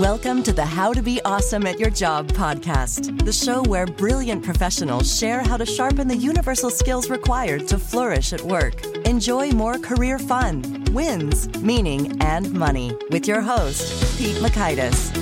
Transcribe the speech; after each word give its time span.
Welcome 0.00 0.42
to 0.42 0.52
the 0.52 0.64
How 0.64 0.92
to 0.92 1.00
Be 1.00 1.20
Awesome 1.22 1.68
at 1.68 1.78
Your 1.78 1.88
Job 1.88 2.26
podcast, 2.32 3.24
the 3.24 3.32
show 3.32 3.62
where 3.62 3.86
brilliant 3.86 4.44
professionals 4.44 5.16
share 5.16 5.40
how 5.40 5.56
to 5.56 5.64
sharpen 5.64 6.08
the 6.08 6.16
universal 6.16 6.68
skills 6.68 7.08
required 7.08 7.68
to 7.68 7.78
flourish 7.78 8.32
at 8.32 8.40
work. 8.40 8.84
Enjoy 9.06 9.52
more 9.52 9.78
career 9.78 10.18
fun, 10.18 10.84
wins, 10.90 11.48
meaning, 11.60 12.20
and 12.20 12.52
money 12.52 12.92
with 13.12 13.28
your 13.28 13.40
host, 13.40 14.18
Pete 14.18 14.34
Mockaitis. 14.38 15.14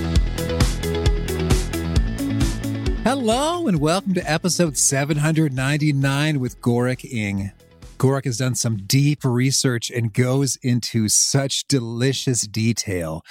Hello, 3.04 3.68
and 3.68 3.78
welcome 3.78 4.14
to 4.14 4.30
episode 4.30 4.78
799 4.78 6.40
with 6.40 6.62
Gorick 6.62 7.04
Ng. 7.12 7.52
Gorick 8.02 8.24
has 8.24 8.38
done 8.38 8.56
some 8.56 8.78
deep 8.78 9.20
research 9.22 9.88
and 9.88 10.12
goes 10.12 10.56
into 10.56 11.08
such 11.08 11.68
delicious 11.68 12.48
detail 12.48 13.22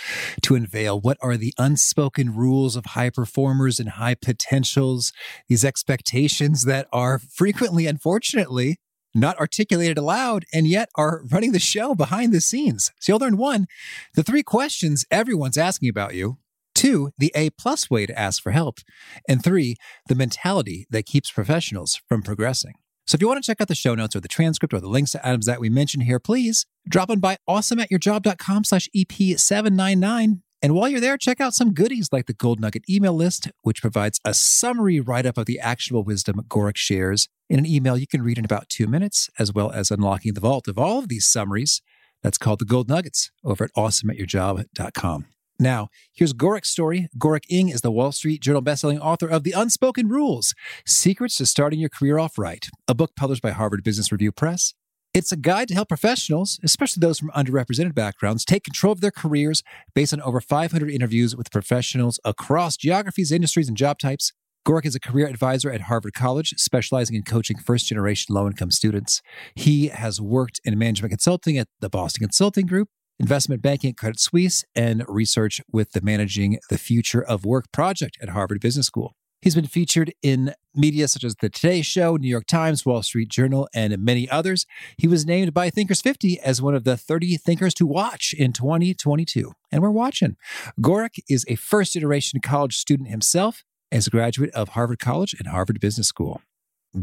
to 0.44 0.56
unveil 0.56 0.98
what 0.98 1.18
are 1.22 1.36
the 1.36 1.54
unspoken 1.58 2.34
rules 2.34 2.78
of 2.78 2.86
high 2.86 3.10
performers 3.10 3.82
and 3.82 3.90
high 3.90 4.16
potentials, 4.16 5.12
these 5.50 5.66
expectations 5.66 6.64
that 6.64 6.88
are 6.94 7.20
frequently, 7.20 7.86
unfortunately, 7.86 8.78
not 9.14 9.38
articulated 9.42 9.98
aloud 9.98 10.46
and 10.54 10.68
yet 10.68 10.88
are 10.96 11.26
running 11.30 11.52
the 11.52 11.60
show 11.60 11.94
behind 11.94 12.32
the 12.32 12.40
scenes. 12.40 12.92
So 13.02 13.12
you'll 13.12 13.20
learn 13.20 13.36
one, 13.36 13.68
the 14.16 14.24
three 14.24 14.42
questions 14.42 15.04
everyone's 15.12 15.58
asking 15.58 15.90
about 15.90 16.16
you. 16.16 16.38
Two, 16.74 17.12
the 17.18 17.34
A 17.36 17.50
plus 17.50 17.90
way 17.90 18.06
to 18.06 18.18
ask 18.18 18.42
for 18.42 18.52
help. 18.52 18.80
And 19.28 19.44
three, 19.44 19.76
the 20.08 20.16
mentality 20.16 20.88
that 20.90 21.06
keeps 21.06 21.30
professionals 21.30 22.00
from 22.08 22.22
progressing. 22.22 22.76
So 23.08 23.16
if 23.16 23.22
you 23.22 23.28
want 23.28 23.44
to 23.44 23.46
check 23.46 23.60
out 23.60 23.68
the 23.68 23.76
show 23.76 23.96
notes 23.96 24.16
or 24.16 24.20
the 24.20 24.28
transcript 24.28 24.74
or 24.74 24.80
the 24.80 24.88
links 24.88 25.12
to 25.12 25.28
items 25.28 25.46
that 25.46 25.60
we 25.60 25.70
mentioned 25.70 26.04
here, 26.04 26.20
please 26.20 26.66
drop 26.88 27.10
on 27.10 27.20
by 27.20 27.38
awesomeatyourjob.com 27.50 28.64
slash 28.64 28.88
EP799. 28.96 30.42
And 30.64 30.76
while 30.76 30.88
you're 30.88 31.02
there, 31.02 31.18
check 31.18 31.42
out 31.42 31.56
some 31.56 31.74
goodies 31.74 32.10
like 32.12 32.28
the 32.28 32.34
Gold 32.34 32.60
Nugget 32.60 32.84
email 32.88 33.14
list, 33.14 33.50
which 33.64 33.82
provides 33.82 34.20
a 34.24 34.34
summary 34.34 35.00
write 35.00 35.26
up 35.26 35.38
of 35.38 35.48
the 35.48 35.60
actual 35.60 36.04
wisdom 36.04 36.42
Gorick 36.48 36.78
shares 36.78 37.28
in 37.50 37.58
an 37.58 37.66
email 37.66 37.98
you 37.98 38.06
can 38.06 38.22
read 38.22 38.38
in 38.38 38.46
about 38.46 38.70
two 38.70 38.86
minutes, 38.86 39.30
as 39.40 39.52
well 39.52 39.72
as 39.72 39.90
unlocking 39.90 40.36
the 40.36 40.40
vault 40.40 40.68
of 40.68 40.78
all 40.78 41.00
of 41.00 41.10
these 41.10 41.26
summaries. 41.26 41.82
That's 42.22 42.38
called 42.38 42.60
the 42.60 42.66
Gold 42.66 42.88
Nuggets 42.88 43.32
over 43.44 43.64
at 43.64 43.74
awesomeatyourjob.com. 43.76 45.26
Now, 45.62 45.90
here's 46.12 46.34
Gorick's 46.34 46.72
story. 46.72 47.08
Gorick 47.20 47.44
Ng 47.48 47.70
is 47.70 47.82
the 47.82 47.92
Wall 47.92 48.12
Street 48.12 48.42
Journal 48.42 48.64
bestselling 48.64 49.00
author 49.00 49.28
of 49.28 49.44
The 49.44 49.52
Unspoken 49.52 50.08
Rules 50.08 50.56
Secrets 50.88 51.36
to 51.36 51.46
Starting 51.46 51.80
Your 51.80 51.88
Career 51.88 52.18
Off 52.18 52.40
Right, 52.40 52.68
a 52.88 52.96
book 52.96 53.12
published 53.16 53.44
by 53.44 53.52
Harvard 53.52 53.84
Business 53.84 54.12
Review 54.12 54.32
Press. 54.32 54.74
It's 55.14 55.32
a 55.32 55.38
guide 55.38 55.68
to 55.68 55.76
help 55.76 55.90
professionals, 55.90 56.60
especially 56.64 57.02
those 57.02 57.20
from 57.20 57.30
underrepresented 57.36 57.94
backgrounds, 57.94 58.44
take 58.44 58.64
control 58.64 58.92
of 58.92 59.02
their 59.02 59.12
careers 59.12 59.62
based 59.94 60.14
on 60.14 60.22
over 60.22 60.42
500 60.42 60.90
interviews 60.90 61.36
with 61.36 61.52
professionals 61.52 62.20
across 62.26 62.76
geographies, 62.76 63.32
industries, 63.32 63.68
and 63.68 63.78
job 63.78 64.00
types. 64.00 64.34
Gorick 64.68 64.88
is 64.88 64.96
a 64.96 65.00
career 65.00 65.28
advisor 65.28 65.72
at 65.72 65.82
Harvard 65.82 66.16
College, 66.16 66.56
specializing 66.58 67.16
in 67.16 67.22
coaching 67.22 67.60
first 67.60 67.86
generation 67.86 68.34
low 68.34 68.48
income 68.48 68.72
students. 68.72 69.22
He 69.54 69.90
has 69.90 70.20
worked 70.20 70.60
in 70.64 70.76
management 70.80 71.12
consulting 71.12 71.60
at 71.60 71.68
the 71.82 71.90
Boston 71.90 72.22
Consulting 72.22 72.66
Group, 72.66 72.90
investment 73.22 73.62
banking 73.62 73.92
at 73.92 73.98
Credit 73.98 74.20
Suisse, 74.20 74.66
and 74.76 75.06
research 75.08 75.62
with 75.72 75.92
the 75.92 76.02
Managing 76.02 76.58
the 76.70 76.80
Future 76.80 77.24
of 77.24 77.46
Work 77.46 77.72
project 77.72 78.18
at 78.20 78.30
Harvard 78.30 78.60
Business 78.60 78.88
School. 78.88 79.16
He's 79.44 79.54
been 79.54 79.68
featured 79.68 80.12
in 80.24 80.56
media 80.76 81.08
such 81.08 81.24
as 81.24 81.36
The 81.36 81.50
Today 81.50 81.84
Show, 81.84 82.16
New 82.16 82.28
York 82.28 82.48
Times, 82.48 82.84
Wall 82.84 83.04
Street 83.04 83.30
Journal, 83.30 83.68
and 83.76 83.96
many 84.00 84.30
others. 84.30 84.66
He 84.98 85.08
was 85.08 85.26
named 85.26 85.54
by 85.54 85.70
Thinkers 85.70 86.02
50 86.02 86.40
as 86.40 86.62
one 86.62 86.74
of 86.74 86.84
the 86.84 86.98
30 86.98 87.38
thinkers 87.38 87.76
to 87.76 87.86
watch 87.86 88.34
in 88.34 88.54
2022. 88.54 89.52
And 89.72 89.84
we're 89.84 89.92
watching. 89.92 90.36
Gorick 90.80 91.20
is 91.30 91.46
a 91.48 91.56
first 91.56 91.94
generation 91.94 92.40
college 92.42 92.78
student 92.78 93.10
himself 93.10 93.64
as 93.92 94.08
a 94.08 94.12
graduate 94.12 94.52
of 94.52 94.70
Harvard 94.70 95.00
College 95.00 95.36
and 95.38 95.48
Harvard 95.48 95.80
Business 95.80 96.08
School. 96.08 96.42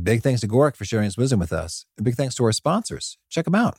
Big 0.03 0.23
thanks 0.23 0.41
to 0.41 0.49
Gorick 0.49 0.77
for 0.77 0.85
sharing 0.85 1.05
his 1.05 1.17
wisdom 1.17 1.39
with 1.39 1.53
us. 1.53 1.87
And 1.97 2.05
big 2.05 2.15
thanks 2.15 2.35
to 2.37 2.45
our 2.45 2.53
sponsors. 2.53 3.19
Check 3.31 3.47
them 3.47 3.55
out. 3.55 3.79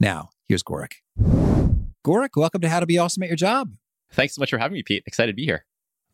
Now, 0.00 0.30
here's 0.46 0.62
Gorick. 0.62 0.92
Gorick, 2.06 2.36
welcome 2.36 2.60
to 2.60 2.68
How 2.68 2.78
to 2.78 2.86
Be 2.86 2.98
Awesome 2.98 3.24
at 3.24 3.28
Your 3.28 3.36
Job. 3.36 3.72
Thanks 4.12 4.36
so 4.36 4.40
much 4.40 4.50
for 4.50 4.58
having 4.58 4.74
me, 4.74 4.84
Pete. 4.84 5.02
Excited 5.06 5.32
to 5.32 5.36
be 5.36 5.44
here. 5.44 5.64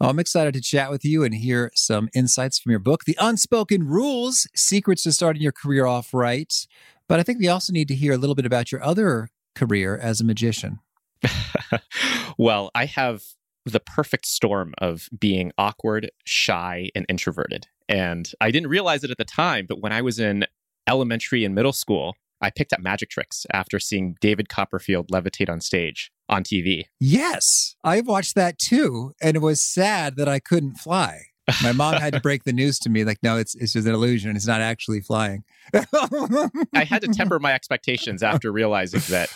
Oh, 0.01 0.09
I'm 0.09 0.19
excited 0.19 0.55
to 0.55 0.63
chat 0.63 0.91
with 0.91 1.05
you 1.05 1.23
and 1.23 1.35
hear 1.35 1.71
some 1.75 2.09
insights 2.15 2.59
from 2.59 2.71
your 2.71 2.79
book, 2.79 3.05
The 3.05 3.17
Unspoken 3.21 3.87
Rules 3.87 4.49
Secrets 4.57 5.03
to 5.03 5.13
Starting 5.13 5.43
Your 5.43 5.53
Career 5.53 5.85
Off 5.85 6.15
Right. 6.15 6.67
But 7.09 7.21
I 7.21 7.23
think 7.25 7.39
we 7.39 7.49
also 7.49 7.75
need 7.75 7.89
to 7.89 7.95
hear 7.95 8.15
a 8.15 8.17
little 8.17 8.35
bit 8.35 8.47
about 8.47 8.73
your 8.73 8.83
other 8.83 9.29
career 9.55 9.99
as 9.99 10.19
a 10.19 10.25
magician. 10.25 10.79
well, 12.39 12.71
I 12.75 12.87
have 12.87 13.23
the 13.67 13.81
perfect 13.81 14.27
storm 14.27 14.73
of 14.79 15.11
being 15.17 15.53
awkward, 15.59 16.11
shy, 16.25 16.89
and 16.95 17.05
introverted. 17.11 17.67
And 17.87 18.33
I 18.41 18.51
didn't 18.51 18.71
realize 18.71 19.05
it 19.05 19.11
at 19.11 19.19
the 19.19 19.27
time, 19.27 19.67
but 19.69 19.83
when 19.83 19.93
I 19.93 20.01
was 20.01 20.19
in 20.19 20.47
elementary 20.87 21.45
and 21.45 21.55
middle 21.55 21.73
school, 21.73 22.17
I 22.45 22.51
picked 22.51 22.75
up 22.75 22.81
magic 22.81 23.09
tricks 23.09 23.47
after 23.55 23.81
seeing 23.81 24.17
David 24.21 24.51
Copperfield 24.51 25.09
levitate 25.11 25.49
on 25.49 25.63
stage 25.63 26.13
on 26.29 26.45
TV. 26.45 26.85
Yes, 27.01 27.75
I 27.83 28.03
watched 28.03 28.35
that 28.35 28.59
too, 28.59 29.13
and 29.23 29.35
it 29.35 29.41
was 29.41 29.63
sad 29.63 30.17
that 30.17 30.29
I 30.29 30.41
couldn't 30.41 30.75
fly. 30.77 31.23
My 31.63 31.73
mom 31.73 31.95
had 31.95 32.13
to 32.13 32.21
break 32.23 32.45
the 32.45 32.53
news 32.53 32.79
to 32.81 32.91
me, 32.91 33.03
like, 33.03 33.19
no, 33.23 33.39
it's 33.39 33.55
it's 33.55 33.73
just 33.73 33.89
an 33.89 33.95
illusion. 33.95 34.37
It's 34.37 34.47
not 34.47 34.61
actually 34.61 35.01
flying. 35.01 35.45
I 35.75 36.85
had 36.85 37.01
to 37.01 37.09
temper 37.09 37.39
my 37.39 37.55
expectations 37.55 38.23
after 38.23 38.53
realizing 38.53 39.01
that 39.09 39.31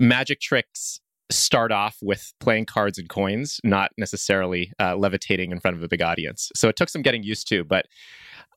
magic 0.00 0.40
tricks 0.40 1.00
start 1.30 1.70
off 1.70 1.98
with 2.02 2.32
playing 2.40 2.66
cards 2.66 2.98
and 2.98 3.08
coins, 3.08 3.60
not 3.62 3.92
necessarily 3.96 4.72
uh, 4.80 4.96
levitating 4.96 5.52
in 5.52 5.60
front 5.60 5.76
of 5.76 5.84
a 5.84 5.88
big 5.88 6.02
audience. 6.02 6.50
So 6.56 6.68
it 6.68 6.74
took 6.74 6.88
some 6.88 7.02
getting 7.02 7.22
used 7.22 7.46
to, 7.48 7.62
but 7.62 7.86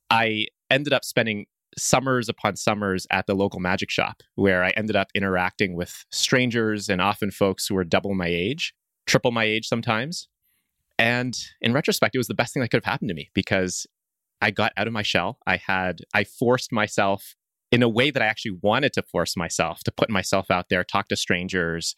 I 0.10 0.48
ended 0.72 0.94
up 0.94 1.06
spending 1.06 1.46
summers 1.78 2.30
upon 2.30 2.56
summers 2.56 3.08
at 3.12 3.28
the 3.28 3.36
local 3.36 3.60
magic 3.60 3.90
shop 3.90 4.22
where 4.36 4.64
I 4.64 4.72
ended 4.72 4.96
up 4.96 5.08
interacting 5.16 5.76
with 5.76 6.06
strangers 6.12 6.90
and 6.90 7.02
often 7.02 7.32
folks 7.32 7.68
who 7.68 7.76
were 7.76 7.84
double 7.84 8.14
my 8.14 8.28
age, 8.28 8.74
triple 9.06 9.32
my 9.32 9.44
age 9.44 9.68
sometimes. 9.68 10.28
And 11.00 11.38
in 11.62 11.74
retrospect, 11.74 12.16
it 12.16 12.20
was 12.20 12.28
the 12.28 12.34
best 12.34 12.54
thing 12.54 12.62
that 12.62 12.70
could 12.70 12.84
have 12.84 12.92
happened 12.92 13.10
to 13.10 13.16
me 13.16 13.30
because 13.34 13.88
I 14.42 14.52
got 14.52 14.74
out 14.78 14.88
of 14.88 14.94
my 14.94 15.02
shell. 15.02 15.40
I 15.48 15.58
had, 15.58 16.02
I 16.14 16.24
forced 16.24 16.72
myself 16.72 17.36
in 17.72 17.82
a 17.82 17.90
way 17.90 18.12
that 18.12 18.22
I 18.22 18.28
actually 18.28 18.58
wanted 18.62 18.94
to 18.94 19.02
force 19.02 19.36
myself 19.36 19.84
to 19.86 19.92
put 19.92 20.10
myself 20.10 20.52
out 20.52 20.70
there, 20.70 20.84
talk 20.84 21.08
to 21.08 21.16
strangers, 21.16 21.96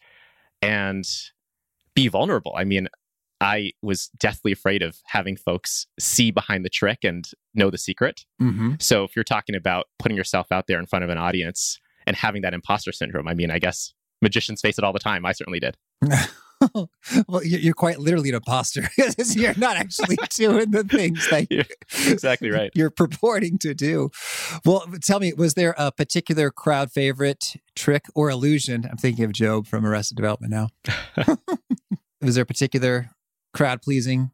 and 0.62 1.04
be 1.94 2.08
vulnerable. 2.08 2.54
I 2.56 2.64
mean, 2.64 2.88
I 3.40 3.72
was 3.82 4.08
deathly 4.18 4.52
afraid 4.52 4.82
of 4.82 4.98
having 5.06 5.36
folks 5.36 5.86
see 5.98 6.30
behind 6.30 6.64
the 6.64 6.70
trick 6.70 7.00
and 7.02 7.28
know 7.54 7.70
the 7.70 7.78
secret. 7.78 8.24
Mm-hmm. 8.40 8.74
So 8.80 9.04
if 9.04 9.14
you're 9.14 9.24
talking 9.24 9.54
about 9.54 9.86
putting 9.98 10.16
yourself 10.16 10.50
out 10.50 10.66
there 10.66 10.78
in 10.78 10.86
front 10.86 11.04
of 11.04 11.10
an 11.10 11.18
audience 11.18 11.78
and 12.06 12.16
having 12.16 12.42
that 12.42 12.54
imposter 12.54 12.92
syndrome, 12.92 13.28
I 13.28 13.34
mean, 13.34 13.50
I 13.50 13.58
guess 13.58 13.92
magicians 14.22 14.60
face 14.60 14.78
it 14.78 14.84
all 14.84 14.92
the 14.92 14.98
time. 14.98 15.26
I 15.26 15.32
certainly 15.32 15.60
did. 15.60 15.76
well, 17.28 17.44
you're 17.44 17.74
quite 17.74 17.98
literally 17.98 18.30
an 18.30 18.36
imposter 18.36 18.88
because 18.96 19.36
you're 19.36 19.56
not 19.56 19.76
actually 19.76 20.16
doing 20.34 20.70
the 20.70 20.84
things 20.84 21.28
that 21.28 21.46
you're 21.50 21.64
exactly 22.10 22.50
right. 22.50 22.70
You're 22.74 22.90
purporting 22.90 23.58
to 23.58 23.74
do. 23.74 24.10
Well, 24.64 24.86
tell 25.02 25.20
me, 25.20 25.34
was 25.34 25.54
there 25.54 25.74
a 25.76 25.92
particular 25.92 26.50
crowd 26.50 26.90
favorite 26.90 27.56
trick 27.74 28.06
or 28.14 28.30
illusion? 28.30 28.86
I'm 28.90 28.96
thinking 28.96 29.24
of 29.24 29.32
GOB 29.32 29.66
from 29.66 29.84
Arrested 29.84 30.16
Development 30.16 30.50
now. 30.50 30.68
was 32.22 32.36
there 32.36 32.42
a 32.42 32.46
particular 32.46 33.10
crowd 33.56 33.82
pleasing 33.82 34.30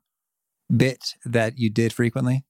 bit 0.74 1.14
that 1.24 1.58
you 1.58 1.70
did 1.70 1.92
frequently? 1.92 2.44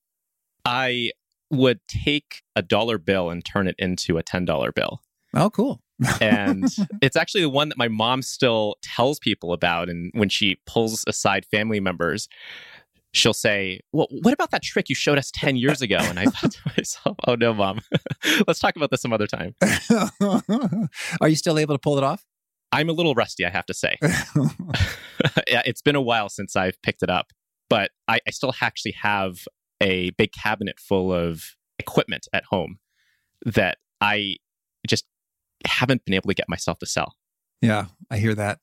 I 0.64 1.12
would 1.50 1.80
take 1.86 2.42
a 2.56 2.62
dollar 2.62 2.98
bill 2.98 3.30
and 3.30 3.44
turn 3.44 3.68
it 3.68 3.74
into 3.78 4.16
a 4.18 4.22
$10 4.22 4.74
bill. 4.74 5.02
Oh, 5.34 5.50
cool. 5.50 5.80
and 6.20 6.64
it's 7.00 7.16
actually 7.16 7.42
the 7.42 7.50
one 7.50 7.68
that 7.68 7.78
my 7.78 7.88
mom 7.88 8.22
still 8.22 8.76
tells 8.82 9.18
people 9.18 9.52
about. 9.52 9.88
And 9.88 10.10
when 10.14 10.28
she 10.28 10.58
pulls 10.66 11.04
aside 11.06 11.44
family 11.46 11.78
members, 11.78 12.28
she'll 13.12 13.34
say, 13.34 13.80
Well, 13.92 14.08
what 14.22 14.34
about 14.34 14.50
that 14.50 14.62
trick 14.62 14.88
you 14.88 14.94
showed 14.94 15.18
us 15.18 15.30
10 15.32 15.56
years 15.56 15.80
ago? 15.82 15.98
And 16.00 16.18
I 16.18 16.24
thought 16.26 16.52
to 16.52 16.72
myself, 16.76 17.16
Oh, 17.26 17.34
no, 17.34 17.54
mom. 17.54 17.80
Let's 18.46 18.58
talk 18.58 18.76
about 18.76 18.90
this 18.90 19.02
some 19.02 19.12
other 19.12 19.26
time. 19.26 19.54
Are 21.20 21.28
you 21.28 21.36
still 21.36 21.58
able 21.58 21.74
to 21.74 21.78
pull 21.78 21.98
it 21.98 22.04
off? 22.04 22.24
I'm 22.72 22.88
a 22.88 22.92
little 22.92 23.14
rusty, 23.14 23.44
I 23.44 23.50
have 23.50 23.66
to 23.66 23.74
say. 23.74 23.98
yeah, 24.02 25.62
it's 25.64 25.82
been 25.82 25.94
a 25.94 26.00
while 26.00 26.28
since 26.28 26.56
I've 26.56 26.80
picked 26.82 27.02
it 27.02 27.10
up, 27.10 27.32
but 27.68 27.90
I, 28.08 28.20
I 28.26 28.30
still 28.30 28.52
actually 28.60 28.92
have 28.92 29.46
a 29.80 30.10
big 30.10 30.32
cabinet 30.32 30.80
full 30.80 31.12
of 31.12 31.56
equipment 31.78 32.28
at 32.32 32.44
home 32.44 32.78
that 33.44 33.78
I 34.00 34.36
just 34.86 35.04
haven't 35.66 36.04
been 36.04 36.14
able 36.14 36.28
to 36.28 36.34
get 36.34 36.48
myself 36.48 36.78
to 36.78 36.86
sell. 36.86 37.16
Yeah, 37.60 37.86
I 38.10 38.18
hear 38.18 38.34
that. 38.34 38.58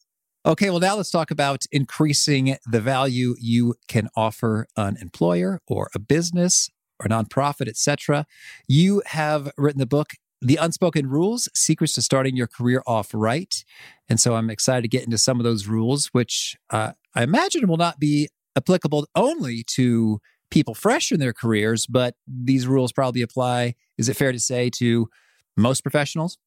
Okay, 0.46 0.70
well, 0.70 0.80
now 0.80 0.96
let's 0.96 1.12
talk 1.12 1.32
about 1.32 1.66
increasing 1.72 2.58
the 2.66 2.80
value 2.80 3.36
you 3.40 3.76
can 3.88 4.10
offer 4.16 4.68
an 4.78 4.98
employer 5.02 5.60
or 5.68 5.90
a 5.94 6.00
business 6.00 6.70
or 7.00 7.08
nonprofit, 7.08 7.68
etc. 7.68 8.26
You 8.68 9.02
have 9.08 9.52
written 9.58 9.80
the 9.80 9.86
book, 9.86 10.14
The 10.42 10.56
Unspoken 10.56 11.08
Rules 11.08 11.50
Secrets 11.54 11.94
to 11.94 12.02
Starting 12.02 12.36
Your 12.36 12.48
Career 12.48 12.82
Off 12.88 13.10
Right. 13.14 13.64
And 14.08 14.20
so 14.20 14.36
I'm 14.36 14.50
excited 14.50 14.84
to 14.84 14.88
get 14.88 15.04
into 15.04 15.18
some 15.18 15.40
of 15.40 15.44
those 15.44 15.68
rules, 15.68 16.08
which 16.08 16.56
uh, 16.70 16.94
I 17.14 17.24
imagine 17.24 17.68
will 17.68 17.78
not 17.78 18.00
be 18.00 18.30
applicable 18.56 19.08
only 19.16 19.64
to 19.76 20.20
people 20.50 20.74
fresh 20.74 21.12
in 21.12 21.20
their 21.20 21.34
careers, 21.34 21.86
but 21.86 22.16
these 22.28 22.68
rules 22.68 22.92
probably 22.92 23.22
apply, 23.22 23.76
is 23.98 24.10
it 24.10 24.16
fair 24.16 24.32
to 24.32 24.40
say, 24.40 24.70
to 24.70 25.10
most 25.58 25.82
professionals? 25.82 26.38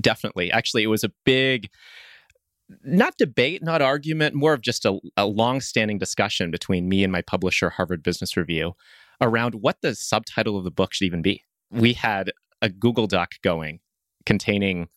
Definitely. 0.00 0.52
Actually, 0.52 0.82
it 0.82 0.88
was 0.88 1.02
a 1.02 1.10
big, 1.24 1.68
not 2.84 3.16
debate, 3.18 3.62
not 3.62 3.82
argument, 3.82 4.34
more 4.34 4.52
of 4.52 4.60
just 4.60 4.84
a, 4.84 4.98
a 5.16 5.26
long 5.26 5.60
standing 5.60 5.98
discussion 5.98 6.50
between 6.50 6.88
me 6.88 7.02
and 7.02 7.12
my 7.12 7.22
publisher, 7.22 7.70
Harvard 7.70 8.02
Business 8.02 8.36
Review, 8.36 8.74
around 9.20 9.56
what 9.56 9.78
the 9.82 9.94
subtitle 9.94 10.56
of 10.56 10.64
the 10.64 10.70
book 10.70 10.92
should 10.92 11.06
even 11.06 11.22
be. 11.22 11.42
We 11.70 11.94
had 11.94 12.32
a 12.62 12.68
Google 12.68 13.06
Doc 13.06 13.32
going 13.42 13.80
containing 14.26 14.88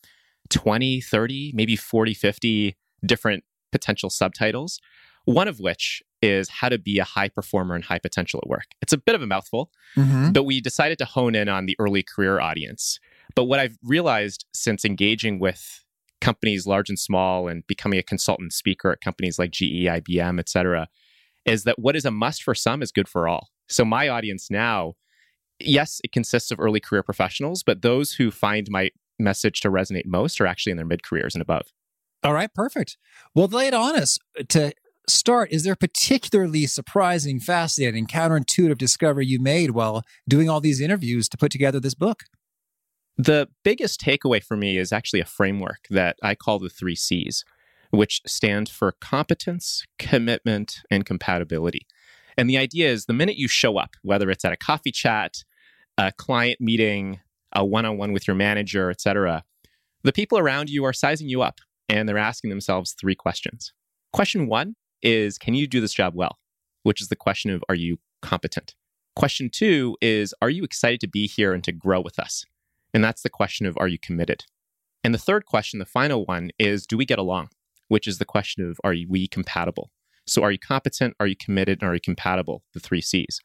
20, 0.50 1.02
30, 1.02 1.52
maybe 1.56 1.76
40, 1.76 2.14
50 2.14 2.78
different 3.06 3.44
potential 3.72 4.10
subtitles, 4.10 4.80
one 5.26 5.48
of 5.48 5.60
which 5.60 6.04
is 6.22 6.50
how 6.50 6.70
to 6.70 6.78
be 6.78 7.00
a 7.00 7.04
high 7.04 7.30
performer 7.30 7.76
and 7.76 7.84
high 7.84 8.00
potential 8.00 8.40
at 8.44 8.50
work. 8.50 8.68
It's 8.82 8.94
a 8.94 8.98
bit 8.98 9.16
of 9.16 9.22
a 9.22 9.28
mouthful, 9.28 9.72
mm-hmm. 9.96 10.32
but 10.32 10.44
we 10.44 10.62
decided 10.62 10.98
to 11.00 11.06
hone 11.06 11.36
in 11.36 11.50
on 11.50 11.66
the 11.66 11.76
early 11.80 12.04
career 12.04 12.40
audience. 12.40 13.00
But 13.36 13.46
what 13.46 13.60
I've 13.60 13.78
realized 13.84 14.46
since 14.54 14.86
engaging 14.86 15.40
with 15.40 15.84
companies 16.22 16.66
large 16.66 16.90
and 16.90 16.98
small 16.98 17.50
and 17.50 17.68
becoming 17.68 18.00
a 18.00 18.04
consultant 18.04 18.54
speaker 18.54 18.92
at 18.92 19.02
companies 19.02 19.38
like 19.38 19.52
GE, 19.52 19.86
IBM, 19.86 20.40
et 20.40 20.48
cetera, 20.48 20.88
is 21.46 21.66
that 21.66 21.78
what 21.78 21.96
is 21.96 22.06
a 22.06 22.12
must 22.12 22.44
for 22.44 22.56
some 22.56 22.82
is 22.82 22.92
good 22.92 23.10
for 23.10 23.28
all. 23.28 23.50
So 23.68 23.84
my 23.84 24.08
audience 24.08 24.50
now, 24.50 24.94
yes, 25.66 26.00
it 26.04 26.12
consists 26.12 26.52
of 26.52 26.60
early 26.60 26.80
career 26.80 27.04
professionals, 27.04 27.64
but 27.64 27.82
those 27.82 28.14
who 28.14 28.32
find 28.32 28.68
my 28.70 28.90
message 29.20 29.62
to 29.62 29.70
resonate 29.70 30.06
most 30.06 30.40
are 30.42 30.48
actually 30.48 30.72
in 30.72 30.78
their 30.78 30.86
mid 30.86 31.04
careers 31.04 31.36
and 31.36 31.42
above. 31.42 31.68
All 32.24 32.34
right, 32.34 32.54
perfect. 32.54 32.98
Well, 33.36 33.48
lay 33.48 33.68
it 33.68 33.74
on 33.74 33.96
us 33.96 34.18
to 34.50 34.74
start. 35.08 35.52
Is 35.52 35.64
there 35.64 35.74
a 35.74 35.78
particularly 35.78 36.66
surprising, 36.68 37.40
fascinating, 37.40 38.08
counterintuitive 38.08 38.78
discovery 38.78 39.26
you 39.26 39.40
made 39.40 39.72
while 39.72 40.04
doing 40.28 40.50
all 40.50 40.62
these 40.62 40.80
interviews 40.80 41.28
to 41.30 41.38
put 41.38 41.52
together 41.52 41.80
this 41.80 41.96
book? 41.96 42.24
The 43.18 43.50
biggest 43.64 44.02
takeaway 44.02 44.44
for 44.44 44.58
me 44.58 44.78
is 44.78 44.92
actually 44.92 45.20
a 45.20 45.26
framework 45.26 45.86
that 45.90 46.18
I 46.24 46.34
call 46.34 46.60
the 46.60 46.70
three 46.70 46.96
C's, 46.96 47.44
which 47.92 48.22
stand 48.26 48.70
for 48.70 48.94
competence, 48.94 49.84
commitment, 50.00 50.78
and 50.90 51.06
compatibility. 51.06 51.86
And 52.38 52.50
the 52.50 52.58
idea 52.58 52.90
is 52.90 53.06
the 53.06 53.14
minute 53.14 53.38
you 53.38 53.48
show 53.48 53.78
up, 53.78 53.92
whether 54.02 54.32
it's 54.32 54.46
at 54.46 54.54
a 54.54 54.58
coffee 54.58 54.92
chat, 54.92 55.44
a 55.98 56.12
client 56.12 56.60
meeting, 56.60 57.20
a 57.54 57.66
one 57.66 57.86
on 57.86 57.98
one 57.98 58.14
with 58.14 58.28
your 58.28 58.36
manager, 58.36 58.90
etc., 58.90 59.44
the 60.04 60.14
people 60.14 60.38
around 60.38 60.70
you 60.70 60.84
are 60.84 60.94
sizing 60.94 61.30
you 61.30 61.42
up 61.42 61.60
and 61.88 62.08
they're 62.08 62.18
asking 62.18 62.50
themselves 62.50 62.94
three 62.94 63.16
questions. 63.16 63.72
Question 64.12 64.48
one 64.48 64.76
is 65.02 65.38
Can 65.38 65.54
you 65.54 65.68
do 65.68 65.80
this 65.80 65.94
job 65.94 66.14
well? 66.16 66.40
Which 66.84 67.02
is 67.02 67.08
the 67.08 67.16
question 67.16 67.52
of 67.52 67.64
Are 67.70 67.76
you 67.76 68.00
competent? 68.22 68.76
Question 69.16 69.50
two 69.50 69.96
is 70.02 70.34
Are 70.42 70.50
you 70.50 70.64
excited 70.64 71.00
to 71.02 71.08
be 71.08 71.28
here 71.28 71.54
and 71.54 71.64
to 71.64 71.72
grow 71.72 72.02
with 72.02 72.20
us? 72.20 72.46
And 72.94 73.04
that's 73.04 73.22
the 73.22 73.30
question 73.30 73.66
of 73.66 73.78
are 73.78 73.88
you 73.88 73.98
committed? 73.98 74.46
And 75.04 75.14
the 75.14 75.20
third 75.20 75.46
question, 75.46 75.80
the 75.80 75.86
final 75.86 76.26
one, 76.26 76.52
is 76.60 76.86
do 76.86 76.98
we 76.98 77.06
get 77.06 77.20
along? 77.20 77.50
Which 77.88 78.08
is 78.08 78.18
the 78.18 78.26
question 78.26 78.70
of 78.70 78.80
are 78.84 78.96
we 79.08 79.28
compatible? 79.28 79.92
So 80.26 80.44
are 80.44 80.52
you 80.52 80.60
competent? 80.60 81.16
Are 81.20 81.28
you 81.28 81.36
committed? 81.36 81.82
And 81.82 81.90
are 81.90 81.94
you 81.94 82.02
compatible? 82.02 82.64
The 82.74 82.80
three 82.80 83.02
C's. 83.02 83.40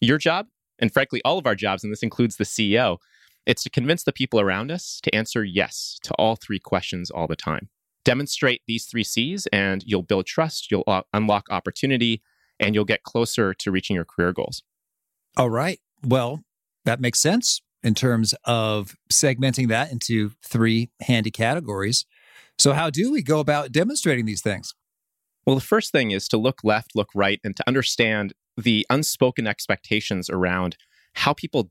Your 0.00 0.18
job, 0.18 0.46
and 0.80 0.92
frankly, 0.92 1.20
all 1.24 1.38
of 1.38 1.46
our 1.46 1.54
jobs, 1.54 1.84
and 1.84 1.92
this 1.92 2.02
includes 2.02 2.36
the 2.36 2.44
CEO, 2.44 2.98
it's 3.46 3.62
to 3.62 3.70
convince 3.70 4.04
the 4.04 4.12
people 4.12 4.40
around 4.40 4.70
us 4.70 5.00
to 5.02 5.14
answer 5.14 5.44
yes 5.44 5.98
to 6.04 6.14
all 6.14 6.36
three 6.36 6.58
questions 6.58 7.10
all 7.10 7.26
the 7.26 7.36
time. 7.36 7.68
Demonstrate 8.04 8.62
these 8.66 8.86
three 8.86 9.04
C's, 9.04 9.46
and 9.48 9.82
you'll 9.86 10.02
build 10.02 10.26
trust, 10.26 10.70
you'll 10.70 10.84
uh, 10.86 11.02
unlock 11.12 11.46
opportunity, 11.50 12.22
and 12.58 12.74
you'll 12.74 12.84
get 12.84 13.02
closer 13.02 13.54
to 13.54 13.70
reaching 13.70 13.94
your 13.94 14.04
career 14.04 14.32
goals. 14.32 14.62
All 15.36 15.50
right. 15.50 15.80
Well, 16.04 16.40
that 16.84 17.00
makes 17.00 17.20
sense 17.20 17.62
in 17.82 17.94
terms 17.94 18.34
of 18.44 18.96
segmenting 19.12 19.68
that 19.68 19.90
into 19.90 20.32
three 20.44 20.90
handy 21.02 21.30
categories. 21.30 22.06
So, 22.58 22.72
how 22.72 22.90
do 22.90 23.10
we 23.10 23.22
go 23.22 23.40
about 23.40 23.72
demonstrating 23.72 24.26
these 24.26 24.42
things? 24.42 24.74
Well, 25.46 25.56
the 25.56 25.62
first 25.62 25.92
thing 25.92 26.10
is 26.10 26.28
to 26.28 26.36
look 26.36 26.60
left, 26.62 26.94
look 26.94 27.08
right, 27.14 27.40
and 27.42 27.56
to 27.56 27.64
understand 27.66 28.34
the 28.60 28.86
unspoken 28.90 29.46
expectations 29.46 30.28
around 30.30 30.76
how 31.14 31.32
people 31.32 31.70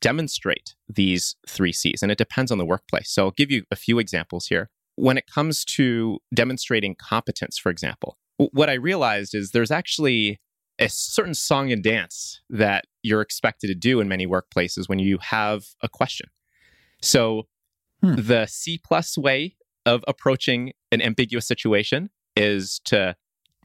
demonstrate 0.00 0.74
these 0.88 1.36
three 1.48 1.72
C's. 1.72 2.02
And 2.02 2.12
it 2.12 2.18
depends 2.18 2.52
on 2.52 2.58
the 2.58 2.66
workplace. 2.66 3.10
So, 3.10 3.26
I'll 3.26 3.30
give 3.32 3.50
you 3.50 3.64
a 3.70 3.76
few 3.76 3.98
examples 3.98 4.46
here. 4.46 4.70
When 4.96 5.18
it 5.18 5.26
comes 5.26 5.64
to 5.76 6.18
demonstrating 6.34 6.94
competence, 6.94 7.58
for 7.58 7.70
example, 7.70 8.18
what 8.38 8.70
I 8.70 8.74
realized 8.74 9.34
is 9.34 9.50
there's 9.50 9.70
actually 9.70 10.40
a 10.78 10.88
certain 10.88 11.34
song 11.34 11.72
and 11.72 11.82
dance 11.82 12.40
that 12.50 12.84
you're 13.02 13.22
expected 13.22 13.68
to 13.68 13.74
do 13.74 14.00
in 14.00 14.08
many 14.08 14.26
workplaces 14.26 14.88
when 14.88 14.98
you 14.98 15.18
have 15.18 15.64
a 15.82 15.88
question. 15.88 16.28
So, 17.02 17.48
hmm. 18.02 18.14
the 18.16 18.46
C 18.46 18.78
plus 18.82 19.16
way 19.16 19.56
of 19.84 20.04
approaching 20.08 20.72
an 20.92 21.00
ambiguous 21.00 21.46
situation 21.46 22.10
is 22.34 22.80
to, 22.84 23.16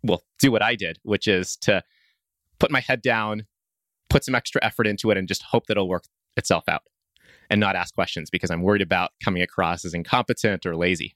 well, 0.03 0.23
do 0.39 0.51
what 0.51 0.61
I 0.61 0.75
did, 0.75 0.99
which 1.03 1.27
is 1.27 1.57
to 1.57 1.83
put 2.61 2.69
my 2.69 2.79
head 2.79 3.01
down, 3.01 3.47
put 4.07 4.23
some 4.23 4.35
extra 4.35 4.63
effort 4.63 4.85
into 4.85 5.09
it, 5.09 5.17
and 5.17 5.27
just 5.27 5.41
hope 5.41 5.65
that 5.65 5.73
it'll 5.73 5.89
work 5.89 6.03
itself 6.37 6.63
out 6.67 6.83
and 7.49 7.59
not 7.59 7.75
ask 7.75 7.95
questions 7.95 8.29
because 8.29 8.51
I'm 8.51 8.61
worried 8.61 8.83
about 8.83 9.09
coming 9.23 9.41
across 9.41 9.83
as 9.83 9.95
incompetent 9.95 10.67
or 10.67 10.75
lazy. 10.75 11.15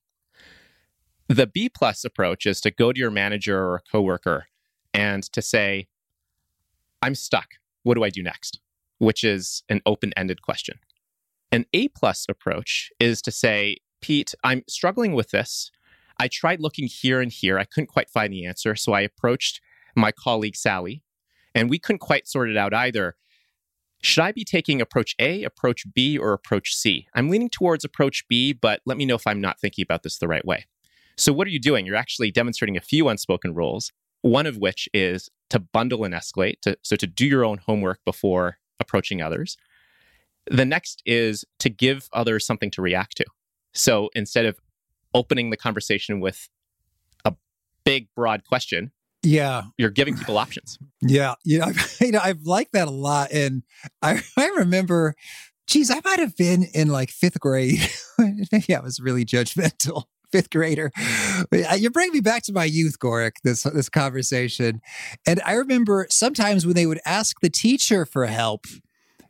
The 1.28 1.46
B 1.46 1.70
plus 1.70 2.04
approach 2.04 2.48
is 2.48 2.60
to 2.62 2.72
go 2.72 2.92
to 2.92 3.00
your 3.00 3.12
manager 3.12 3.60
or 3.60 3.75
a 3.75 3.82
coworker 3.92 4.48
and 4.92 5.22
to 5.34 5.42
say, 5.42 5.88
I'm 7.04 7.14
stuck. 7.14 7.48
What 7.84 7.94
do 7.94 8.04
I 8.04 8.10
do 8.10 8.24
next? 8.24 8.60
Which 8.98 9.24
is 9.24 9.62
an 9.70 9.82
open 9.86 10.14
ended 10.18 10.42
question. 10.42 10.80
An 11.52 11.66
A 11.74 11.90
plus 11.90 12.25
approach 12.28 12.90
is 13.00 13.22
to 13.22 13.32
say, 13.32 13.78
Pete, 14.02 14.34
I'm 14.44 14.64
struggling 14.68 15.14
with 15.14 15.30
this. 15.30 15.70
I 16.20 16.28
tried 16.28 16.60
looking 16.60 16.88
here 16.88 17.22
and 17.22 17.32
here. 17.32 17.60
I 17.60 17.66
couldn't 17.66 17.88
quite 17.88 18.10
find 18.10 18.34
the 18.34 18.48
answer. 18.48 18.75
So 18.75 18.94
I 18.94 19.02
approached 19.02 19.62
my 19.96 20.12
colleague, 20.12 20.56
Sally, 20.56 21.04
and 21.56 21.70
we 21.70 21.80
couldn't 21.80 22.00
quite 22.00 22.28
sort 22.28 22.50
it 22.50 22.58
out 22.58 22.74
either. 22.74 23.16
Should 24.04 24.24
I 24.24 24.32
be 24.32 24.44
taking 24.44 24.82
approach 24.82 25.16
A, 25.18 25.44
approach 25.44 25.86
B, 25.96 26.18
or 26.18 26.34
approach 26.34 26.76
C? 26.76 27.08
I'm 27.16 27.30
leaning 27.30 27.50
towards 27.50 27.84
approach 27.84 28.28
B, 28.28 28.54
but 28.54 28.82
let 28.86 28.98
me 28.98 29.06
know 29.06 29.16
if 29.16 29.26
I'm 29.26 29.42
not 29.42 29.60
thinking 29.60 29.82
about 29.82 30.04
this 30.04 30.20
the 30.20 30.28
right 30.28 30.46
way. 30.46 30.68
So, 31.18 31.34
what 31.34 31.48
are 31.48 31.52
you 31.52 31.60
doing? 31.60 31.88
You're 31.88 31.96
actually 31.96 32.30
demonstrating 32.30 32.78
a 32.78 32.82
few 32.82 33.08
unspoken 33.08 33.56
rules 33.56 33.92
one 34.26 34.48
of 34.48 34.58
which 34.58 34.90
is 34.92 35.30
to 35.52 35.60
bundle 35.60 36.04
and 36.04 36.12
escalate, 36.12 36.60
to, 36.62 36.76
so 36.82 36.96
to 36.96 37.06
do 37.06 37.28
your 37.28 37.46
own 37.46 37.60
homework 37.60 38.04
before 38.06 38.58
approaching 38.80 39.22
others. 39.22 39.56
The 40.50 40.66
next 40.66 41.04
is 41.06 41.46
to 41.60 41.70
give 41.70 42.10
others 42.12 42.44
something 42.44 42.72
to 42.72 42.82
react 42.82 43.18
to. 43.18 43.26
So 43.76 44.10
instead 44.16 44.48
of 44.48 44.60
opening 45.14 45.52
the 45.52 45.58
conversation 45.58 46.22
with 46.22 46.50
a 47.24 47.36
big, 47.84 48.08
broad 48.16 48.44
question, 48.46 48.92
yeah, 49.25 49.63
you're 49.77 49.89
giving 49.89 50.17
people 50.17 50.38
options. 50.38 50.77
Yeah, 51.01 51.36
you 51.44 51.60
know, 51.60 51.65
I've, 51.65 51.98
you 52.01 52.12
know, 52.12 52.22
I've 52.24 52.44
liked 52.44 52.74
that 52.74 52.88
a 52.88 52.91
lot, 52.91 53.32
and 53.32 53.63
I 54.01 54.22
I 54.38 54.48
remember, 54.58 55.15
geez, 55.67 55.91
I 55.91 56.00
might 56.05 56.20
have 56.20 56.36
been 56.38 56.63
in 56.74 56.89
like 56.89 57.10
fifth 57.10 57.39
grade. 57.39 57.79
Maybe 58.17 58.75
I 58.75 58.79
was 58.79 59.00
really 59.00 59.25
judgmental 59.25 60.03
fifth 60.32 60.50
grader. 60.50 60.91
Uh, 60.98 61.75
you 61.75 61.89
bring 61.89 62.12
me 62.12 62.20
back 62.20 62.44
to 62.44 62.51
my 62.51 62.65
youth, 62.65 63.00
Gorick, 63.00 63.34
this, 63.46 63.63
this 63.63 63.88
conversation. 63.88 64.82
And 65.25 65.39
I 65.46 65.53
remember 65.53 66.08
sometimes 66.10 66.65
when 66.65 66.75
they 66.75 66.86
would 66.86 67.00
ask 67.05 67.39
the 67.39 67.50
teacher 67.50 68.05
for 68.05 68.25
help, 68.25 68.65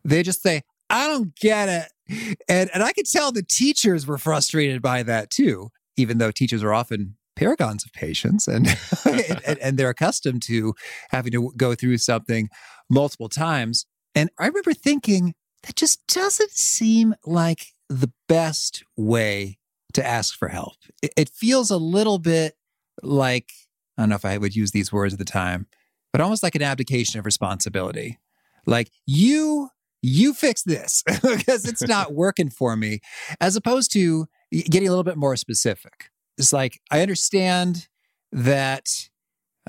they 0.03 0.23
just 0.23 0.41
say, 0.41 0.63
I 0.89 1.07
don't 1.07 1.35
get 1.35 1.69
it. 1.69 2.37
And, 2.47 2.71
and 2.73 2.81
I 2.81 2.91
could 2.91 3.05
tell 3.05 3.31
the 3.31 3.43
teachers 3.43 4.07
were 4.07 4.17
frustrated 4.17 4.81
by 4.81 5.03
that 5.03 5.29
too, 5.29 5.69
even 5.95 6.17
though 6.17 6.31
teachers 6.31 6.63
are 6.63 6.73
often 6.73 7.17
paragons 7.35 7.85
of 7.85 7.91
patience 7.93 8.47
and, 8.47 8.67
and, 9.05 9.59
and 9.59 9.77
they're 9.77 9.89
accustomed 9.89 10.41
to 10.43 10.73
having 11.09 11.31
to 11.31 11.51
go 11.57 11.75
through 11.75 11.97
something 11.97 12.49
multiple 12.89 13.29
times. 13.29 13.85
And 14.13 14.29
I 14.39 14.47
remember 14.47 14.73
thinking, 14.73 15.33
that 15.63 15.75
just 15.75 16.05
doesn't 16.07 16.51
seem 16.51 17.15
like 17.25 17.73
the 17.89 18.11
best 18.27 18.83
way 18.95 19.57
to 19.93 20.05
ask 20.05 20.37
for 20.37 20.49
help. 20.49 20.75
It, 21.01 21.13
it 21.17 21.29
feels 21.29 21.71
a 21.71 21.77
little 21.77 22.19
bit 22.19 22.55
like, 23.01 23.51
I 23.97 24.03
don't 24.03 24.09
know 24.09 24.15
if 24.15 24.25
I 24.25 24.37
would 24.37 24.55
use 24.55 24.71
these 24.71 24.91
words 24.93 25.13
at 25.13 25.19
the 25.19 25.25
time, 25.25 25.67
but 26.11 26.21
almost 26.21 26.43
like 26.43 26.55
an 26.55 26.61
abdication 26.61 27.19
of 27.19 27.25
responsibility. 27.25 28.19
Like, 28.65 28.91
you 29.05 29.69
you 30.01 30.33
fix 30.35 30.61
this 30.61 31.03
because 31.07 31.65
it's 31.65 31.81
not 31.87 32.13
working 32.13 32.49
for 32.49 32.75
me, 32.75 32.99
as 33.41 33.55
opposed 33.55 33.91
to 33.93 34.27
getting 34.51 34.87
a 34.87 34.91
little 34.91 35.03
bit 35.03 35.17
more 35.17 35.35
specific. 35.35 36.11
It's 36.37 36.53
like, 36.53 36.79
I 36.91 37.01
understand 37.01 37.87
that, 38.31 39.09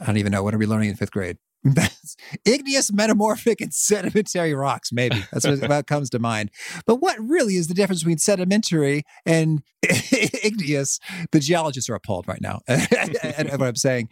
I 0.01 0.07
don't 0.07 0.17
even 0.17 0.33
know, 0.33 0.43
what 0.43 0.55
are 0.55 0.59
we 0.59 0.67
learning 0.67 0.91
in 0.91 0.97
fifth 0.97 1.13
grade? 1.13 1.39
igneous, 2.45 2.93
metamorphic, 2.93 3.61
and 3.61 3.73
sedimentary 3.73 4.55
rocks. 4.55 4.93
Maybe 4.93 5.25
that's 5.33 5.47
what, 5.47 5.69
what 5.69 5.87
comes 5.87 6.11
to 6.11 6.19
mind. 6.19 6.51
But 6.87 6.97
what 6.97 7.17
really 7.19 7.57
is 7.57 7.69
the 7.69 7.75
difference 7.75 8.03
between 8.03 8.19
sedimentary 8.19 9.05
and 9.25 9.63
igneous? 9.83 11.01
The 11.33 11.41
geologists 11.41 11.91
are 11.91 11.95
appalled 11.95 12.29
right 12.29 12.41
now 12.41 12.61
at 12.69 13.51
what 13.59 13.63
I'm 13.63 13.77
saying, 13.77 14.11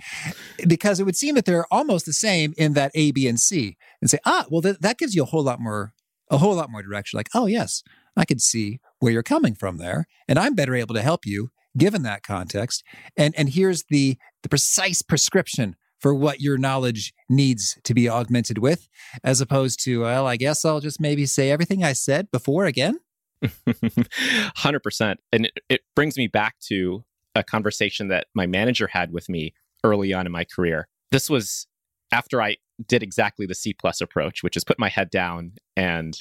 because 0.67 1.01
it 1.01 1.05
would 1.05 1.17
seem 1.17 1.35
that 1.37 1.45
they're 1.45 1.73
almost 1.73 2.07
the 2.07 2.13
same 2.13 2.55
in 2.57 2.73
that 2.75 2.91
A, 2.95 3.13
B, 3.13 3.29
and 3.29 3.39
C, 3.39 3.77
and 4.01 4.11
say, 4.11 4.19
ah, 4.25 4.47
well, 4.51 4.63
th- 4.63 4.79
that 4.81 4.99
gives 4.99 5.15
you 5.15 5.23
a 5.23 5.27
whole 5.27 5.43
lot 5.43 5.61
more, 5.61 5.93
a 6.31 6.39
whole 6.39 6.55
lot 6.55 6.71
more 6.71 6.83
direction. 6.83 7.17
Like, 7.17 7.29
oh 7.35 7.47
yes, 7.47 7.83
I 8.17 8.25
can 8.25 8.39
see 8.39 8.81
where 8.99 9.13
you're 9.13 9.23
coming 9.23 9.55
from 9.55 9.79
there, 9.79 10.07
and 10.29 10.39
I'm 10.39 10.55
better 10.55 10.75
able 10.75 10.95
to 10.95 11.03
help 11.03 11.27
you 11.27 11.51
given 11.77 12.03
that 12.03 12.23
context. 12.23 12.83
And 13.17 13.35
and 13.37 13.49
here's 13.49 13.85
the 13.89 14.17
the 14.43 14.49
precise 14.49 15.03
prescription 15.03 15.77
for 16.05 16.15
what 16.15 16.41
your 16.41 16.59
knowledge 16.59 17.15
needs 17.31 17.79
to 17.85 17.95
be 17.95 18.09
augmented 18.11 18.59
with, 18.59 18.89
as 19.23 19.41
opposed 19.41 19.83
to, 19.85 20.03
well, 20.03 20.27
I 20.27 20.37
guess 20.37 20.63
I'll 20.63 20.81
just 20.81 21.01
maybe 21.01 21.25
say 21.25 21.51
everything 21.51 21.83
I 21.83 21.95
said 21.95 22.31
before 22.31 22.67
again. 22.67 23.01
100%. 23.43 25.17
And 25.33 25.47
it, 25.47 25.53
it 25.71 25.81
brings 25.97 26.19
me 26.19 26.27
back 26.27 26.57
to 26.67 27.05
a 27.35 27.43
conversation 27.43 28.09
that 28.09 28.27
my 28.35 28.47
manager 28.47 28.87
had 28.87 29.13
with 29.13 29.31
me 29.31 29.55
early 29.83 30.13
on 30.13 30.27
in 30.27 30.33
my 30.33 30.45
career. 30.45 30.89
This 31.11 31.31
was 31.31 31.67
after 32.13 32.43
I 32.43 32.57
did 32.87 33.03
exactly 33.03 33.47
the 33.47 33.55
C 33.55 33.73
plus 33.73 34.03
approach, 34.03 34.43
which 34.43 34.59
is 34.59 34.65
put 34.65 34.79
my 34.79 34.91
head 34.91 35.09
down 35.09 35.53
and 35.75 36.15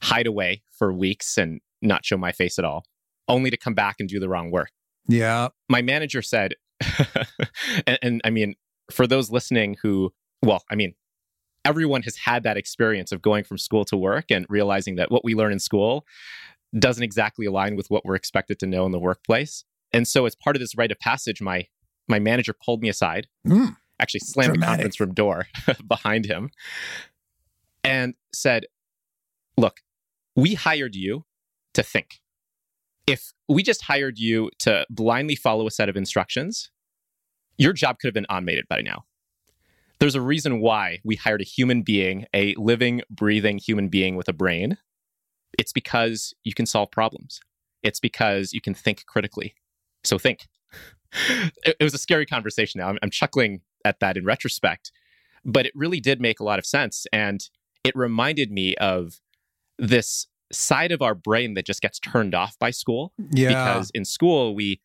hide 0.00 0.28
away 0.28 0.62
for 0.70 0.92
weeks 0.92 1.36
and 1.38 1.60
not 1.80 2.04
show 2.04 2.16
my 2.16 2.30
face 2.32 2.58
at 2.58 2.64
all, 2.64 2.84
only 3.32 3.50
to 3.50 3.56
come 3.56 3.74
back 3.74 3.96
and 3.98 4.08
do 4.08 4.20
the 4.20 4.28
wrong 4.28 4.50
work. 4.50 4.70
Yeah. 5.08 5.48
My 5.68 5.82
manager 5.82 6.22
said, 6.22 6.54
and, 7.86 7.98
and, 8.02 8.20
I 8.24 8.30
mean, 8.30 8.54
for 8.90 9.06
those 9.06 9.30
listening 9.30 9.76
who, 9.82 10.12
well, 10.42 10.62
I 10.70 10.74
mean, 10.74 10.94
everyone 11.64 12.02
has 12.02 12.16
had 12.16 12.42
that 12.42 12.56
experience 12.56 13.10
of 13.10 13.22
going 13.22 13.44
from 13.44 13.58
school 13.58 13.84
to 13.86 13.96
work 13.96 14.26
and 14.30 14.46
realizing 14.48 14.96
that 14.96 15.10
what 15.10 15.24
we 15.24 15.34
learn 15.34 15.52
in 15.52 15.58
school 15.58 16.04
doesn't 16.78 17.02
exactly 17.02 17.46
align 17.46 17.74
with 17.76 17.90
what 17.90 18.04
we're 18.04 18.14
expected 18.14 18.58
to 18.60 18.66
know 18.66 18.84
in 18.84 18.92
the 18.92 18.98
workplace. 18.98 19.64
And 19.92 20.06
so, 20.06 20.26
as 20.26 20.34
part 20.34 20.56
of 20.56 20.60
this 20.60 20.76
rite 20.76 20.90
of 20.90 20.98
passage, 20.98 21.40
my 21.42 21.66
my 22.08 22.18
manager 22.18 22.54
pulled 22.54 22.80
me 22.80 22.88
aside, 22.88 23.28
mm, 23.46 23.76
actually 24.00 24.20
slammed 24.20 24.54
dramatic. 24.54 24.60
the 24.60 24.76
conference 24.76 25.00
room 25.00 25.14
door 25.14 25.46
behind 25.86 26.24
him, 26.24 26.50
and 27.84 28.14
said, 28.32 28.64
"Look, 29.58 29.80
we 30.34 30.54
hired 30.54 30.94
you 30.96 31.26
to 31.74 31.82
think. 31.82 32.21
If 33.06 33.32
we 33.48 33.62
just 33.62 33.82
hired 33.82 34.18
you 34.18 34.50
to 34.60 34.86
blindly 34.88 35.36
follow 35.36 35.66
a 35.66 35.70
set 35.70 35.88
of 35.88 35.96
instructions, 35.96 36.70
your 37.58 37.72
job 37.72 37.98
could 37.98 38.08
have 38.08 38.14
been 38.14 38.26
automated 38.26 38.66
by 38.68 38.80
now. 38.80 39.04
There's 39.98 40.14
a 40.14 40.20
reason 40.20 40.60
why 40.60 41.00
we 41.04 41.16
hired 41.16 41.40
a 41.40 41.44
human 41.44 41.82
being, 41.82 42.26
a 42.34 42.54
living, 42.56 43.02
breathing 43.10 43.58
human 43.58 43.88
being 43.88 44.16
with 44.16 44.28
a 44.28 44.32
brain. 44.32 44.78
It's 45.58 45.72
because 45.72 46.34
you 46.44 46.54
can 46.54 46.66
solve 46.66 46.90
problems. 46.90 47.40
It's 47.82 48.00
because 48.00 48.52
you 48.52 48.60
can 48.60 48.74
think 48.74 49.06
critically. 49.06 49.54
So 50.04 50.18
think. 50.18 50.48
it, 51.64 51.76
was 51.80 51.94
a 51.94 51.98
scary 51.98 52.26
conversation 52.26 52.80
now. 52.80 52.94
I'm, 53.02 53.10
chuckling 53.10 53.60
at 53.84 54.00
that 54.00 54.16
in 54.16 54.24
retrospect, 54.24 54.92
but 55.44 55.66
it 55.66 55.72
really 55.74 56.00
did 56.00 56.20
make 56.20 56.40
a 56.40 56.44
lot 56.44 56.58
of 56.58 56.66
sense. 56.66 57.06
And 57.12 57.48
it 57.84 57.94
reminded 57.94 58.50
me 58.50 58.74
of 58.76 59.20
this 59.78 60.26
side 60.52 60.92
of 60.92 61.02
our 61.02 61.14
brain 61.14 61.54
that 61.54 61.66
just 61.66 61.80
gets 61.80 61.98
turned 61.98 62.34
off 62.34 62.58
by 62.58 62.70
school. 62.70 63.12
Yeah. 63.30 63.48
Because 63.48 63.90
in 63.90 64.04
school, 64.04 64.54
we 64.54 64.80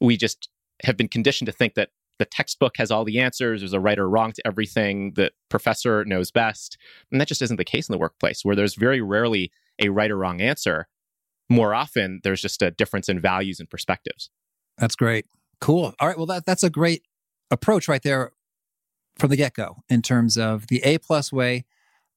we 0.00 0.16
just 0.16 0.48
have 0.84 0.96
been 0.96 1.08
conditioned 1.08 1.46
to 1.46 1.52
think 1.52 1.74
that 1.74 1.90
the 2.18 2.24
textbook 2.24 2.76
has 2.76 2.90
all 2.90 3.04
the 3.04 3.20
answers. 3.20 3.60
There's 3.60 3.72
a 3.72 3.80
right 3.80 3.98
or 3.98 4.08
wrong 4.08 4.32
to 4.32 4.46
everything. 4.46 5.12
The 5.14 5.32
professor 5.48 6.04
knows 6.04 6.30
best. 6.30 6.78
And 7.10 7.20
that 7.20 7.28
just 7.28 7.42
isn't 7.42 7.56
the 7.56 7.64
case 7.64 7.88
in 7.88 7.92
the 7.92 7.98
workplace, 7.98 8.44
where 8.44 8.56
there's 8.56 8.74
very 8.74 9.00
rarely 9.00 9.50
a 9.78 9.90
right 9.90 10.10
or 10.10 10.16
wrong 10.16 10.40
answer. 10.40 10.88
More 11.48 11.74
often, 11.74 12.20
there's 12.24 12.40
just 12.40 12.62
a 12.62 12.70
difference 12.70 13.08
in 13.08 13.20
values 13.20 13.60
and 13.60 13.68
perspectives. 13.68 14.30
That's 14.78 14.96
great. 14.96 15.26
Cool. 15.60 15.94
All 16.00 16.08
right. 16.08 16.16
Well, 16.16 16.26
that, 16.26 16.46
that's 16.46 16.62
a 16.62 16.70
great 16.70 17.02
approach 17.50 17.88
right 17.88 18.02
there 18.02 18.32
from 19.18 19.30
the 19.30 19.36
get 19.36 19.54
go 19.54 19.82
in 19.88 20.02
terms 20.02 20.36
of 20.36 20.66
the 20.68 20.82
A 20.84 20.98
plus 20.98 21.32
way 21.32 21.64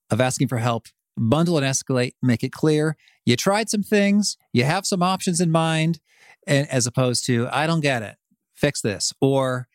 of 0.09 0.19
asking 0.19 0.47
for 0.47 0.57
help. 0.57 0.87
Bundle 1.19 1.57
and 1.57 1.65
escalate, 1.65 2.13
make 2.21 2.43
it 2.43 2.51
clear. 2.51 2.95
You 3.25 3.35
tried 3.35 3.69
some 3.69 3.83
things, 3.83 4.37
you 4.53 4.63
have 4.63 4.85
some 4.85 5.03
options 5.03 5.41
in 5.41 5.51
mind, 5.51 5.99
and 6.47 6.67
as 6.69 6.87
opposed 6.87 7.25
to, 7.25 7.47
I 7.51 7.67
don't 7.67 7.81
get 7.81 8.01
it, 8.01 8.15
fix 8.55 8.81
this. 8.81 9.13
Or 9.19 9.67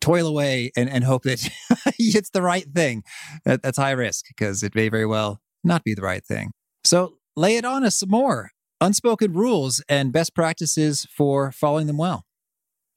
toil 0.00 0.26
away 0.26 0.70
and, 0.76 0.88
and 0.88 1.04
hope 1.04 1.24
that 1.24 1.48
it's 1.98 2.30
the 2.30 2.42
right 2.42 2.66
thing. 2.72 3.02
That, 3.44 3.62
that's 3.62 3.78
high 3.78 3.90
risk 3.92 4.26
because 4.28 4.62
it 4.62 4.74
may 4.74 4.88
very 4.88 5.06
well 5.06 5.40
not 5.64 5.84
be 5.84 5.94
the 5.94 6.02
right 6.02 6.24
thing. 6.24 6.52
So 6.84 7.18
lay 7.36 7.56
it 7.56 7.64
on 7.64 7.84
us 7.84 7.98
some 7.98 8.10
more 8.10 8.50
unspoken 8.80 9.32
rules 9.32 9.82
and 9.88 10.12
best 10.12 10.34
practices 10.34 11.06
for 11.14 11.52
following 11.52 11.86
them 11.86 11.98
well. 11.98 12.24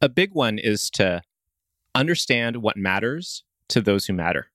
A 0.02 0.10
big 0.10 0.32
one 0.34 0.58
is 0.58 0.90
to 0.92 1.22
understand 1.94 2.58
what 2.58 2.76
matters 2.76 3.44
to 3.70 3.82
those 3.82 4.06
who 4.06 4.14
matter. 4.14 4.52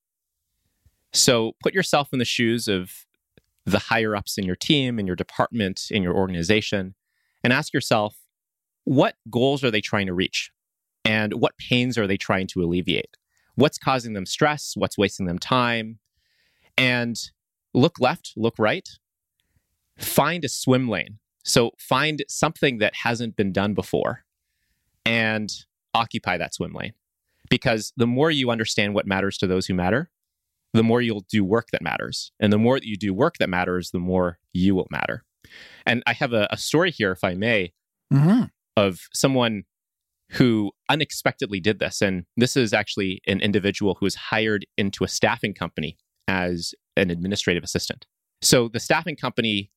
So 1.13 1.53
put 1.63 1.75
yourself 1.75 2.09
in 2.13 2.19
the 2.19 2.25
shoes 2.25 2.69
of 2.69 3.07
the 3.71 3.79
higher 3.79 4.17
ups 4.17 4.39
in 4.39 4.45
your 4.45 4.57
team, 4.57 4.99
in 4.99 5.07
your 5.07 5.17
department, 5.17 5.89
in 5.91 6.03
your 6.03 6.15
organization, 6.15 6.95
and 7.43 7.53
ask 7.53 7.73
yourself 7.73 8.17
what 8.85 9.17
goals 9.31 9.63
are 9.63 9.71
they 9.71 9.81
trying 9.81 10.07
to 10.07 10.15
reach? 10.15 10.53
and 11.05 11.35
what 11.35 11.57
pains 11.59 11.97
are 11.99 12.07
they 12.07 12.17
trying 12.17 12.47
to 12.49 12.63
alleviate? 12.63 13.17
What's 13.55 13.79
causing 13.79 14.13
them 14.13 14.27
stress? 14.27 14.75
What's 14.77 14.99
wasting 14.99 15.27
them 15.27 15.39
time? 15.39 15.99
And 16.77 17.17
look 17.75 18.01
left, 18.01 18.33
look 18.37 18.55
right, 18.59 18.89
find 19.99 20.45
a 20.45 20.49
swim 20.49 20.89
lane. 20.89 21.19
So 21.45 21.73
find 21.79 22.23
something 22.29 22.79
that 22.79 22.95
hasn't 23.03 23.37
been 23.37 23.53
done 23.53 23.75
before 23.75 24.25
and 25.05 25.51
occupy 25.95 26.39
that 26.39 26.55
swim 26.55 26.73
lane. 26.73 26.93
Because 27.49 27.93
the 27.97 28.07
more 28.07 28.31
you 28.31 28.51
understand 28.51 28.95
what 28.95 29.07
matters 29.07 29.37
to 29.39 29.47
those 29.47 29.67
who 29.67 29.75
matter, 29.75 30.11
the 30.73 30.83
more 30.83 31.01
you'll 31.01 31.25
do 31.29 31.45
work 31.45 31.69
that 31.73 31.83
matters. 31.83 32.33
And 32.41 32.53
the 32.53 32.59
more 32.59 32.79
that 32.79 32.87
you 32.87 32.97
do 32.97 33.13
work 33.13 33.37
that 33.39 33.49
matters, 33.49 33.91
the 33.91 33.99
more 33.99 34.39
you 34.53 34.75
will 34.75 34.89
matter. 34.91 35.25
And 35.87 36.03
I 36.07 36.13
have 36.13 36.33
a, 36.33 36.47
a 36.51 36.57
story 36.57 36.91
here, 36.91 37.13
if 37.13 37.25
I 37.25 37.35
may, 37.35 37.73
mm-hmm. 38.13 38.45
of 38.77 39.01
someone 39.13 39.65
who 40.33 40.71
unexpectedly 40.89 41.61
did 41.61 41.81
this. 41.81 42.01
And 42.01 42.25
this 42.37 42.57
is 42.57 42.73
actually 42.73 43.21
an 43.27 43.41
individual 43.41 43.97
who 43.99 44.07
was 44.07 44.15
hired 44.15 44.65
into 44.77 45.03
a 45.03 45.09
staffing 45.09 45.55
company 45.55 45.99
as 46.29 46.73
an 46.97 47.11
administrative 47.11 47.65
assistant. 47.65 48.07
So 48.41 48.69
the 48.69 48.81
staffing 48.81 49.17
company 49.17 49.71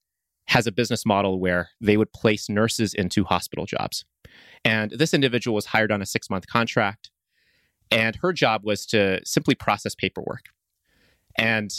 has 0.47 0.67
a 0.67 0.71
business 0.71 1.05
model 1.05 1.39
where 1.39 1.69
they 1.81 1.97
would 1.97 2.13
place 2.13 2.50
nurses 2.50 2.93
into 2.93 3.23
hospital 3.23 3.65
jobs. 3.65 4.05
And 4.63 4.91
this 4.91 5.13
individual 5.13 5.55
was 5.55 5.67
hired 5.67 5.91
on 5.91 6.01
a 6.01 6.05
six 6.05 6.29
month 6.29 6.47
contract. 6.47 7.09
And 7.89 8.15
her 8.17 8.33
job 8.33 8.62
was 8.63 8.85
to 8.88 9.21
simply 9.23 9.55
process 9.55 9.95
paperwork. 9.95 10.45
And 11.37 11.71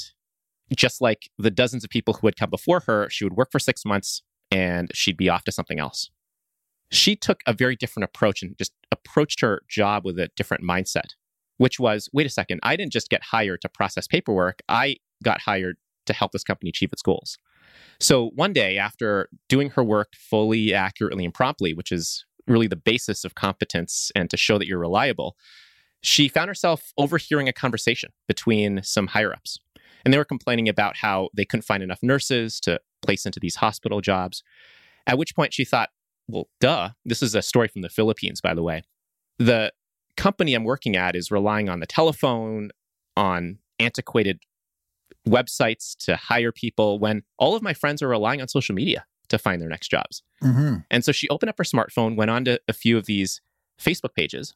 just 0.75 1.01
like 1.01 1.31
the 1.39 1.51
dozens 1.51 1.85
of 1.85 1.91
people 1.91 2.15
who 2.15 2.27
had 2.27 2.37
come 2.37 2.51
before 2.51 2.81
her, 2.87 3.09
she 3.11 3.25
would 3.25 3.35
work 3.35 3.51
for 3.53 3.59
six 3.59 3.85
months 3.85 4.23
and 4.51 4.91
she'd 4.95 5.17
be 5.17 5.29
off 5.29 5.45
to 5.45 5.53
something 5.53 5.79
else 5.79 6.11
she 6.95 7.17
took 7.17 7.41
a 7.47 7.53
very 7.53 7.77
different 7.77 8.05
approach 8.05 8.43
and 8.43 8.57
just 8.57 8.73
approached 8.93 9.41
her 9.41 9.63
job 9.69 10.05
with 10.05 10.19
a 10.19 10.31
different 10.37 10.63
mindset, 10.63 11.15
which 11.57 11.79
was 11.81 12.09
wait 12.13 12.27
a 12.27 12.31
second, 12.31 12.61
I 12.63 12.77
didn't 12.77 12.93
just 12.93 13.11
get 13.11 13.23
hired 13.23 13.61
to 13.63 13.69
process 13.69 14.07
paperwork, 14.07 14.61
I 14.69 14.97
got 15.23 15.41
hired 15.43 15.77
to 16.07 16.13
help 16.13 16.33
this 16.33 16.45
company 16.45 16.69
achieve 16.69 16.93
its 16.93 17.03
goals. 17.03 17.39
So 17.99 18.31
one 18.35 18.53
day, 18.53 18.77
after 18.77 19.29
doing 19.49 19.71
her 19.71 19.83
work 19.83 20.13
fully, 20.15 20.75
accurately, 20.75 21.25
and 21.25 21.35
promptly, 21.35 21.75
which 21.75 21.91
is 21.91 22.25
really 22.47 22.67
the 22.67 22.77
basis 22.77 23.25
of 23.25 23.35
competence 23.35 24.13
and 24.15 24.29
to 24.31 24.37
show 24.37 24.59
that 24.59 24.67
you're 24.67 24.79
reliable, 24.79 25.37
she 26.05 26.29
found 26.29 26.49
herself 26.49 26.93
overhearing 26.99 27.49
a 27.49 27.53
conversation 27.53 28.13
between 28.29 28.83
some 28.83 29.07
higher 29.07 29.33
ups. 29.33 29.59
And 30.05 30.13
they 30.13 30.19
were 30.19 30.25
complaining 30.25 30.69
about 30.69 30.99
how 30.99 31.31
they 31.33 31.47
couldn't 31.47 31.63
find 31.63 31.83
enough 31.83 32.01
nurses 32.03 32.61
to 32.61 32.79
place 33.01 33.25
into 33.25 33.41
these 33.41 33.57
hospital 33.57 34.03
jobs. 34.03 34.43
At 35.07 35.17
which 35.17 35.35
point 35.35 35.55
she 35.55 35.65
thought, 35.65 35.89
well, 36.29 36.49
duh, 36.61 36.91
this 37.07 37.23
is 37.23 37.35
a 37.35 37.41
story 37.41 37.69
from 37.69 37.81
the 37.81 37.89
Philippines, 37.89 38.43
by 38.43 38.53
the 38.53 38.63
way. 38.63 38.83
The 39.39 39.73
company 40.19 40.53
I'm 40.53 40.65
working 40.65 40.95
at 40.95 41.17
is 41.17 41.31
relying 41.31 41.71
on 41.71 41.81
the 41.81 41.87
telephone, 41.87 42.71
on 43.17 43.59
antiquated 43.79 44.41
websites 45.27 45.97
to 46.05 46.17
hire 46.17 46.53
people 46.53 46.99
when 46.99 47.23
all 47.39 47.57
of 47.57 47.63
my 47.63 47.73
friends 47.73 48.03
are 48.03 48.09
relying 48.09 48.43
on 48.43 48.49
social 48.49 48.75
media 48.75 49.07
to 49.29 49.39
find 49.39 49.63
their 49.63 49.71
next 49.71 49.89
jobs. 49.89 50.23
Mm-hmm. 50.43 50.77
And 50.91 51.03
so 51.03 51.13
she 51.13 51.31
opened 51.31 51.49
up 51.49 51.57
her 51.57 51.65
smartphone, 51.65 52.15
went 52.15 52.31
on 52.31 52.45
to 52.45 52.61
a 52.69 52.75
few 52.75 52.99
of 52.99 53.07
these 53.07 53.41
Facebook 53.81 54.15
pages, 54.15 54.55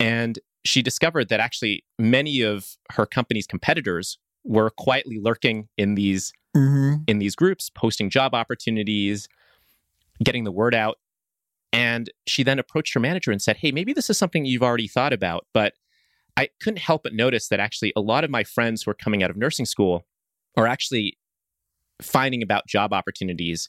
and 0.00 0.40
she 0.64 0.82
discovered 0.82 1.28
that 1.28 1.40
actually 1.40 1.84
many 1.98 2.42
of 2.42 2.76
her 2.92 3.06
company's 3.06 3.46
competitors 3.46 4.18
were 4.44 4.70
quietly 4.70 5.18
lurking 5.20 5.68
in 5.76 5.94
these 5.94 6.32
mm-hmm. 6.56 7.02
in 7.06 7.18
these 7.18 7.34
groups, 7.34 7.70
posting 7.70 8.10
job 8.10 8.34
opportunities, 8.34 9.28
getting 10.22 10.44
the 10.44 10.52
word 10.52 10.74
out. 10.74 10.98
And 11.72 12.10
she 12.26 12.42
then 12.42 12.58
approached 12.58 12.92
her 12.94 13.00
manager 13.00 13.30
and 13.30 13.40
said, 13.40 13.56
Hey, 13.56 13.72
maybe 13.72 13.92
this 13.92 14.10
is 14.10 14.18
something 14.18 14.44
you've 14.44 14.62
already 14.62 14.88
thought 14.88 15.12
about, 15.12 15.46
but 15.52 15.74
I 16.36 16.48
couldn't 16.60 16.78
help 16.78 17.02
but 17.02 17.14
notice 17.14 17.48
that 17.48 17.60
actually 17.60 17.92
a 17.96 18.00
lot 18.00 18.24
of 18.24 18.30
my 18.30 18.44
friends 18.44 18.82
who 18.82 18.90
are 18.90 18.94
coming 18.94 19.22
out 19.22 19.30
of 19.30 19.36
nursing 19.36 19.66
school 19.66 20.06
are 20.56 20.66
actually 20.66 21.18
finding 22.00 22.42
about 22.42 22.66
job 22.66 22.92
opportunities 22.92 23.68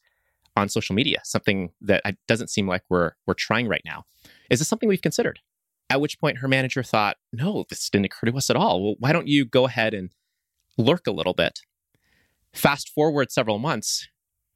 on 0.55 0.69
social 0.69 0.95
media, 0.95 1.19
something 1.23 1.71
that 1.81 2.03
doesn't 2.27 2.49
seem 2.49 2.67
like 2.67 2.83
we're 2.89 3.11
we're 3.25 3.33
trying 3.33 3.67
right 3.67 3.81
now. 3.85 4.05
Is 4.49 4.59
this 4.59 4.67
something 4.67 4.87
we've 4.87 5.01
considered? 5.01 5.39
At 5.89 6.01
which 6.01 6.19
point 6.19 6.39
her 6.39 6.47
manager 6.47 6.81
thought, 6.81 7.17
no, 7.31 7.65
this 7.69 7.89
didn't 7.89 8.05
occur 8.05 8.31
to 8.31 8.37
us 8.37 8.49
at 8.49 8.55
all. 8.55 8.83
Well, 8.83 8.95
why 8.99 9.13
don't 9.13 9.27
you 9.27 9.45
go 9.45 9.65
ahead 9.65 9.93
and 9.93 10.09
lurk 10.77 11.05
a 11.07 11.11
little 11.11 11.33
bit? 11.33 11.59
Fast 12.51 12.89
forward 12.89 13.31
several 13.31 13.59
months, 13.59 14.07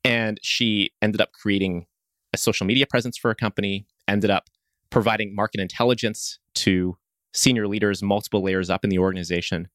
and 0.03 0.39
she 0.41 0.91
ended 1.01 1.22
up 1.22 1.31
creating 1.34 1.86
a 2.34 2.38
social 2.38 2.65
media 2.65 2.86
presence 2.88 3.17
for 3.17 3.29
a 3.29 3.36
company, 3.36 3.86
ended 4.07 4.29
up 4.29 4.50
providing 4.89 5.36
market 5.36 5.60
intelligence 5.60 6.39
to 6.55 6.98
senior 7.34 7.67
leaders, 7.67 8.01
multiple 8.01 8.41
layers 8.41 8.69
up 8.69 8.84
in 8.84 8.89
the 8.89 9.00
organization. 9.00 9.67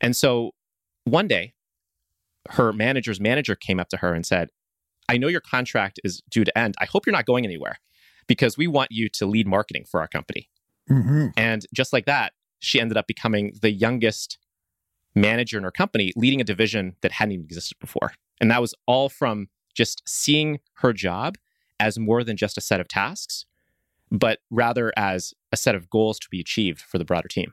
And 0.00 0.14
so 0.14 0.52
one 1.04 1.28
day, 1.28 1.54
her 2.50 2.72
manager's 2.72 3.20
manager 3.20 3.54
came 3.54 3.80
up 3.80 3.88
to 3.88 3.96
her 3.98 4.14
and 4.14 4.24
said, 4.24 4.50
I 5.08 5.16
know 5.16 5.28
your 5.28 5.40
contract 5.40 6.00
is 6.04 6.22
due 6.30 6.44
to 6.44 6.58
end. 6.58 6.74
I 6.80 6.84
hope 6.84 7.06
you're 7.06 7.12
not 7.12 7.26
going 7.26 7.44
anywhere 7.44 7.78
because 8.26 8.56
we 8.56 8.66
want 8.66 8.88
you 8.90 9.08
to 9.10 9.26
lead 9.26 9.46
marketing 9.46 9.84
for 9.90 10.00
our 10.00 10.08
company. 10.08 10.48
Mm-hmm. 10.90 11.28
And 11.36 11.64
just 11.74 11.92
like 11.92 12.06
that, 12.06 12.32
she 12.60 12.80
ended 12.80 12.96
up 12.96 13.06
becoming 13.06 13.52
the 13.60 13.70
youngest 13.70 14.38
manager 15.14 15.58
in 15.58 15.64
her 15.64 15.70
company, 15.70 16.12
leading 16.16 16.40
a 16.40 16.44
division 16.44 16.96
that 17.02 17.12
hadn't 17.12 17.32
even 17.32 17.44
existed 17.44 17.78
before. 17.78 18.12
And 18.40 18.50
that 18.50 18.60
was 18.60 18.74
all 18.86 19.08
from 19.08 19.48
just 19.74 20.02
seeing 20.06 20.60
her 20.74 20.92
job 20.92 21.36
as 21.80 21.98
more 21.98 22.24
than 22.24 22.36
just 22.36 22.58
a 22.58 22.60
set 22.60 22.80
of 22.80 22.88
tasks, 22.88 23.46
but 24.10 24.38
rather 24.50 24.92
as 24.96 25.34
a 25.52 25.56
set 25.56 25.74
of 25.74 25.90
goals 25.90 26.18
to 26.20 26.28
be 26.30 26.40
achieved 26.40 26.80
for 26.80 26.98
the 26.98 27.04
broader 27.04 27.28
team. 27.28 27.52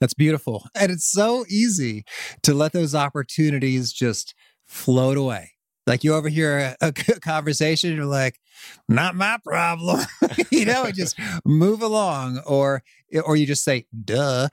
That's 0.00 0.14
beautiful. 0.14 0.66
And 0.74 0.90
it's 0.90 1.10
so 1.10 1.44
easy 1.48 2.04
to 2.42 2.54
let 2.54 2.72
those 2.72 2.94
opportunities 2.94 3.92
just 3.92 4.34
float 4.66 5.18
away. 5.18 5.52
Like 5.86 6.04
you 6.04 6.14
overhear 6.14 6.76
a, 6.80 6.88
a 6.88 6.92
conversation, 7.20 7.94
you're 7.94 8.06
like, 8.06 8.39
not 8.88 9.14
my 9.14 9.38
problem. 9.44 10.00
you 10.50 10.64
know, 10.64 10.90
just 10.90 11.18
move 11.44 11.82
along. 11.82 12.38
Or 12.46 12.82
or 13.24 13.36
you 13.36 13.46
just 13.46 13.64
say, 13.64 13.86
duh. 14.04 14.48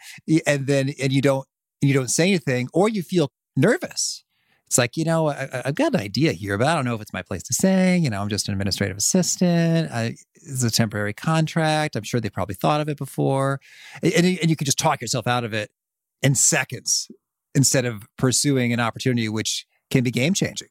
And 0.46 0.68
then 0.68 0.94
and 1.02 1.12
you 1.12 1.22
don't 1.22 1.48
you 1.82 1.94
don't 1.94 2.10
say 2.10 2.28
anything, 2.28 2.70
or 2.74 2.90
you 2.90 3.04
feel 3.04 3.32
nervous 3.56 4.24
it's 4.68 4.78
like, 4.78 4.98
you 4.98 5.06
know, 5.06 5.30
I, 5.30 5.62
have 5.66 5.76
got 5.76 5.96
an 5.96 6.02
idea 6.02 6.34
here, 6.34 6.58
but 6.58 6.68
I 6.68 6.76
don't 6.76 6.84
know 6.84 6.94
if 6.94 7.02
it's 7.02 7.14
my 7.14 7.22
place 7.22 7.42
to 7.44 7.54
say. 7.54 7.98
You 7.98 8.10
know, 8.10 8.22
I'm 8.22 8.28
just 8.28 8.50
an 8.50 8.54
administrative 8.54 8.98
assistant. 8.98 9.90
I, 9.92 10.16
it's 10.36 10.62
a 10.62 10.70
temporary 10.70 11.14
contract. 11.14 11.96
I'm 11.96 12.04
sure 12.04 12.20
they 12.20 12.30
probably 12.30 12.56
thought 12.56 12.82
of 12.82 12.90
it 12.90 12.98
before. 12.98 13.62
And, 14.04 14.14
and 14.14 14.50
you 14.50 14.58
can 14.58 14.66
just 14.66 14.78
talk 14.78 15.00
yourself 15.00 15.26
out 15.26 15.46
of 15.46 15.54
it 15.54 15.72
in 16.22 16.36
seconds 16.36 17.10
instead 17.56 17.86
of 17.86 18.04
pursuing 18.18 18.74
an 18.74 18.82
opportunity 18.82 19.30
which 19.30 19.66
can 19.90 20.04
be 20.04 20.12
game 20.12 20.34
changing. 20.34 20.68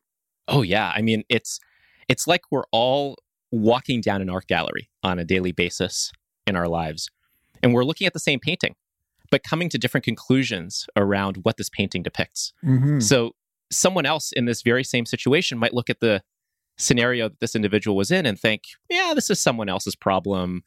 Oh 0.47 0.61
yeah, 0.61 0.93
I 0.95 1.01
mean 1.01 1.25
it's 1.31 1.59
it's 2.07 2.27
like 2.27 2.43
we're 2.51 2.67
all 2.71 3.17
walking 3.57 4.01
down 4.01 4.21
an 4.21 4.31
art 4.31 4.47
gallery 4.47 4.91
on 5.03 5.19
a 5.19 5.25
daily 5.25 5.53
basis 5.53 6.13
in 6.47 6.57
our 6.57 6.69
lives 6.69 7.11
and 7.63 7.73
we're 7.73 7.85
looking 7.85 8.07
at 8.07 8.13
the 8.13 8.19
same 8.19 8.39
painting 8.39 8.75
but 9.31 9.43
coming 9.43 9.69
to 9.71 9.79
different 9.79 10.05
conclusions 10.05 10.87
around 10.97 11.39
what 11.39 11.57
this 11.57 11.69
painting 11.69 12.03
depicts. 12.03 12.53
Mm-hmm. 12.65 13.01
So 13.01 13.33
someone 13.71 14.07
else 14.07 14.33
in 14.33 14.45
this 14.45 14.63
very 14.63 14.85
same 14.85 15.07
situation 15.07 15.59
might 15.59 15.75
look 15.75 15.91
at 15.91 16.01
the 16.01 16.23
scenario 16.79 17.29
that 17.29 17.41
this 17.41 17.55
individual 17.55 17.97
was 17.97 18.11
in 18.11 18.27
and 18.27 18.39
think, 18.39 18.63
yeah, 18.89 19.13
this 19.15 19.31
is 19.31 19.41
someone 19.41 19.69
else's 19.69 19.97
problem. 19.97 20.63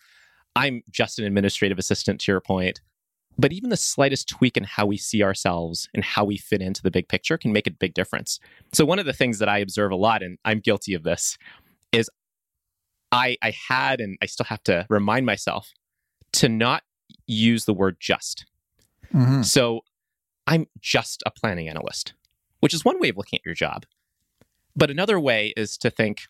I'm 0.56 0.82
just 0.90 1.20
an 1.20 1.26
administrative 1.26 1.78
assistant 1.78 2.20
to 2.22 2.32
your 2.32 2.42
point. 2.42 2.82
But 3.38 3.54
even 3.54 3.70
the 3.70 3.78
slightest 3.78 4.28
tweak 4.28 4.58
in 4.58 4.66
how 4.66 4.86
we 4.86 4.98
see 4.98 5.24
ourselves 5.24 5.88
and 5.94 6.04
how 6.04 6.26
we 6.26 6.38
fit 6.38 6.62
into 6.62 6.82
the 6.82 6.92
big 6.92 7.08
picture 7.08 7.38
can 7.38 7.54
make 7.54 7.68
a 7.68 7.72
big 7.72 7.94
difference. 7.94 8.38
So, 8.74 8.84
one 8.84 9.00
of 9.00 9.06
the 9.06 9.14
things 9.14 9.40
that 9.40 9.48
I 9.48 9.60
observe 9.60 9.92
a 9.92 9.96
lot, 9.96 10.22
and 10.22 10.38
I'm 10.44 10.60
guilty 10.60 10.94
of 10.94 11.04
this, 11.04 11.38
is 11.94 12.10
I, 13.12 13.38
I 13.42 13.54
had 13.68 14.02
and 14.02 14.18
I 14.22 14.26
still 14.26 14.46
have 14.46 14.64
to 14.64 14.86
remind 14.90 15.26
myself 15.26 15.72
to 16.34 16.50
not 16.50 16.84
use 17.26 17.66
the 17.66 17.74
word 17.74 17.98
just. 18.00 18.46
Mm-hmm. 19.14 19.42
So, 19.42 19.82
I'm 20.48 20.66
just 20.82 21.22
a 21.28 21.32
planning 21.32 21.70
analyst 21.70 22.14
which 22.60 22.74
is 22.74 22.86
one 22.86 23.00
way 23.00 23.10
of 23.10 23.18
looking 23.18 23.38
at 23.38 23.46
your 23.46 23.56
job. 23.56 23.86
But 24.76 24.90
another 24.90 25.20
way 25.20 25.54
is 25.58 25.78
to 25.80 25.90
think, 25.90 26.22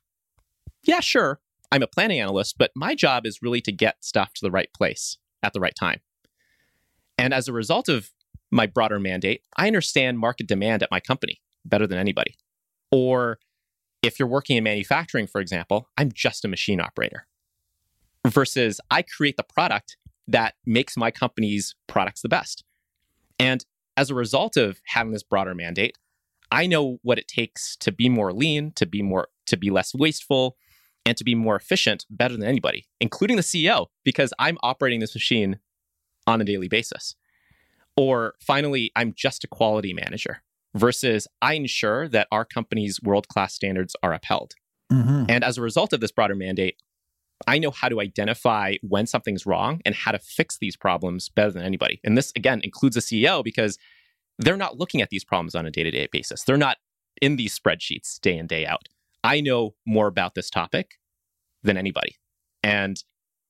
yeah, 0.84 1.00
sure, 1.02 1.40
I'm 1.72 1.84
a 1.84 1.88
planning 1.88 2.20
analyst, 2.20 2.58
but 2.58 2.72
my 2.76 2.96
job 2.96 3.26
is 3.26 3.42
really 3.42 3.62
to 3.62 3.72
get 3.72 4.04
stuff 4.04 4.34
to 4.36 4.42
the 4.42 4.52
right 4.52 4.72
place 4.74 5.18
at 5.44 5.54
the 5.54 5.60
right 5.60 5.76
time. 5.76 6.00
And 7.18 7.34
as 7.34 7.48
a 7.48 7.54
result 7.54 7.90
of 7.90 8.12
my 8.50 8.66
broader 8.66 9.00
mandate, 9.00 9.44
I 9.58 9.68
understand 9.68 10.20
market 10.20 10.48
demand 10.48 10.82
at 10.82 10.92
my 10.92 11.00
company 11.00 11.42
better 11.66 11.86
than 11.86 12.00
anybody. 12.00 12.36
Or 12.92 13.40
if 14.02 14.20
you're 14.20 14.28
working 14.28 14.58
in 14.58 14.64
manufacturing, 14.64 15.28
for 15.28 15.42
example, 15.42 15.90
I'm 15.98 16.12
just 16.12 16.46
a 16.46 16.48
machine 16.48 16.80
operator. 16.80 17.28
Versus 18.28 18.80
I 18.92 19.02
create 19.02 19.38
the 19.38 19.44
product 19.44 19.98
that 20.28 20.56
makes 20.66 20.96
my 20.98 21.12
company's 21.12 21.76
products 21.88 22.22
the 22.22 22.30
best. 22.30 22.64
And 23.40 23.66
as 23.98 24.10
a 24.10 24.16
result 24.16 24.58
of 24.58 24.80
having 24.86 25.12
this 25.12 25.24
broader 25.24 25.56
mandate, 25.56 25.98
I 26.52 26.68
know 26.68 27.00
what 27.02 27.20
it 27.20 27.28
takes 27.28 27.76
to 27.78 27.92
be 27.92 28.10
more 28.10 28.34
lean, 28.34 28.72
to 28.74 28.86
be 28.86 29.02
more 29.02 29.30
to 29.48 29.58
be 29.58 29.70
less 29.70 29.96
wasteful, 29.96 30.58
and 31.06 31.18
to 31.18 31.24
be 31.24 31.34
more 31.34 31.56
efficient 31.56 32.06
better 32.10 32.36
than 32.36 32.48
anybody, 32.48 32.86
including 33.00 33.38
the 33.38 33.44
CEO, 33.44 33.88
because 34.04 34.32
I'm 34.38 34.58
operating 34.62 35.00
this 35.00 35.16
machine 35.16 35.60
on 36.28 36.40
a 36.40 36.44
daily 36.44 36.68
basis. 36.68 37.16
Or 37.98 38.36
finally, 38.40 38.92
I'm 38.96 39.14
just 39.16 39.44
a 39.44 39.48
quality 39.48 39.94
manager 39.94 40.44
versus 40.76 41.28
I 41.42 41.54
ensure 41.54 42.08
that 42.10 42.28
our 42.32 42.46
company's 42.46 43.02
world 43.02 43.28
class 43.28 43.54
standards 43.54 43.96
are 44.04 44.14
upheld. 44.14 44.54
Mm-hmm. 44.92 45.26
And 45.30 45.44
as 45.44 45.58
a 45.58 45.62
result 45.62 45.94
of 45.94 46.00
this 46.00 46.12
broader 46.12 46.36
mandate, 46.36 46.76
I 47.48 47.58
know 47.58 47.72
how 47.72 47.90
to 47.90 48.02
identify 48.02 48.76
when 48.82 49.08
something's 49.08 49.46
wrong 49.46 49.82
and 49.86 49.96
how 49.96 50.12
to 50.12 50.20
fix 50.20 50.58
these 50.58 50.76
problems 50.76 51.30
better 51.30 51.52
than 51.52 51.64
anybody. 51.64 52.00
And 52.04 52.18
this, 52.18 52.34
again, 52.36 52.62
includes 52.64 52.98
a 52.98 53.02
CEO 53.02 53.44
because 53.44 53.78
they're 54.38 54.58
not 54.58 54.78
looking 54.78 55.02
at 55.02 55.10
these 55.10 55.24
problems 55.24 55.56
on 55.56 55.66
a 55.66 55.72
day 55.72 55.84
to 55.84 55.92
day 55.92 56.08
basis. 56.12 56.44
They're 56.44 56.58
not 56.58 56.78
in 57.22 57.36
these 57.36 57.58
spreadsheets 57.58 58.20
day 58.20 58.38
in, 58.38 58.48
day 58.48 58.66
out. 58.66 58.90
I 59.24 59.42
know 59.42 59.76
more 59.86 60.08
about 60.08 60.36
this 60.36 60.50
topic 60.50 61.00
than 61.64 61.78
anybody. 61.78 62.18
And 62.64 63.02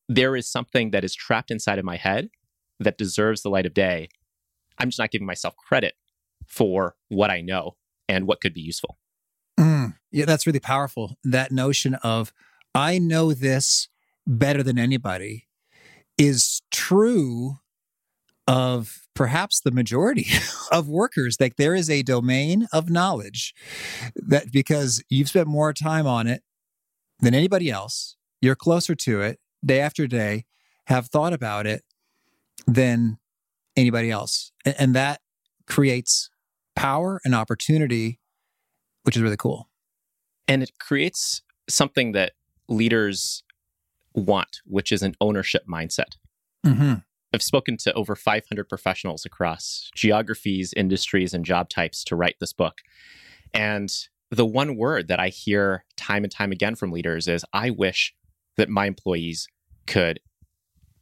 there 0.07 0.35
is 0.35 0.49
something 0.49 0.91
that 0.91 1.03
is 1.03 1.13
trapped 1.13 1.51
inside 1.51 1.79
of 1.79 1.85
my 1.85 1.97
head 1.97 2.29
that 2.79 2.97
deserves 2.97 3.41
the 3.41 3.49
light 3.49 3.65
of 3.65 3.73
day. 3.73 4.09
I'm 4.77 4.89
just 4.89 4.99
not 4.99 5.11
giving 5.11 5.27
myself 5.27 5.55
credit 5.57 5.93
for 6.49 6.95
what 7.07 7.29
I 7.29 7.41
know 7.41 7.77
and 8.09 8.27
what 8.27 8.41
could 8.41 8.53
be 8.53 8.61
useful. 8.61 8.97
Mm, 9.57 9.95
yeah, 10.11 10.25
that's 10.25 10.45
really 10.45 10.59
powerful. 10.59 11.17
That 11.23 11.51
notion 11.51 11.93
of, 11.95 12.33
I 12.75 12.99
know 12.99 13.33
this 13.33 13.87
better 14.25 14.63
than 14.63 14.77
anybody 14.77 15.47
is 16.17 16.61
true 16.71 17.59
of 18.47 19.07
perhaps 19.15 19.61
the 19.61 19.71
majority 19.71 20.27
of 20.71 20.89
workers 20.89 21.37
like 21.39 21.55
there 21.55 21.75
is 21.75 21.89
a 21.89 22.01
domain 22.03 22.67
of 22.73 22.89
knowledge 22.89 23.53
that 24.15 24.51
because 24.51 25.03
you've 25.09 25.29
spent 25.29 25.47
more 25.47 25.71
time 25.71 26.07
on 26.07 26.25
it 26.25 26.41
than 27.19 27.35
anybody 27.35 27.69
else 27.69 28.15
you're 28.41 28.55
closer 28.55 28.95
to 28.95 29.21
it 29.21 29.39
day 29.63 29.79
after 29.79 30.07
day 30.07 30.45
have 30.85 31.07
thought 31.07 31.33
about 31.33 31.67
it 31.67 31.83
than 32.65 33.19
anybody 33.75 34.09
else 34.09 34.51
and, 34.65 34.75
and 34.79 34.95
that 34.95 35.21
creates 35.67 36.28
power 36.79 37.19
and 37.23 37.35
opportunity 37.35 38.19
which 39.03 39.15
is 39.15 39.21
really 39.21 39.37
cool 39.37 39.69
and 40.47 40.63
it 40.63 40.71
creates 40.79 41.43
something 41.69 42.13
that 42.13 42.33
leaders 42.67 43.43
want, 44.13 44.61
which 44.65 44.91
is 44.91 45.03
an 45.03 45.15
ownership 45.21 45.63
mindset. 45.69 46.15
Mm-hmm. 46.65 46.95
I've 47.31 47.43
spoken 47.43 47.77
to 47.77 47.93
over 47.93 48.15
500 48.15 48.67
professionals 48.67 49.25
across 49.25 49.89
geographies, 49.95 50.73
industries, 50.75 51.33
and 51.33 51.45
job 51.45 51.69
types 51.69 52.03
to 52.05 52.15
write 52.15 52.37
this 52.39 52.53
book. 52.53 52.79
And 53.53 53.93
the 54.31 54.45
one 54.45 54.75
word 54.75 55.07
that 55.07 55.19
I 55.19 55.29
hear 55.29 55.85
time 55.95 56.23
and 56.23 56.31
time 56.31 56.51
again 56.51 56.75
from 56.75 56.91
leaders 56.91 57.27
is 57.27 57.45
I 57.53 57.69
wish 57.69 58.15
that 58.57 58.69
my 58.69 58.87
employees 58.87 59.47
could 59.85 60.19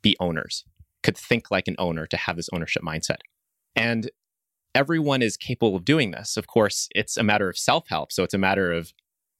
be 0.01 0.17
owners, 0.19 0.65
could 1.03 1.17
think 1.17 1.49
like 1.49 1.69
an 1.69 1.75
owner 1.79 2.05
to 2.07 2.17
have 2.17 2.35
this 2.35 2.49
ownership 2.51 2.83
mindset. 2.83 3.19
And 3.75 4.11
everyone 4.77 5.23
is 5.23 5.35
capable 5.37 5.75
of 5.75 5.83
doing 5.83 6.11
this. 6.11 6.37
Of 6.37 6.45
course, 6.45 6.87
it's 6.93 7.17
a 7.17 7.23
matter 7.23 7.49
of 7.49 7.57
self 7.57 7.87
help. 7.89 8.11
So 8.11 8.23
it's 8.23 8.35
a 8.35 8.37
matter 8.37 8.71
of 8.71 8.93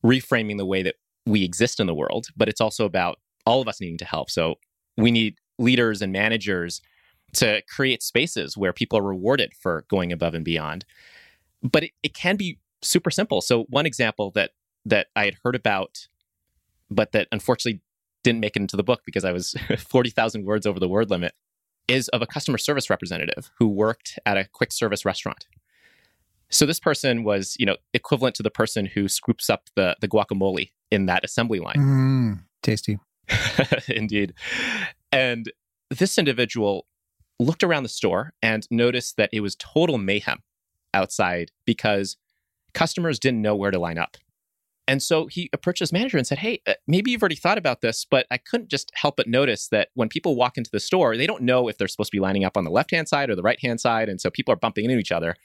reframing 0.04 0.58
the 0.58 0.66
way 0.66 0.82
that 0.82 0.96
we 1.28 1.44
exist 1.44 1.80
in 1.80 1.86
the 1.86 1.94
world, 1.94 2.28
but 2.36 2.50
it's 2.50 2.60
also 2.60 2.86
about 2.86 3.20
all 3.46 3.62
of 3.62 3.68
us 3.68 3.80
needing 3.80 4.00
to 4.00 4.06
help. 4.06 4.32
So 4.32 4.56
we 4.98 5.12
need 5.12 5.36
leaders 5.60 6.02
and 6.02 6.12
managers 6.12 6.82
to 7.34 7.62
create 7.70 8.02
spaces 8.02 8.58
where 8.58 8.74
people 8.74 8.98
are 8.98 9.04
rewarded 9.04 9.54
for 9.54 9.86
going 9.90 10.12
above 10.12 10.34
and 10.34 10.44
beyond. 10.44 10.86
But 11.62 11.84
it, 11.84 11.92
it 12.02 12.14
can 12.16 12.36
be 12.36 12.58
super 12.82 13.12
simple. 13.12 13.42
So 13.42 13.66
one 13.66 13.86
example 13.86 14.32
that 14.32 14.52
that 14.86 15.08
I 15.16 15.26
had 15.26 15.36
heard 15.44 15.56
about, 15.56 16.08
but 16.90 17.12
that 17.12 17.28
unfortunately 17.32 17.82
didn't 18.24 18.40
make 18.40 18.56
it 18.56 18.62
into 18.62 18.78
the 18.78 18.84
book 18.84 19.02
because 19.06 19.24
I 19.24 19.34
was 19.34 19.54
40,000 19.78 20.46
words 20.46 20.66
over 20.66 20.80
the 20.80 20.88
word 20.88 21.12
limit, 21.12 21.34
is 21.88 22.08
of 22.10 22.22
a 22.22 22.28
customer 22.28 22.58
service 22.58 22.90
representative 22.90 23.52
who 23.60 23.68
worked 23.68 24.20
at 24.26 24.38
a 24.38 24.46
quick 24.46 24.72
service 24.72 25.06
restaurant. 25.06 25.48
So 26.50 26.66
this 26.66 26.80
person 26.80 27.24
was, 27.24 27.56
you 27.60 27.66
know, 27.66 27.76
equivalent 27.94 28.36
to 28.36 28.44
the 28.44 28.50
person 28.50 28.86
who 28.86 29.08
scoops 29.08 29.50
up 29.50 29.70
the 29.76 29.96
the 30.00 30.08
guacamole 30.08 30.72
in 30.92 31.06
that 31.08 31.24
assembly 31.24 31.60
line. 31.60 31.76
Mm, 31.76 32.44
tasty. 32.64 33.00
Indeed. 33.90 34.34
And 35.12 35.52
this 35.90 36.18
individual 36.18 36.88
looked 37.40 37.64
around 37.64 37.84
the 37.84 37.90
store 37.90 38.34
and 38.42 38.68
noticed 38.72 39.18
that 39.18 39.30
it 39.34 39.42
was 39.42 39.56
total 39.56 39.98
mayhem 39.98 40.40
outside 40.94 41.52
because 41.66 42.18
customers 42.74 43.20
didn't 43.20 43.42
know 43.42 43.56
where 43.56 43.72
to 43.72 43.80
line 43.80 43.98
up. 43.98 44.18
And 44.88 45.04
so 45.04 45.28
he 45.28 45.50
approached 45.52 45.80
his 45.80 45.92
manager 45.92 46.18
and 46.18 46.26
said, 46.26 46.40
Hey, 46.40 46.62
uh, 46.66 46.74
maybe 46.88 47.12
you've 47.12 47.22
already 47.22 47.36
thought 47.36 47.58
about 47.58 47.82
this, 47.82 48.06
but 48.10 48.26
I 48.32 48.38
couldn't 48.38 48.70
just 48.70 48.92
help 48.96 49.18
but 49.18 49.28
notice 49.28 49.68
that 49.70 49.90
when 49.96 50.08
people 50.08 50.36
walk 50.36 50.58
into 50.58 50.72
the 50.72 50.80
store, 50.80 51.18
they 51.18 51.28
don't 51.28 51.44
know 51.44 51.68
if 51.68 51.78
they're 51.78 51.88
supposed 51.88 52.12
to 52.12 52.16
be 52.16 52.22
lining 52.22 52.46
up 52.46 52.56
on 52.56 52.64
the 52.64 52.72
left 52.72 52.92
hand 52.92 53.10
side 53.10 53.30
or 53.30 53.36
the 53.36 53.42
right 53.42 53.60
hand 53.62 53.82
side. 53.82 54.08
And 54.08 54.22
so 54.22 54.30
people 54.30 54.54
are 54.54 54.58
bumping 54.58 54.86
into 54.86 54.98
each 54.98 55.12
other 55.12 55.36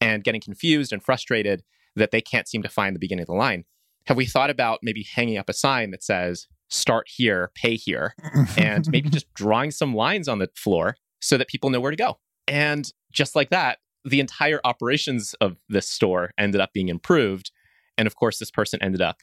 and 0.00 0.24
getting 0.24 0.40
confused 0.40 0.92
and 0.92 1.02
frustrated 1.02 1.62
that 1.96 2.10
they 2.12 2.20
can't 2.20 2.48
seem 2.48 2.62
to 2.62 2.68
find 2.68 2.94
the 2.94 3.00
beginning 3.00 3.24
of 3.24 3.28
the 3.28 3.34
line. 3.34 3.64
Have 4.06 4.16
we 4.16 4.24
thought 4.24 4.50
about 4.50 4.78
maybe 4.82 5.02
hanging 5.02 5.36
up 5.36 5.50
a 5.50 5.52
sign 5.52 5.90
that 5.90 6.02
says, 6.02 6.46
start 6.68 7.08
here, 7.08 7.50
pay 7.54 7.74
here, 7.74 8.14
and 8.56 8.88
maybe 8.90 9.10
just 9.10 9.26
drawing 9.34 9.70
some 9.70 9.94
lines 9.94 10.28
on 10.28 10.38
the 10.38 10.48
floor 10.54 10.96
so 11.20 11.36
that 11.36 11.48
people 11.48 11.68
know 11.68 11.80
where 11.80 11.90
to 11.90 11.96
go? 11.96 12.18
And 12.46 12.90
just 13.12 13.36
like 13.36 13.50
that, 13.50 13.78
the 14.04 14.20
entire 14.20 14.60
operations 14.64 15.34
of 15.40 15.56
this 15.68 15.88
store 15.88 16.32
ended 16.38 16.60
up 16.60 16.72
being 16.72 16.88
improved 16.88 17.50
and 17.98 18.06
of 18.06 18.16
course, 18.16 18.38
this 18.38 18.50
person 18.50 18.78
ended 18.82 19.02
up 19.02 19.18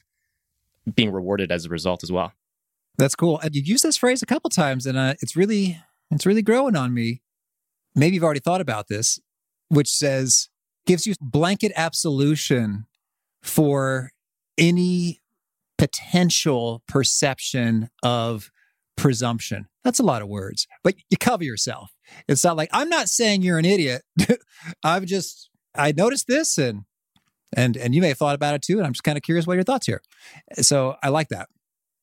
being 0.94 1.10
rewarded 1.10 1.50
as 1.50 1.64
a 1.64 1.68
result 1.68 2.04
as 2.04 2.12
well. 2.12 2.32
That's 2.98 3.16
cool. 3.16 3.40
And 3.40 3.54
you 3.54 3.62
use 3.64 3.82
this 3.82 3.96
phrase 3.96 4.22
a 4.22 4.26
couple 4.26 4.50
times, 4.50 4.86
and 4.86 4.96
uh, 4.96 5.14
it's 5.20 5.34
really 5.34 5.80
it's 6.10 6.26
really 6.26 6.42
growing 6.42 6.76
on 6.76 6.94
me. 6.94 7.22
Maybe 7.94 8.14
you've 8.14 8.24
already 8.24 8.40
thought 8.40 8.60
about 8.60 8.88
this, 8.88 9.18
which 9.68 9.88
says 9.88 10.48
gives 10.86 11.06
you 11.06 11.14
blanket 11.20 11.72
absolution 11.74 12.86
for 13.42 14.12
any 14.56 15.20
potential 15.78 16.82
perception 16.86 17.90
of 18.02 18.50
presumption. 18.96 19.66
That's 19.84 19.98
a 19.98 20.04
lot 20.04 20.22
of 20.22 20.28
words, 20.28 20.66
but 20.82 20.94
you 21.10 21.16
cover 21.18 21.44
yourself. 21.44 21.92
It's 22.28 22.44
not 22.44 22.56
like 22.56 22.70
I'm 22.72 22.88
not 22.88 23.08
saying 23.08 23.42
you're 23.42 23.58
an 23.58 23.64
idiot. 23.64 24.02
I've 24.84 25.04
just 25.04 25.50
I 25.74 25.92
noticed 25.92 26.26
this 26.28 26.56
and 26.56 26.84
and 27.56 27.76
and 27.76 27.94
you 27.94 28.00
may 28.00 28.08
have 28.08 28.18
thought 28.18 28.36
about 28.36 28.54
it 28.54 28.62
too. 28.62 28.78
And 28.78 28.86
I'm 28.86 28.92
just 28.92 29.02
kind 29.02 29.18
of 29.18 29.22
curious 29.22 29.46
what 29.46 29.54
your 29.54 29.64
thoughts 29.64 29.86
here. 29.86 30.02
So 30.60 30.96
I 31.02 31.08
like 31.08 31.28
that. 31.30 31.48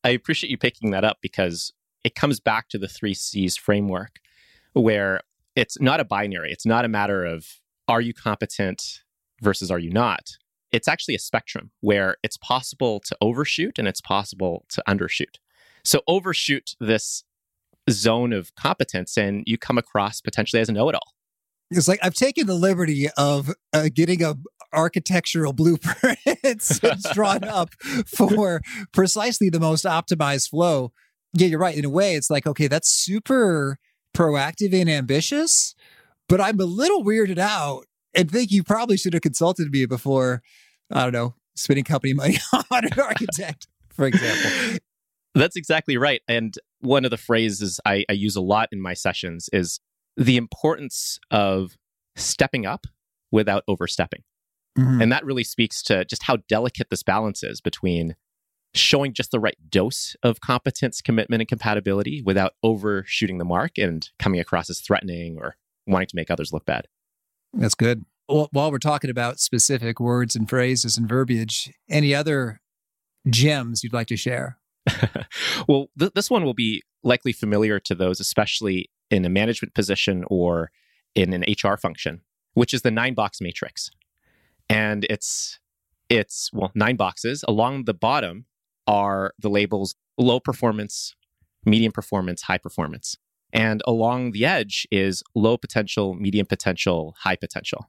I 0.02 0.10
appreciate 0.10 0.50
you 0.50 0.58
picking 0.58 0.90
that 0.90 1.04
up 1.04 1.18
because 1.22 1.72
it 2.04 2.14
comes 2.14 2.40
back 2.40 2.68
to 2.68 2.78
the 2.78 2.88
three 2.88 3.14
C's 3.14 3.56
framework, 3.56 4.18
where 4.74 5.22
it's 5.56 5.80
not 5.80 6.00
a 6.00 6.04
binary. 6.04 6.52
It's 6.52 6.66
not 6.66 6.84
a 6.84 6.88
matter 6.88 7.24
of 7.24 7.46
are 7.88 8.02
you 8.02 8.12
competent 8.12 9.00
versus 9.40 9.70
are 9.70 9.78
you 9.78 9.90
not. 9.90 10.32
It's 10.72 10.88
actually 10.88 11.14
a 11.14 11.20
spectrum 11.20 11.70
where 11.80 12.16
it's 12.22 12.36
possible 12.36 13.00
to 13.06 13.16
overshoot 13.20 13.78
and 13.78 13.86
it's 13.86 14.00
possible 14.00 14.66
to 14.70 14.82
undershoot. 14.88 15.36
So 15.84 16.00
overshoot 16.08 16.74
this 16.80 17.24
zone 17.90 18.32
of 18.32 18.54
competence 18.56 19.16
and 19.16 19.44
you 19.46 19.56
come 19.56 19.78
across 19.78 20.20
potentially 20.20 20.60
as 20.60 20.68
a 20.68 20.72
know-it-all. 20.72 21.13
It's 21.76 21.88
like 21.88 22.00
I've 22.02 22.14
taken 22.14 22.46
the 22.46 22.54
liberty 22.54 23.08
of 23.16 23.52
uh, 23.72 23.88
getting 23.94 24.22
a 24.22 24.36
architectural 24.72 25.52
blueprints 25.52 26.80
drawn 27.12 27.44
up 27.44 27.70
for 28.06 28.60
precisely 28.92 29.48
the 29.48 29.60
most 29.60 29.84
optimized 29.84 30.50
flow. 30.50 30.92
Yeah, 31.32 31.48
you're 31.48 31.60
right. 31.60 31.76
In 31.76 31.84
a 31.84 31.90
way, 31.90 32.14
it's 32.14 32.30
like 32.30 32.46
okay, 32.46 32.68
that's 32.68 32.88
super 32.88 33.78
proactive 34.14 34.72
and 34.72 34.88
ambitious, 34.88 35.74
but 36.28 36.40
I'm 36.40 36.60
a 36.60 36.64
little 36.64 37.04
weirded 37.04 37.38
out 37.38 37.84
and 38.14 38.30
think 38.30 38.50
you 38.50 38.62
probably 38.62 38.96
should 38.96 39.12
have 39.12 39.22
consulted 39.22 39.70
me 39.70 39.86
before. 39.86 40.42
I 40.90 41.02
don't 41.02 41.12
know, 41.12 41.34
spending 41.56 41.84
company 41.84 42.14
money 42.14 42.38
on 42.52 42.84
an 42.84 43.00
architect, 43.00 43.66
for 43.90 44.06
example. 44.06 44.78
That's 45.34 45.56
exactly 45.56 45.96
right. 45.96 46.22
And 46.28 46.56
one 46.80 47.04
of 47.04 47.10
the 47.10 47.16
phrases 47.16 47.80
I, 47.84 48.04
I 48.08 48.12
use 48.12 48.36
a 48.36 48.40
lot 48.40 48.68
in 48.70 48.80
my 48.80 48.94
sessions 48.94 49.48
is 49.52 49.80
the 50.16 50.36
importance 50.36 51.18
of 51.30 51.76
stepping 52.16 52.66
up 52.66 52.86
without 53.30 53.64
overstepping. 53.66 54.22
Mm-hmm. 54.78 55.02
And 55.02 55.12
that 55.12 55.24
really 55.24 55.44
speaks 55.44 55.82
to 55.84 56.04
just 56.04 56.24
how 56.24 56.38
delicate 56.48 56.90
this 56.90 57.02
balance 57.02 57.42
is 57.42 57.60
between 57.60 58.16
showing 58.74 59.12
just 59.12 59.30
the 59.30 59.38
right 59.38 59.56
dose 59.68 60.16
of 60.22 60.40
competence, 60.40 61.00
commitment, 61.00 61.40
and 61.40 61.48
compatibility 61.48 62.22
without 62.22 62.54
overshooting 62.62 63.38
the 63.38 63.44
mark 63.44 63.78
and 63.78 64.10
coming 64.18 64.40
across 64.40 64.68
as 64.68 64.80
threatening 64.80 65.36
or 65.38 65.56
wanting 65.86 66.08
to 66.08 66.16
make 66.16 66.30
others 66.30 66.52
look 66.52 66.64
bad. 66.64 66.88
That's 67.52 67.76
good. 67.76 68.04
Well, 68.28 68.48
while 68.52 68.72
we're 68.72 68.78
talking 68.78 69.10
about 69.10 69.38
specific 69.38 70.00
words 70.00 70.34
and 70.34 70.48
phrases 70.48 70.96
and 70.96 71.08
verbiage, 71.08 71.72
any 71.88 72.14
other 72.14 72.60
gems 73.28 73.84
you'd 73.84 73.92
like 73.92 74.08
to 74.08 74.16
share? 74.16 74.58
well, 75.68 75.86
th- 75.98 76.12
this 76.14 76.30
one 76.30 76.44
will 76.44 76.54
be 76.54 76.82
likely 77.02 77.32
familiar 77.32 77.80
to 77.80 77.94
those, 77.94 78.20
especially 78.20 78.90
in 79.10 79.24
a 79.24 79.28
management 79.28 79.74
position 79.74 80.24
or 80.28 80.70
in 81.14 81.32
an 81.32 81.44
HR 81.48 81.76
function, 81.76 82.22
which 82.54 82.74
is 82.74 82.82
the 82.82 82.90
nine 82.90 83.14
box 83.14 83.40
matrix. 83.40 83.90
And 84.68 85.04
it's 85.10 85.58
it's 86.08 86.50
well, 86.52 86.70
nine 86.74 86.96
boxes. 86.96 87.44
Along 87.46 87.84
the 87.84 87.94
bottom 87.94 88.46
are 88.86 89.32
the 89.38 89.48
labels 89.48 89.94
low 90.18 90.40
performance, 90.40 91.14
medium 91.64 91.92
performance, 91.92 92.42
high 92.42 92.58
performance. 92.58 93.16
And 93.52 93.82
along 93.86 94.32
the 94.32 94.44
edge 94.44 94.86
is 94.90 95.22
low 95.34 95.56
potential, 95.56 96.14
medium 96.14 96.46
potential, 96.46 97.14
high 97.20 97.36
potential. 97.36 97.88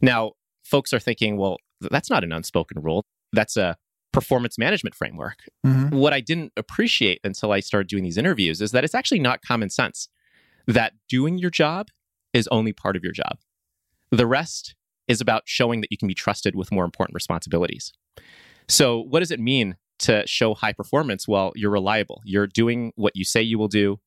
Now, 0.00 0.32
folks 0.64 0.92
are 0.92 0.98
thinking, 0.98 1.36
well, 1.36 1.58
that's 1.80 2.10
not 2.10 2.24
an 2.24 2.32
unspoken 2.32 2.80
rule. 2.82 3.04
That's 3.32 3.56
a 3.56 3.76
performance 4.12 4.58
management 4.58 4.94
framework. 4.94 5.38
Mm-hmm. 5.66 5.96
What 5.96 6.12
I 6.12 6.20
didn't 6.20 6.52
appreciate 6.56 7.20
until 7.24 7.52
I 7.52 7.60
started 7.60 7.88
doing 7.88 8.04
these 8.04 8.18
interviews 8.18 8.60
is 8.60 8.72
that 8.72 8.84
it's 8.84 8.94
actually 8.94 9.20
not 9.20 9.42
common 9.42 9.70
sense 9.70 10.08
that 10.66 10.94
doing 11.08 11.38
your 11.38 11.50
job 11.50 11.88
is 12.32 12.48
only 12.48 12.72
part 12.72 12.96
of 12.96 13.02
your 13.02 13.12
job. 13.12 13.38
The 14.10 14.26
rest 14.26 14.74
is 15.06 15.20
about 15.20 15.42
showing 15.46 15.80
that 15.80 15.90
you 15.90 15.98
can 15.98 16.08
be 16.08 16.14
trusted 16.14 16.54
with 16.54 16.72
more 16.72 16.84
important 16.84 17.14
responsibilities. 17.14 17.92
So, 18.68 19.00
what 19.00 19.20
does 19.20 19.30
it 19.30 19.40
mean 19.40 19.76
to 20.00 20.26
show 20.26 20.54
high 20.54 20.72
performance? 20.72 21.26
Well, 21.26 21.52
you're 21.56 21.70
reliable. 21.70 22.20
You're 22.24 22.46
doing 22.46 22.92
what 22.96 23.16
you 23.16 23.24
say 23.24 23.42
you 23.42 23.58
will 23.58 23.68
do. 23.68 23.98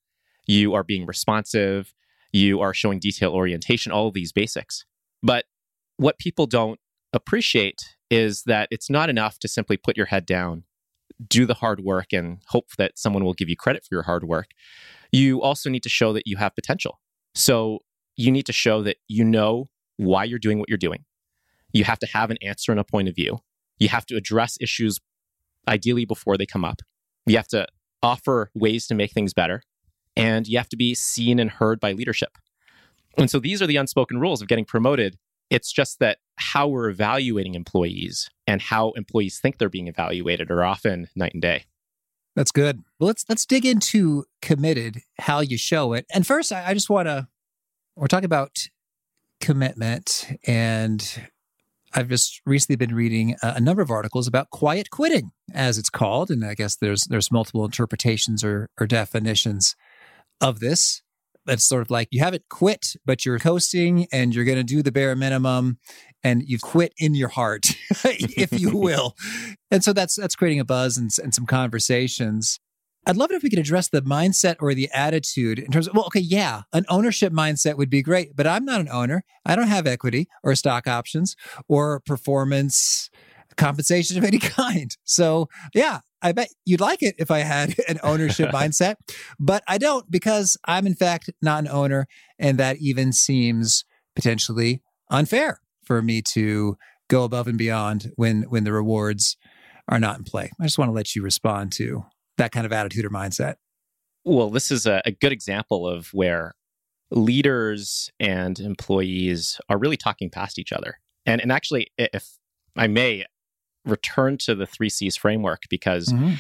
You 0.46 0.74
are 0.74 0.84
being 0.84 1.06
responsive. 1.06 1.94
You 2.32 2.62
are 2.62 2.74
showing 2.74 3.00
detail 3.00 3.32
orientation, 3.32 3.92
all 3.92 4.08
of 4.08 4.14
these 4.14 4.32
basics. 4.32 4.86
But 5.22 5.46
what 5.98 6.18
people 6.18 6.46
don't 6.46 6.80
appreciate 7.14 7.96
is 8.12 8.44
that 8.44 8.68
it's 8.70 8.90
not 8.90 9.10
enough 9.10 9.40
to 9.40 9.48
simply 9.48 9.78
put 9.78 9.98
your 9.98 10.06
head 10.06 10.28
down, 10.28 10.66
do 11.28 11.48
the 11.48 11.56
hard 11.56 11.80
work, 11.80 12.14
and 12.14 12.44
hope 12.50 12.68
that 12.78 13.00
someone 13.00 13.24
will 13.24 13.34
give 13.34 13.50
you 13.50 13.56
credit 13.56 13.84
for 13.84 13.96
your 13.96 14.04
hard 14.04 14.24
work 14.24 14.50
you 15.12 15.42
also 15.42 15.70
need 15.70 15.84
to 15.84 15.90
show 15.90 16.14
that 16.14 16.26
you 16.26 16.38
have 16.38 16.56
potential. 16.56 17.00
So 17.36 17.80
you 18.16 18.32
need 18.32 18.46
to 18.46 18.54
show 18.54 18.82
that 18.84 18.98
you 19.08 19.24
know 19.24 19.70
why 19.98 20.24
you're 20.24 20.40
doing 20.40 20.60
what 20.60 20.70
you're 20.70 20.78
doing. 20.78 21.06
You 21.74 21.84
have 21.84 22.00
to 22.00 22.08
have 22.08 22.32
an 22.32 22.38
answer 22.42 22.72
and 22.72 22.80
a 22.80 22.84
point 22.84 23.08
of 23.08 23.16
view. 23.16 23.40
You 23.78 23.90
have 23.90 24.06
to 24.08 24.16
address 24.16 24.58
issues 24.60 25.00
ideally 25.68 26.06
before 26.06 26.38
they 26.38 26.46
come 26.46 26.66
up. 26.66 26.82
You 27.26 27.38
have 27.38 27.48
to 27.50 27.68
offer 28.02 28.52
ways 28.54 28.88
to 28.88 28.96
make 28.96 29.12
things 29.12 29.34
better. 29.34 29.64
And 30.16 30.48
you 30.48 30.58
have 30.58 30.70
to 30.70 30.78
be 30.78 30.94
seen 30.96 31.40
and 31.40 31.50
heard 31.50 31.80
by 31.80 31.94
leadership. 31.94 32.38
And 33.18 33.30
so 33.30 33.40
these 33.40 33.62
are 33.62 33.68
the 33.68 33.78
unspoken 33.78 34.20
rules 34.20 34.42
of 34.42 34.48
getting 34.48 34.66
promoted. 34.66 35.18
It's 35.50 35.72
just 35.72 36.00
that 36.00 36.18
how 36.42 36.68
we're 36.68 36.90
evaluating 36.90 37.56
employees 37.56 38.30
and 38.48 38.62
how 38.62 38.92
employees 38.92 39.40
think 39.40 39.58
they're 39.58 39.70
being 39.70 39.88
evaluated 39.88 40.52
are 40.52 40.64
often 40.64 41.08
night 41.16 41.34
and 41.34 41.42
day. 41.42 41.66
That's 42.36 42.52
good. 42.52 42.80
Well, 43.00 43.08
let's 43.08 43.26
let's 43.30 43.46
dig 43.46 43.66
into 43.66 44.26
committed, 44.42 45.02
how 45.20 45.42
you 45.42 45.58
show 45.58 45.94
it. 45.94 46.06
And 46.14 46.26
first, 46.26 46.52
I, 46.52 46.70
I 46.70 46.74
just 46.74 46.90
want 46.90 47.08
to 47.08 47.28
we're 47.96 48.08
talking 48.08 48.26
about 48.26 48.70
commitment, 49.42 50.28
and 50.48 51.28
I've 51.94 52.08
just 52.08 52.42
recently 52.46 52.78
been 52.78 52.96
reading 52.96 53.36
a, 53.44 53.56
a 53.58 53.60
number 53.60 53.82
of 53.82 53.92
articles 53.92 54.28
about 54.28 54.50
quiet 54.50 54.90
quitting, 54.92 55.32
as 55.54 55.78
it's 55.78 55.90
called, 55.90 56.32
and 56.32 56.46
I 56.46 56.54
guess 56.54 56.78
there's 56.78 57.04
there's 57.06 57.32
multiple 57.32 57.66
interpretations 57.66 58.44
or, 58.44 58.70
or 58.80 58.88
definitions 58.88 59.76
of 60.40 60.60
this. 60.60 61.02
It's 61.52 61.64
sort 61.64 61.82
of 61.82 61.92
like 61.92 62.08
you 62.12 62.24
haven't 62.24 62.44
quit, 62.50 62.96
but 63.06 63.26
you're 63.26 63.40
coasting 63.40 64.08
and 64.12 64.34
you're 64.34 64.46
going 64.46 64.58
to 64.58 64.64
do 64.64 64.82
the 64.82 64.92
bare 64.92 65.16
minimum 65.16 65.78
and 66.24 66.44
you've 66.46 66.62
quit 66.62 66.94
in 66.98 67.16
your 67.16 67.30
heart, 67.30 67.66
if 68.06 68.60
you 68.60 68.78
will. 68.78 69.16
and 69.70 69.84
so 69.84 69.94
that's 69.94 70.16
that's 70.16 70.36
creating 70.36 70.60
a 70.60 70.66
buzz 70.66 70.98
and, 70.98 71.12
and 71.22 71.34
some 71.34 71.46
conversations. 71.46 72.60
I'd 73.08 73.18
love 73.18 73.32
it 73.32 73.36
if 73.36 73.44
we 73.44 73.50
could 73.50 73.60
address 73.60 73.90
the 73.90 74.04
mindset 74.04 74.58
or 74.60 74.76
the 74.76 74.88
attitude 74.94 75.58
in 75.58 75.72
terms 75.72 75.88
of, 75.88 75.96
well, 75.96 76.06
okay, 76.06 76.20
yeah, 76.20 76.62
an 76.72 76.86
ownership 76.88 77.34
mindset 77.34 77.76
would 77.76 77.90
be 77.90 78.04
great, 78.04 78.36
but 78.36 78.46
I'm 78.46 78.64
not 78.64 78.80
an 78.80 78.90
owner. 78.90 79.24
I 79.44 79.56
don't 79.56 79.70
have 79.70 79.88
equity 79.88 80.28
or 80.44 80.54
stock 80.54 80.88
options 80.88 81.36
or 81.68 82.00
performance 82.02 83.10
compensation 83.58 84.20
of 84.20 84.24
any 84.24 84.38
kind. 84.40 84.96
So, 85.04 85.50
yeah, 85.74 86.02
I 86.22 86.32
bet 86.32 86.50
you'd 86.66 86.82
like 86.82 87.02
it 87.02 87.16
if 87.18 87.32
I 87.32 87.40
had 87.40 87.76
an 87.88 88.00
ownership 88.04 88.50
mindset, 88.54 88.96
but 89.40 89.64
I 89.68 89.78
don't 89.78 90.10
because 90.10 90.58
I'm, 90.66 90.86
in 90.86 90.96
fact, 90.96 91.30
not 91.42 91.64
an 91.64 91.70
owner. 91.70 92.08
And 92.40 92.58
that 92.58 92.78
even 92.80 93.14
seems 93.14 93.86
potentially 94.16 94.82
unfair 95.10 95.62
for 95.84 96.02
me 96.02 96.22
to 96.22 96.78
go 97.10 97.24
above 97.24 97.48
and 97.48 97.58
beyond 97.58 98.12
when 98.16 98.44
when 98.44 98.64
the 98.64 98.72
rewards 98.72 99.38
are 99.90 100.00
not 100.00 100.18
in 100.18 100.24
play. 100.24 100.50
I 100.60 100.64
just 100.64 100.78
want 100.78 100.90
to 100.90 100.94
let 100.94 101.16
you 101.16 101.22
respond 101.22 101.72
to 101.74 102.06
that 102.38 102.52
kind 102.52 102.66
of 102.66 102.72
attitude 102.72 103.06
or 103.06 103.10
mindset. 103.10 103.56
Well, 104.24 104.50
this 104.50 104.72
is 104.72 104.86
a, 104.86 105.02
a 105.06 105.12
good 105.12 105.32
example 105.32 105.88
of 105.88 106.08
where 106.14 106.54
leaders 107.10 108.10
and 108.20 108.60
employees 108.60 109.60
are 109.68 109.78
really 109.78 109.98
talking 109.98 110.30
past 110.30 110.58
each 110.58 110.72
other. 110.72 111.00
And 111.26 111.42
and 111.42 111.52
actually, 111.52 111.88
if 111.98 112.38
I 112.76 112.88
may 112.88 113.26
return 113.86 114.38
to 114.40 114.56
the 114.56 114.66
three 114.66 114.90
C's 114.90 115.16
framework, 115.18 115.64
because 115.70 116.08
mm-hmm. 116.08 116.36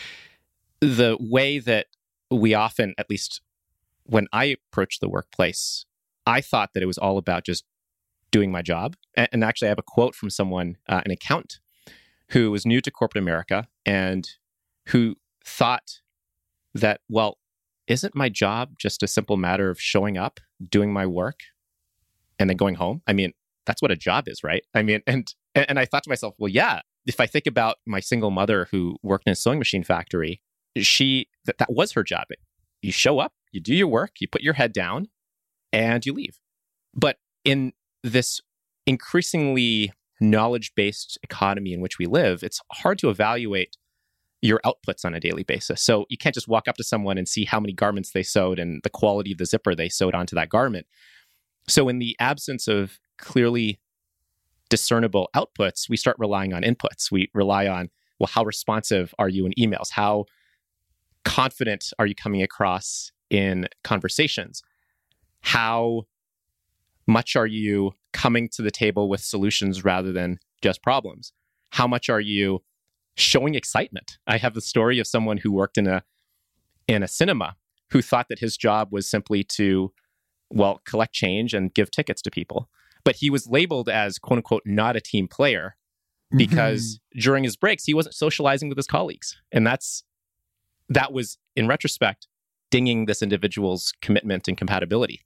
the 0.80 1.18
way 1.20 1.60
that 1.60 1.88
we 2.30 2.54
often, 2.54 2.94
at 2.98 3.10
least 3.10 3.42
when 4.04 4.28
I 4.32 4.46
approach 4.72 5.00
the 5.00 5.10
workplace, 5.10 5.86
I 6.26 6.42
thought 6.42 6.72
that 6.74 6.84
it 6.84 6.88
was 6.88 6.98
all 6.98 7.18
about 7.18 7.46
just 7.46 7.66
doing 8.32 8.52
my 8.52 8.62
job. 8.62 8.96
And, 9.16 9.44
actually, 9.44 9.68
I 9.68 9.70
have 9.70 9.80
a 9.80 9.84
quote 9.84 10.16
from 10.16 10.30
someone, 10.30 10.78
uh, 10.88 11.02
an 11.04 11.12
accountant, 11.12 11.60
who 12.30 12.52
was 12.52 12.66
new 12.66 12.80
to 12.82 12.92
corporate 12.92 13.22
America 13.22 13.68
and 13.86 14.30
who 14.88 15.18
thought 15.44 16.00
that, 16.74 17.02
well, 17.10 17.38
isn't 17.88 18.16
my 18.16 18.30
job 18.30 18.78
just 18.78 19.04
a 19.04 19.08
simple 19.08 19.36
matter 19.36 19.70
of 19.70 19.82
showing 19.82 20.18
up, 20.18 20.40
doing 20.70 20.94
my 20.94 21.06
work, 21.06 21.42
and 22.40 22.50
then 22.50 22.56
going 22.56 22.76
home? 22.76 23.02
I 23.06 23.14
mean, 23.14 23.34
that's 23.66 23.82
what 23.82 23.92
a 23.92 23.98
job 23.98 24.28
is, 24.28 24.44
right? 24.44 24.64
I 24.74 24.82
mean, 24.82 25.02
and 25.06 25.34
and 25.54 25.78
I 25.78 25.86
thought 25.86 26.04
to 26.04 26.10
myself, 26.10 26.36
well, 26.38 26.50
yeah. 26.50 26.82
If 27.06 27.20
I 27.20 27.26
think 27.26 27.48
about 27.48 27.78
my 27.86 28.00
single 28.00 28.32
mother 28.32 28.68
who 28.72 28.98
worked 29.02 29.28
in 29.28 29.32
a 29.32 29.36
sewing 29.36 29.60
machine 29.60 29.84
factory, 29.84 30.42
she 30.78 31.28
that, 31.46 31.58
that 31.58 31.72
was 31.72 31.94
her 31.94 32.04
job. 32.04 32.26
You 32.82 32.92
show 32.92 33.20
up, 33.20 33.34
you 33.52 33.60
do 33.60 33.76
your 33.76 33.88
work, 33.88 34.14
you 34.20 34.28
put 34.28 34.42
your 34.42 34.54
head 34.54 34.74
down, 34.74 35.08
and 35.72 36.06
you 36.06 36.14
leave. 36.14 36.40
But 36.94 37.18
in 37.44 37.74
this 38.04 38.42
increasingly 38.86 39.94
knowledge 40.20 40.74
based 40.76 41.18
economy 41.24 41.74
in 41.74 41.82
which 41.82 41.98
we 41.98 42.06
live, 42.06 42.44
it's 42.44 42.62
hard 42.72 43.00
to 43.00 43.10
evaluate 43.10 43.76
your 44.42 44.60
outputs 44.66 45.06
on 45.06 45.14
a 45.14 45.20
daily 45.20 45.44
basis. 45.44 45.82
So 45.82 46.06
you 46.10 46.18
can't 46.18 46.34
just 46.34 46.48
walk 46.48 46.68
up 46.68 46.76
to 46.78 46.84
someone 46.84 47.18
and 47.18 47.28
see 47.28 47.46
how 47.46 47.60
many 47.60 47.74
garments 47.74 48.12
they 48.12 48.24
sewed 48.24 48.60
and 48.60 48.82
the 48.84 48.90
quality 48.90 49.32
of 49.32 49.38
the 49.38 49.46
zipper 49.46 49.76
they 49.76 49.90
sewed 49.90 50.16
onto 50.16 50.36
that 50.36 50.50
garment. 50.50 50.88
So, 51.68 51.90
in 51.90 52.00
the 52.00 52.16
absence 52.20 52.68
of 52.68 53.00
clearly 53.20 53.80
discernible 54.72 55.30
outputs, 55.36 55.90
we 55.90 55.98
start 55.98 56.16
relying 56.18 56.54
on 56.54 56.64
inputs. 56.64 57.12
We 57.12 57.30
rely 57.36 57.68
on, 57.68 57.90
well, 58.20 58.30
how 58.34 58.44
responsive 58.44 59.14
are 59.20 59.30
you 59.30 59.46
in 59.46 59.52
emails? 59.60 59.92
How 59.92 60.26
confident 61.26 61.92
are 62.00 62.08
you 62.08 62.16
coming 62.16 62.42
across 62.42 63.12
in 63.30 63.68
conversations? 63.84 64.64
How 65.42 66.04
much 67.06 67.36
are 67.36 67.46
you 67.46 67.92
coming 68.14 68.48
to 68.54 68.62
the 68.62 68.72
table 68.72 69.10
with 69.10 69.20
solutions 69.20 69.84
rather 69.84 70.14
than 70.14 70.40
just 70.62 70.82
problems? 70.82 71.34
How 71.72 71.86
much 71.86 72.10
are 72.10 72.22
you 72.22 72.64
showing 73.18 73.56
excitement? 73.56 74.18
I 74.26 74.38
have 74.38 74.54
the 74.54 74.62
story 74.62 75.00
of 75.00 75.08
someone 75.08 75.38
who 75.38 75.52
worked 75.52 75.78
in 75.78 75.86
a 75.86 76.04
in 76.88 77.04
a 77.04 77.08
cinema 77.08 77.56
who 77.92 78.02
thought 78.02 78.28
that 78.30 78.40
his 78.40 78.58
job 78.58 78.90
was 78.92 79.10
simply 79.10 79.44
to 79.44 79.92
well 80.50 80.82
collect 80.86 81.14
change 81.14 81.54
and 81.54 81.74
give 81.74 81.92
tickets 81.92 82.22
to 82.22 82.32
people. 82.32 82.70
But 83.04 83.16
he 83.18 83.30
was 83.30 83.48
labeled 83.48 83.90
as 83.90 84.20
quote 84.20 84.38
unquote 84.38 84.64
not 84.66 84.96
a 84.96 85.02
team 85.02 85.28
player 85.28 85.76
because 86.36 86.96
mm-hmm. 86.96 87.20
during 87.20 87.44
his 87.44 87.56
breaks 87.56 87.84
he 87.84 87.94
wasn't 87.94 88.16
socializing 88.16 88.70
with 88.70 88.78
his 88.78 88.88
colleagues. 88.88 89.36
And 89.52 89.66
that's 89.66 90.04
that 90.90 91.14
was 91.14 91.38
in 91.56 91.68
retrospect 91.68 92.28
dinging 92.70 93.06
this 93.06 93.22
individual's 93.22 93.94
commitment 94.02 94.48
and 94.48 94.58
compatibility. 94.58 95.22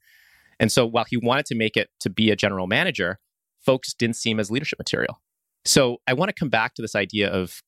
And 0.60 0.72
so 0.72 0.86
while 0.86 1.06
he 1.08 1.18
wanted 1.18 1.46
to 1.48 1.56
make 1.56 1.78
it 1.78 1.90
to 2.00 2.10
be 2.10 2.32
a 2.32 2.36
general 2.36 2.68
manager, 2.68 3.20
folks 3.60 3.94
didn't 3.94 4.16
see 4.16 4.32
him 4.32 4.40
as 4.40 4.50
leadership 4.50 4.80
material. 4.80 5.22
So 5.66 5.98
I 6.08 6.14
want 6.14 6.30
to 6.30 6.34
come 6.34 6.50
back 6.50 6.76
to 6.76 6.82
this 6.82 6.96
idea 6.96 7.30
of 7.30 7.62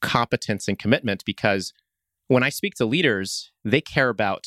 competence 0.00 0.68
and 0.68 0.78
commitment 0.78 1.24
because 1.24 1.72
when 2.28 2.42
I 2.42 2.48
speak 2.48 2.74
to 2.76 2.84
leaders, 2.84 3.52
they 3.64 3.80
care 3.80 4.08
about 4.08 4.46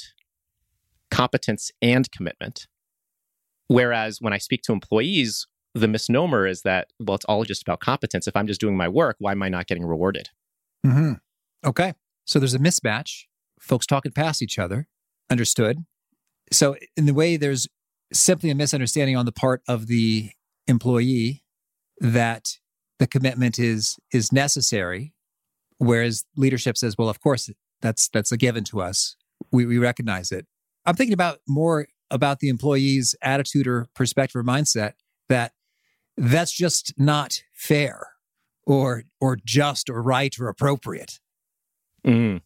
competence 1.11 1.71
and 1.81 2.09
commitment. 2.11 2.67
Whereas 3.67 4.21
when 4.21 4.33
I 4.33 4.37
speak 4.37 4.61
to 4.63 4.73
employees, 4.73 5.47
the 5.73 5.87
misnomer 5.87 6.47
is 6.47 6.61
that, 6.61 6.91
well, 6.99 7.15
it's 7.15 7.25
all 7.25 7.43
just 7.43 7.61
about 7.61 7.79
competence. 7.79 8.27
If 8.27 8.35
I'm 8.35 8.47
just 8.47 8.61
doing 8.61 8.77
my 8.77 8.87
work, 8.87 9.17
why 9.19 9.31
am 9.31 9.43
I 9.43 9.49
not 9.49 9.67
getting 9.67 9.85
rewarded? 9.85 10.29
Mm-hmm. 10.85 11.13
Okay. 11.65 11.93
So 12.25 12.39
there's 12.39 12.53
a 12.53 12.59
mismatch, 12.59 13.23
folks 13.59 13.85
talking 13.85 14.11
past 14.11 14.41
each 14.41 14.57
other. 14.57 14.87
Understood. 15.29 15.85
So, 16.51 16.75
in 16.95 17.07
the 17.07 17.13
way 17.13 17.37
there's 17.37 17.67
simply 18.13 18.51
a 18.51 18.55
misunderstanding 18.55 19.17
on 19.17 19.25
the 19.25 19.31
part 19.31 19.61
of 19.67 19.87
the 19.87 20.29
employee 20.67 21.43
that 21.99 22.57
the 22.99 23.07
commitment 23.07 23.57
is 23.59 23.97
is 24.13 24.31
necessary, 24.31 25.13
whereas 25.77 26.23
leadership 26.37 26.77
says, 26.77 26.97
"Well, 26.97 27.09
of 27.09 27.19
course, 27.19 27.49
that's 27.81 28.07
that's 28.09 28.31
a 28.31 28.37
given 28.37 28.63
to 28.65 28.81
us. 28.81 29.15
We 29.51 29.65
we 29.65 29.79
recognize 29.79 30.31
it." 30.31 30.45
I'm 30.85 30.95
thinking 30.95 31.13
about 31.13 31.39
more 31.47 31.87
about 32.11 32.39
the 32.39 32.49
employee's 32.49 33.15
attitude 33.21 33.67
or 33.67 33.87
perspective 33.95 34.39
or 34.39 34.43
mindset 34.43 34.93
that 35.29 35.53
that's 36.17 36.51
just 36.51 36.93
not 36.97 37.41
fair 37.53 38.07
or 38.65 39.03
or 39.19 39.37
just 39.43 39.89
or 39.89 40.01
right 40.01 40.35
or 40.39 40.47
appropriate. 40.47 41.19
Mm. 42.05 42.41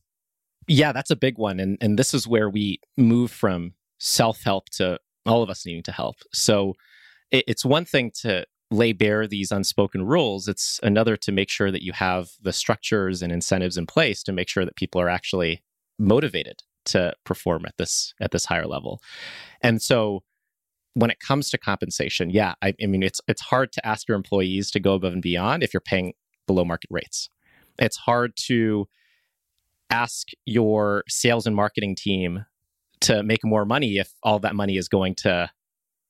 Yeah, 0.67 0.91
that's 0.91 1.11
a 1.11 1.15
big 1.15 1.37
one, 1.37 1.59
and 1.59 1.77
and 1.81 1.97
this 1.97 2.13
is 2.13 2.27
where 2.27 2.49
we 2.49 2.79
move 2.97 3.31
from 3.31 3.73
self 3.99 4.43
help 4.43 4.69
to 4.71 4.99
all 5.25 5.43
of 5.43 5.49
us 5.49 5.65
needing 5.65 5.83
to 5.83 5.91
help. 5.91 6.17
So 6.33 6.73
it, 7.31 7.43
it's 7.47 7.65
one 7.65 7.85
thing 7.85 8.11
to 8.21 8.45
lay 8.71 8.93
bare 8.93 9.27
these 9.27 9.51
unspoken 9.51 10.05
rules, 10.05 10.47
it's 10.47 10.79
another 10.83 11.17
to 11.17 11.31
make 11.31 11.49
sure 11.49 11.71
that 11.71 11.81
you 11.81 11.91
have 11.91 12.29
the 12.41 12.53
structures 12.53 13.21
and 13.21 13.31
incentives 13.31 13.77
in 13.77 13.87
place 13.87 14.21
to 14.23 14.31
make 14.31 14.47
sure 14.47 14.63
that 14.63 14.75
people 14.75 15.01
are 15.01 15.09
actually 15.09 15.63
motivated 15.97 16.61
to 16.89 17.13
perform 17.23 17.65
at 17.65 17.77
this 17.77 18.13
at 18.21 18.31
this 18.31 18.45
higher 18.45 18.67
level. 18.67 19.01
And 19.61 19.81
so 19.81 20.23
when 20.93 21.09
it 21.11 21.19
comes 21.19 21.49
to 21.51 21.57
compensation, 21.57 22.29
yeah, 22.29 22.55
I, 22.61 22.73
I 22.81 22.85
mean 22.85 23.03
it's 23.03 23.21
it's 23.27 23.41
hard 23.41 23.71
to 23.73 23.87
ask 23.87 24.07
your 24.07 24.17
employees 24.17 24.71
to 24.71 24.79
go 24.79 24.95
above 24.95 25.13
and 25.13 25.21
beyond 25.21 25.63
if 25.63 25.73
you're 25.73 25.81
paying 25.81 26.13
below 26.47 26.65
market 26.65 26.89
rates. 26.91 27.29
It's 27.77 27.97
hard 27.97 28.35
to 28.47 28.87
ask 29.89 30.29
your 30.45 31.03
sales 31.07 31.47
and 31.47 31.55
marketing 31.55 31.95
team 31.95 32.45
to 33.01 33.23
make 33.23 33.43
more 33.43 33.65
money 33.65 33.97
if 33.97 34.13
all 34.23 34.39
that 34.39 34.55
money 34.55 34.77
is 34.77 34.87
going 34.87 35.15
to 35.15 35.49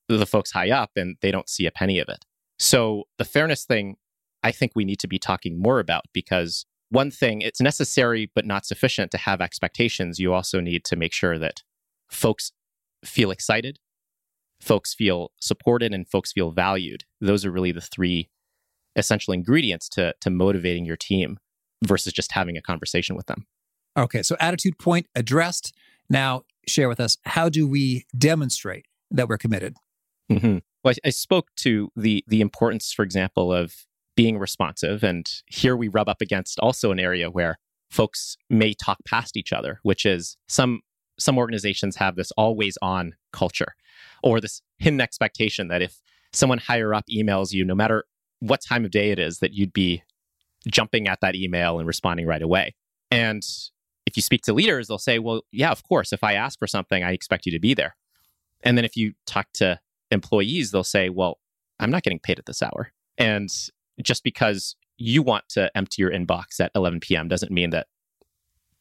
the 0.08 0.26
folks 0.26 0.50
high 0.50 0.70
up 0.70 0.90
and 0.96 1.16
they 1.20 1.30
don't 1.30 1.48
see 1.48 1.66
a 1.66 1.70
penny 1.70 1.98
of 1.98 2.08
it. 2.08 2.24
So 2.58 3.04
the 3.16 3.24
fairness 3.24 3.64
thing, 3.64 3.96
I 4.42 4.50
think 4.50 4.72
we 4.74 4.84
need 4.84 4.98
to 5.00 5.08
be 5.08 5.18
talking 5.18 5.60
more 5.60 5.78
about 5.78 6.04
because 6.12 6.66
one 6.90 7.10
thing, 7.10 7.40
it's 7.40 7.60
necessary 7.60 8.30
but 8.34 8.44
not 8.44 8.66
sufficient 8.66 9.10
to 9.12 9.18
have 9.18 9.40
expectations. 9.40 10.18
You 10.18 10.32
also 10.32 10.60
need 10.60 10.84
to 10.86 10.96
make 10.96 11.12
sure 11.12 11.38
that 11.38 11.62
folks 12.08 12.52
feel 13.04 13.30
excited, 13.30 13.78
folks 14.60 14.92
feel 14.94 15.30
supported, 15.40 15.94
and 15.94 16.08
folks 16.08 16.32
feel 16.32 16.50
valued. 16.50 17.04
Those 17.20 17.44
are 17.44 17.50
really 17.50 17.72
the 17.72 17.80
three 17.80 18.28
essential 18.96 19.32
ingredients 19.32 19.88
to, 19.90 20.14
to 20.20 20.30
motivating 20.30 20.84
your 20.84 20.96
team 20.96 21.38
versus 21.84 22.12
just 22.12 22.32
having 22.32 22.56
a 22.56 22.62
conversation 22.62 23.16
with 23.16 23.26
them. 23.26 23.46
Okay, 23.96 24.22
so 24.22 24.36
attitude 24.40 24.78
point 24.78 25.06
addressed. 25.14 25.72
Now, 26.08 26.42
share 26.66 26.88
with 26.88 27.00
us 27.00 27.16
how 27.24 27.48
do 27.48 27.66
we 27.66 28.04
demonstrate 28.16 28.86
that 29.10 29.28
we're 29.28 29.38
committed? 29.38 29.76
Mm-hmm. 30.30 30.58
Well, 30.84 30.94
I, 31.04 31.08
I 31.08 31.10
spoke 31.10 31.48
to 31.56 31.90
the 31.96 32.24
the 32.26 32.40
importance, 32.40 32.92
for 32.92 33.02
example, 33.02 33.52
of 33.52 33.74
being 34.20 34.36
responsive, 34.36 35.02
and 35.02 35.26
here 35.46 35.74
we 35.74 35.88
rub 35.88 36.06
up 36.06 36.20
against 36.20 36.60
also 36.60 36.92
an 36.92 37.00
area 37.00 37.30
where 37.30 37.58
folks 37.88 38.36
may 38.50 38.74
talk 38.74 38.98
past 39.06 39.34
each 39.34 39.50
other, 39.50 39.80
which 39.82 40.04
is 40.04 40.36
some 40.46 40.80
some 41.18 41.38
organizations 41.38 41.96
have 41.96 42.16
this 42.16 42.30
always 42.32 42.76
on 42.82 43.14
culture 43.32 43.74
or 44.22 44.38
this 44.38 44.60
hidden 44.76 45.00
expectation 45.00 45.68
that 45.68 45.80
if 45.80 46.02
someone 46.34 46.58
higher 46.58 46.92
up 46.92 47.04
emails 47.10 47.52
you, 47.52 47.64
no 47.64 47.74
matter 47.74 48.04
what 48.40 48.60
time 48.62 48.84
of 48.84 48.90
day 48.90 49.10
it 49.10 49.18
is, 49.18 49.38
that 49.38 49.54
you'd 49.54 49.72
be 49.72 50.02
jumping 50.68 51.08
at 51.08 51.22
that 51.22 51.34
email 51.34 51.78
and 51.78 51.86
responding 51.86 52.26
right 52.26 52.42
away. 52.42 52.74
And 53.10 53.42
if 54.04 54.18
you 54.18 54.22
speak 54.22 54.42
to 54.42 54.52
leaders, 54.52 54.88
they'll 54.88 54.98
say, 54.98 55.18
well, 55.18 55.46
yeah, 55.50 55.70
of 55.70 55.82
course, 55.82 56.12
if 56.12 56.22
I 56.22 56.34
ask 56.34 56.58
for 56.58 56.66
something, 56.66 57.02
I 57.02 57.12
expect 57.12 57.46
you 57.46 57.52
to 57.52 57.58
be 57.58 57.72
there. 57.72 57.96
And 58.62 58.76
then 58.76 58.84
if 58.84 58.96
you 58.96 59.14
talk 59.26 59.46
to 59.54 59.80
employees, 60.10 60.72
they'll 60.72 60.84
say, 60.84 61.08
well, 61.08 61.38
I'm 61.78 61.90
not 61.90 62.02
getting 62.02 62.18
paid 62.18 62.38
at 62.38 62.44
this 62.44 62.62
hour. 62.62 62.92
And 63.16 63.48
just 64.02 64.24
because 64.24 64.76
you 64.96 65.22
want 65.22 65.48
to 65.50 65.70
empty 65.76 66.02
your 66.02 66.10
inbox 66.10 66.60
at 66.60 66.70
11 66.74 67.00
p.m. 67.00 67.28
doesn't 67.28 67.52
mean 67.52 67.70
that 67.70 67.86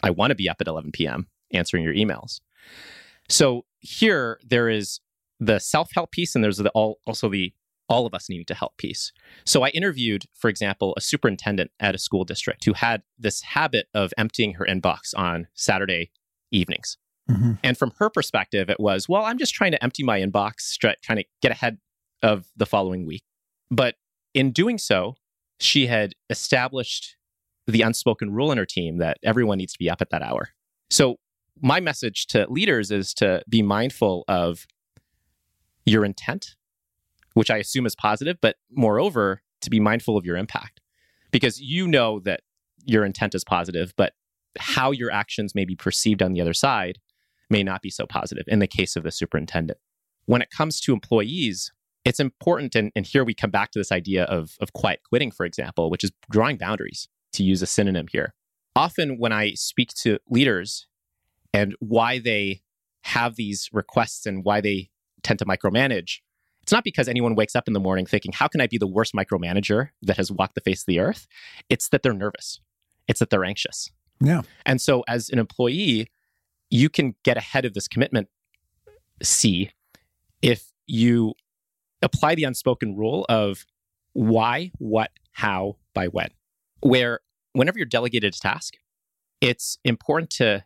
I 0.03 0.10
want 0.10 0.32
to 0.32 0.36
be 0.36 0.49
up 0.49 0.58
at 0.60 0.67
11 0.67 0.91
p.m. 0.91 1.27
answering 1.51 1.84
your 1.84 1.93
emails. 1.93 2.41
So 3.29 3.65
here 3.79 4.39
there 4.45 4.69
is 4.69 4.99
the 5.39 5.60
self-help 5.60 6.12
piece 6.12 6.36
and 6.36 6.43
there's 6.43 6.58
the 6.58 6.69
all, 6.71 6.99
also 7.05 7.29
the 7.29 7.53
all 7.88 8.05
of 8.05 8.13
us 8.13 8.29
needing 8.29 8.45
to 8.45 8.53
help 8.53 8.77
piece. 8.77 9.12
So 9.45 9.63
I 9.63 9.69
interviewed, 9.69 10.25
for 10.36 10.49
example, 10.49 10.93
a 10.95 11.01
superintendent 11.01 11.71
at 11.79 11.95
a 11.95 11.97
school 11.97 12.23
district 12.23 12.65
who 12.65 12.73
had 12.73 13.01
this 13.17 13.41
habit 13.41 13.88
of 13.93 14.13
emptying 14.17 14.53
her 14.53 14.65
inbox 14.65 15.15
on 15.17 15.47
Saturday 15.55 16.12
evenings. 16.51 16.97
Mm-hmm. 17.29 17.53
And 17.63 17.77
from 17.77 17.91
her 17.97 18.10
perspective, 18.10 18.69
it 18.69 18.79
was, 18.79 19.10
well, 19.10 19.23
I'm 19.23 19.38
just 19.38 19.53
trying 19.53 19.71
to 19.71 19.84
empty 19.84 20.03
my 20.03 20.19
inbox, 20.19 20.77
trying 20.77 21.17
to 21.17 21.25
get 21.41 21.51
ahead 21.51 21.77
of 22.21 22.45
the 22.55 22.65
following 22.65 23.05
week. 23.05 23.23
But 23.71 23.95
in 24.33 24.51
doing 24.51 24.77
so, 24.77 25.15
she 25.59 25.87
had 25.87 26.13
established 26.29 27.17
the 27.67 27.81
unspoken 27.81 28.31
rule 28.33 28.51
in 28.51 28.57
her 28.57 28.65
team 28.65 28.97
that 28.97 29.17
everyone 29.23 29.57
needs 29.57 29.73
to 29.73 29.79
be 29.79 29.89
up 29.89 30.01
at 30.01 30.09
that 30.09 30.21
hour. 30.21 30.49
So, 30.89 31.17
my 31.61 31.81
message 31.81 32.27
to 32.27 32.49
leaders 32.49 32.89
is 32.89 33.13
to 33.15 33.43
be 33.49 33.61
mindful 33.61 34.23
of 34.29 34.65
your 35.85 36.05
intent, 36.05 36.55
which 37.33 37.51
I 37.51 37.57
assume 37.57 37.85
is 37.85 37.95
positive, 37.95 38.37
but 38.41 38.55
moreover, 38.71 39.41
to 39.61 39.69
be 39.69 39.79
mindful 39.79 40.15
of 40.15 40.25
your 40.25 40.37
impact 40.37 40.79
because 41.31 41.59
you 41.59 41.87
know 41.87 42.19
that 42.21 42.41
your 42.85 43.03
intent 43.03 43.35
is 43.35 43.43
positive, 43.43 43.93
but 43.97 44.13
how 44.57 44.91
your 44.91 45.11
actions 45.11 45.53
may 45.53 45.65
be 45.65 45.75
perceived 45.75 46.21
on 46.21 46.33
the 46.33 46.41
other 46.41 46.53
side 46.53 46.99
may 47.49 47.63
not 47.63 47.81
be 47.81 47.89
so 47.89 48.05
positive 48.05 48.45
in 48.47 48.59
the 48.59 48.67
case 48.67 48.95
of 48.95 49.03
the 49.03 49.11
superintendent. 49.11 49.79
When 50.25 50.41
it 50.41 50.51
comes 50.51 50.79
to 50.81 50.93
employees, 50.93 51.71
it's 52.09 52.19
important, 52.19 52.73
and, 52.73 52.91
and 52.95 53.05
here 53.05 53.23
we 53.23 53.35
come 53.35 53.51
back 53.51 53.69
to 53.69 53.79
this 53.79 53.91
idea 53.91 54.23
of, 54.23 54.57
of 54.59 54.73
quiet 54.73 55.01
quitting, 55.07 55.29
for 55.29 55.45
example, 55.45 55.91
which 55.91 56.03
is 56.03 56.11
drawing 56.31 56.57
boundaries, 56.57 57.07
to 57.33 57.43
use 57.43 57.61
a 57.61 57.67
synonym 57.67 58.07
here. 58.11 58.33
Often, 58.75 59.19
when 59.19 59.31
I 59.31 59.53
speak 59.53 59.93
to 60.01 60.17
leaders 60.27 60.87
and 61.53 61.75
why 61.77 62.17
they 62.17 62.63
have 63.03 63.35
these 63.35 63.69
requests 63.71 64.25
and 64.25 64.43
why 64.43 64.59
they 64.59 64.89
tend 65.21 65.37
to 65.37 65.45
micromanage, 65.45 66.21
it's 66.63 66.71
not 66.71 66.83
because 66.83 67.07
anyone 67.07 67.35
wakes 67.35 67.55
up 67.55 67.67
in 67.67 67.73
the 67.73 67.79
morning 67.79 68.07
thinking, 68.07 68.31
how 68.31 68.47
can 68.47 68.59
I 68.59 68.65
be 68.65 68.79
the 68.79 68.87
worst 68.87 69.13
micromanager 69.13 69.89
that 70.01 70.17
has 70.17 70.31
walked 70.31 70.55
the 70.55 70.61
face 70.61 70.81
of 70.81 70.87
the 70.87 70.99
earth? 70.99 71.27
It's 71.69 71.89
that 71.89 72.01
they're 72.01 72.11
nervous, 72.11 72.59
it's 73.07 73.19
that 73.19 73.29
they're 73.29 73.45
anxious. 73.45 73.91
Yeah. 74.19 74.41
And 74.65 74.81
so, 74.81 75.03
as 75.07 75.29
an 75.29 75.37
employee, 75.37 76.07
you 76.71 76.89
can 76.89 77.13
get 77.23 77.37
ahead 77.37 77.65
of 77.65 77.75
this 77.75 77.87
commitment 77.87 78.29
C 79.21 79.69
if 80.41 80.71
you 80.87 81.35
apply 82.01 82.35
the 82.35 82.43
unspoken 82.43 82.95
rule 82.95 83.25
of 83.29 83.65
why, 84.13 84.71
what, 84.77 85.12
how, 85.31 85.77
by 85.93 86.07
when, 86.07 86.29
where 86.81 87.19
whenever 87.53 87.77
you're 87.77 87.85
delegated 87.85 88.35
a 88.35 88.39
task, 88.39 88.75
it's 89.41 89.79
important 89.83 90.29
to 90.29 90.63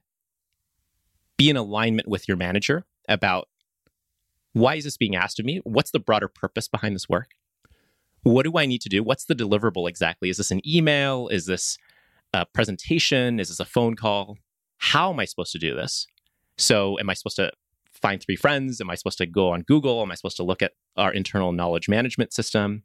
be 1.37 1.49
in 1.49 1.57
alignment 1.57 2.07
with 2.07 2.27
your 2.27 2.37
manager 2.37 2.85
about 3.07 3.49
why 4.53 4.75
is 4.75 4.83
this 4.83 4.97
being 4.97 5.15
asked 5.15 5.39
of 5.39 5.45
me? 5.45 5.61
What's 5.63 5.91
the 5.91 5.99
broader 5.99 6.27
purpose 6.27 6.67
behind 6.67 6.95
this 6.95 7.09
work? 7.09 7.31
What 8.21 8.43
do 8.43 8.57
I 8.57 8.65
need 8.65 8.81
to 8.81 8.89
do? 8.89 9.03
What's 9.03 9.25
the 9.25 9.35
deliverable 9.35 9.89
exactly? 9.89 10.29
Is 10.29 10.37
this 10.37 10.51
an 10.51 10.61
email? 10.67 11.27
Is 11.27 11.45
this 11.45 11.77
a 12.33 12.45
presentation? 12.45 13.39
Is 13.39 13.49
this 13.49 13.59
a 13.59 13.65
phone 13.65 13.95
call? 13.95 14.37
How 14.77 15.11
am 15.11 15.19
I 15.19 15.25
supposed 15.25 15.51
to 15.53 15.59
do 15.59 15.75
this? 15.75 16.07
So, 16.57 16.99
am 16.99 17.09
I 17.09 17.15
supposed 17.15 17.35
to 17.37 17.51
find 18.03 18.21
three 18.21 18.35
friends? 18.35 18.81
Am 18.81 18.89
I 18.89 18.95
supposed 18.95 19.17
to 19.19 19.25
go 19.25 19.51
on 19.51 19.61
Google? 19.61 20.01
Am 20.01 20.11
I 20.11 20.15
supposed 20.15 20.37
to 20.37 20.43
look 20.43 20.61
at 20.61 20.73
our 20.97 21.11
internal 21.11 21.53
knowledge 21.53 21.87
management 21.87 22.33
system? 22.33 22.83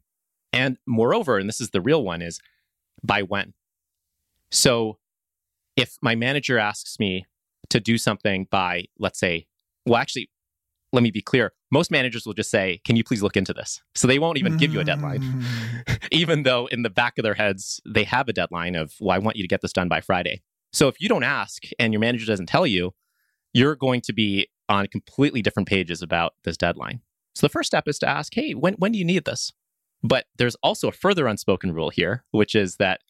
And 0.53 0.77
moreover, 0.87 1.37
and 1.37 1.47
this 1.47 1.59
is 1.61 1.71
the 1.71 1.81
real 1.81 2.03
one, 2.03 2.21
is 2.21 2.39
by 3.03 3.21
when. 3.21 3.53
So 4.49 4.97
if 5.75 5.97
my 6.01 6.15
manager 6.15 6.57
asks 6.57 6.97
me 6.99 7.25
to 7.69 7.79
do 7.79 7.97
something 7.97 8.47
by, 8.49 8.85
let's 8.97 9.19
say, 9.19 9.45
well, 9.85 9.97
actually, 9.97 10.29
let 10.91 11.03
me 11.03 11.11
be 11.11 11.21
clear. 11.21 11.53
Most 11.69 11.91
managers 11.91 12.25
will 12.25 12.33
just 12.33 12.49
say, 12.49 12.81
Can 12.83 12.95
you 12.95 13.03
please 13.03 13.21
look 13.21 13.37
into 13.37 13.53
this? 13.53 13.81
So 13.93 14.07
they 14.07 14.17
won't 14.17 14.39
even 14.39 14.57
give 14.57 14.73
you 14.73 14.79
a 14.79 14.83
deadline, 14.83 15.21
mm. 15.21 16.07
even 16.11 16.43
though 16.43 16.65
in 16.67 16.81
the 16.81 16.89
back 16.89 17.19
of 17.19 17.23
their 17.23 17.35
heads, 17.35 17.79
they 17.85 18.05
have 18.05 18.27
a 18.27 18.33
deadline 18.33 18.75
of, 18.75 18.95
Well, 18.99 19.11
I 19.11 19.19
want 19.19 19.37
you 19.37 19.43
to 19.43 19.47
get 19.47 19.61
this 19.61 19.73
done 19.73 19.87
by 19.87 20.01
Friday. 20.01 20.41
So 20.73 20.87
if 20.87 20.99
you 20.99 21.07
don't 21.07 21.23
ask 21.23 21.63
and 21.77 21.93
your 21.93 21.99
manager 21.99 22.25
doesn't 22.25 22.47
tell 22.47 22.65
you, 22.65 22.93
you're 23.53 23.75
going 23.75 24.01
to 24.01 24.13
be 24.13 24.47
on 24.67 24.87
completely 24.87 25.41
different 25.41 25.67
pages 25.67 26.01
about 26.01 26.33
this 26.43 26.57
deadline. 26.57 27.01
So 27.35 27.47
the 27.47 27.51
first 27.51 27.67
step 27.67 27.87
is 27.87 27.99
to 27.99 28.07
ask, 28.07 28.33
hey, 28.35 28.53
when, 28.53 28.73
when 28.75 28.91
do 28.91 28.99
you 28.99 29.05
need 29.05 29.25
this? 29.25 29.51
But 30.03 30.25
there's 30.37 30.55
also 30.63 30.87
a 30.87 30.91
further 30.93 31.27
unspoken 31.27 31.73
rule 31.73 31.89
here, 31.89 32.23
which 32.31 32.55
is 32.55 32.77
that 32.77 33.01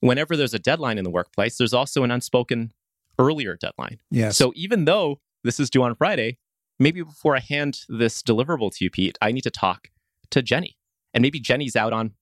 whenever 0.00 0.36
there's 0.36 0.54
a 0.54 0.58
deadline 0.58 0.98
in 0.98 1.04
the 1.04 1.10
workplace, 1.10 1.56
there's 1.58 1.74
also 1.74 2.04
an 2.04 2.10
unspoken 2.10 2.72
earlier 3.18 3.56
deadline. 3.56 3.98
Yes. 4.10 4.36
So 4.36 4.52
even 4.54 4.84
though 4.84 5.20
this 5.44 5.60
is 5.60 5.70
due 5.70 5.82
on 5.82 5.94
Friday, 5.94 6.38
maybe 6.78 7.02
before 7.02 7.36
I 7.36 7.40
hand 7.40 7.80
this 7.88 8.22
deliverable 8.22 8.70
to 8.76 8.84
you, 8.84 8.90
Pete, 8.90 9.18
I 9.20 9.32
need 9.32 9.42
to 9.42 9.50
talk 9.50 9.88
to 10.30 10.42
Jenny. 10.42 10.76
And 11.12 11.22
maybe 11.22 11.40
Jenny's 11.40 11.76
out 11.76 11.92
on 11.92 12.12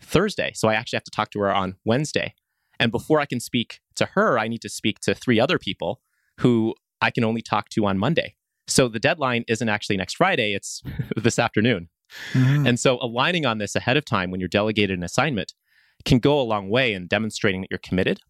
Thursday. 0.00 0.52
So 0.54 0.68
I 0.68 0.74
actually 0.74 0.96
have 0.96 1.04
to 1.04 1.10
talk 1.10 1.30
to 1.30 1.40
her 1.40 1.54
on 1.54 1.76
Wednesday. 1.84 2.34
And 2.80 2.90
before 2.90 3.20
I 3.20 3.26
can 3.26 3.40
speak 3.40 3.80
to 3.96 4.06
her, 4.14 4.38
I 4.38 4.48
need 4.48 4.62
to 4.62 4.68
speak 4.68 5.00
to 5.00 5.14
three 5.14 5.38
other 5.38 5.58
people 5.58 6.00
who 6.40 6.74
I 7.04 7.10
can 7.10 7.22
only 7.22 7.42
talk 7.42 7.68
to 7.70 7.84
on 7.84 7.98
Monday. 7.98 8.34
So 8.66 8.88
the 8.88 8.98
deadline 8.98 9.44
isn't 9.46 9.68
actually 9.68 9.98
next 9.98 10.16
Friday, 10.16 10.54
it's 10.54 10.82
this 11.16 11.38
afternoon. 11.38 11.90
Mm-hmm. 12.32 12.66
And 12.66 12.80
so 12.80 12.98
aligning 13.02 13.44
on 13.44 13.58
this 13.58 13.76
ahead 13.76 13.98
of 13.98 14.06
time 14.06 14.30
when 14.30 14.40
you're 14.40 14.48
delegated 14.48 14.96
an 14.96 15.04
assignment 15.04 15.52
can 16.06 16.18
go 16.18 16.40
a 16.40 16.42
long 16.42 16.70
way 16.70 16.94
in 16.94 17.06
demonstrating 17.06 17.60
that 17.60 17.68
you're 17.70 17.78
committed 17.78 18.20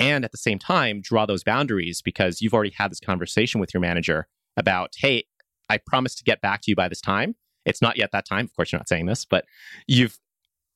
and 0.00 0.24
at 0.24 0.32
the 0.32 0.38
same 0.38 0.58
time 0.58 1.00
draw 1.00 1.26
those 1.26 1.44
boundaries 1.44 2.02
because 2.02 2.42
you've 2.42 2.54
already 2.54 2.74
had 2.76 2.90
this 2.90 2.98
conversation 2.98 3.60
with 3.60 3.72
your 3.72 3.80
manager 3.80 4.26
about, 4.56 4.94
hey, 4.98 5.24
I 5.70 5.78
promise 5.78 6.16
to 6.16 6.24
get 6.24 6.40
back 6.40 6.62
to 6.62 6.72
you 6.72 6.76
by 6.76 6.88
this 6.88 7.00
time. 7.00 7.36
It's 7.64 7.80
not 7.80 7.96
yet 7.96 8.10
that 8.12 8.26
time. 8.26 8.46
Of 8.46 8.56
course, 8.56 8.72
you're 8.72 8.80
not 8.80 8.88
saying 8.88 9.06
this, 9.06 9.24
but 9.24 9.44
you've 9.86 10.18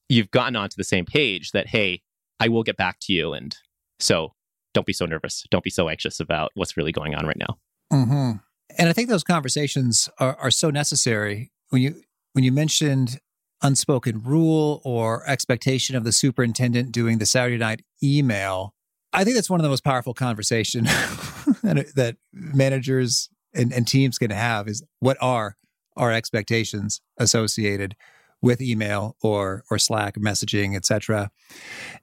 you've 0.08 0.30
gotten 0.30 0.54
onto 0.54 0.76
the 0.76 0.84
same 0.84 1.04
page 1.04 1.50
that, 1.50 1.66
hey, 1.66 2.02
I 2.38 2.48
will 2.48 2.62
get 2.62 2.76
back 2.76 2.98
to 3.02 3.12
you. 3.12 3.32
And 3.32 3.54
so 3.98 4.32
don't 4.78 4.86
be 4.86 4.92
so 4.92 5.06
nervous. 5.06 5.44
Don't 5.50 5.64
be 5.64 5.70
so 5.70 5.88
anxious 5.88 6.20
about 6.20 6.52
what's 6.54 6.76
really 6.76 6.92
going 6.92 7.16
on 7.16 7.26
right 7.26 7.36
now. 7.36 7.58
Mm-hmm. 7.92 8.38
And 8.78 8.88
I 8.88 8.92
think 8.92 9.08
those 9.08 9.24
conversations 9.24 10.08
are, 10.20 10.36
are 10.36 10.52
so 10.52 10.70
necessary. 10.70 11.50
When 11.70 11.82
you 11.82 12.00
when 12.34 12.44
you 12.44 12.52
mentioned 12.52 13.18
unspoken 13.60 14.22
rule 14.22 14.80
or 14.84 15.28
expectation 15.28 15.96
of 15.96 16.04
the 16.04 16.12
superintendent 16.12 16.92
doing 16.92 17.18
the 17.18 17.26
Saturday 17.26 17.58
night 17.58 17.82
email, 18.00 18.72
I 19.12 19.24
think 19.24 19.34
that's 19.34 19.50
one 19.50 19.58
of 19.58 19.64
the 19.64 19.68
most 19.68 19.82
powerful 19.82 20.14
conversation 20.14 20.84
that 21.64 22.16
managers 22.32 23.30
and, 23.52 23.72
and 23.72 23.88
teams 23.88 24.16
can 24.16 24.30
have 24.30 24.68
is 24.68 24.84
what 25.00 25.16
are 25.20 25.56
our 25.96 26.12
expectations 26.12 27.00
associated 27.18 27.96
with 28.40 28.60
email 28.60 29.16
or 29.22 29.64
or 29.70 29.78
Slack 29.78 30.14
messaging, 30.16 30.76
etc. 30.76 31.30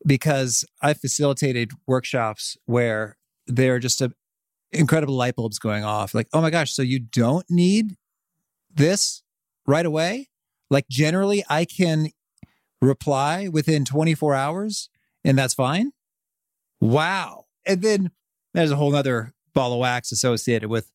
Because 0.06 0.66
I've 0.82 1.00
facilitated 1.00 1.72
workshops 1.88 2.58
where 2.66 3.18
there 3.48 3.76
are 3.76 3.80
just 3.80 4.02
a 4.02 4.12
incredible 4.72 5.16
light 5.16 5.36
bulbs 5.36 5.60
going 5.60 5.84
off. 5.84 6.14
Like, 6.14 6.28
oh 6.34 6.42
my 6.42 6.50
gosh, 6.50 6.74
so 6.74 6.82
you 6.82 7.00
don't 7.00 7.46
need 7.50 7.96
this 8.74 9.24
right 9.66 9.86
away? 9.86 10.30
Like 10.70 10.88
generally 10.90 11.44
I 11.50 11.66
can 11.66 12.10
reply 12.82 13.48
within 13.48 13.86
24 13.86 14.36
hours 14.36 14.90
and 15.24 15.38
that's 15.38 15.54
fine. 15.54 15.92
Wow. 16.82 17.46
And 17.66 17.82
then 17.82 18.12
there's 18.54 18.72
a 18.72 18.76
whole 18.76 18.96
other 18.96 19.34
ball 19.56 19.74
of 19.74 19.80
wax 19.80 20.12
associated 20.12 20.70
with 20.70 20.92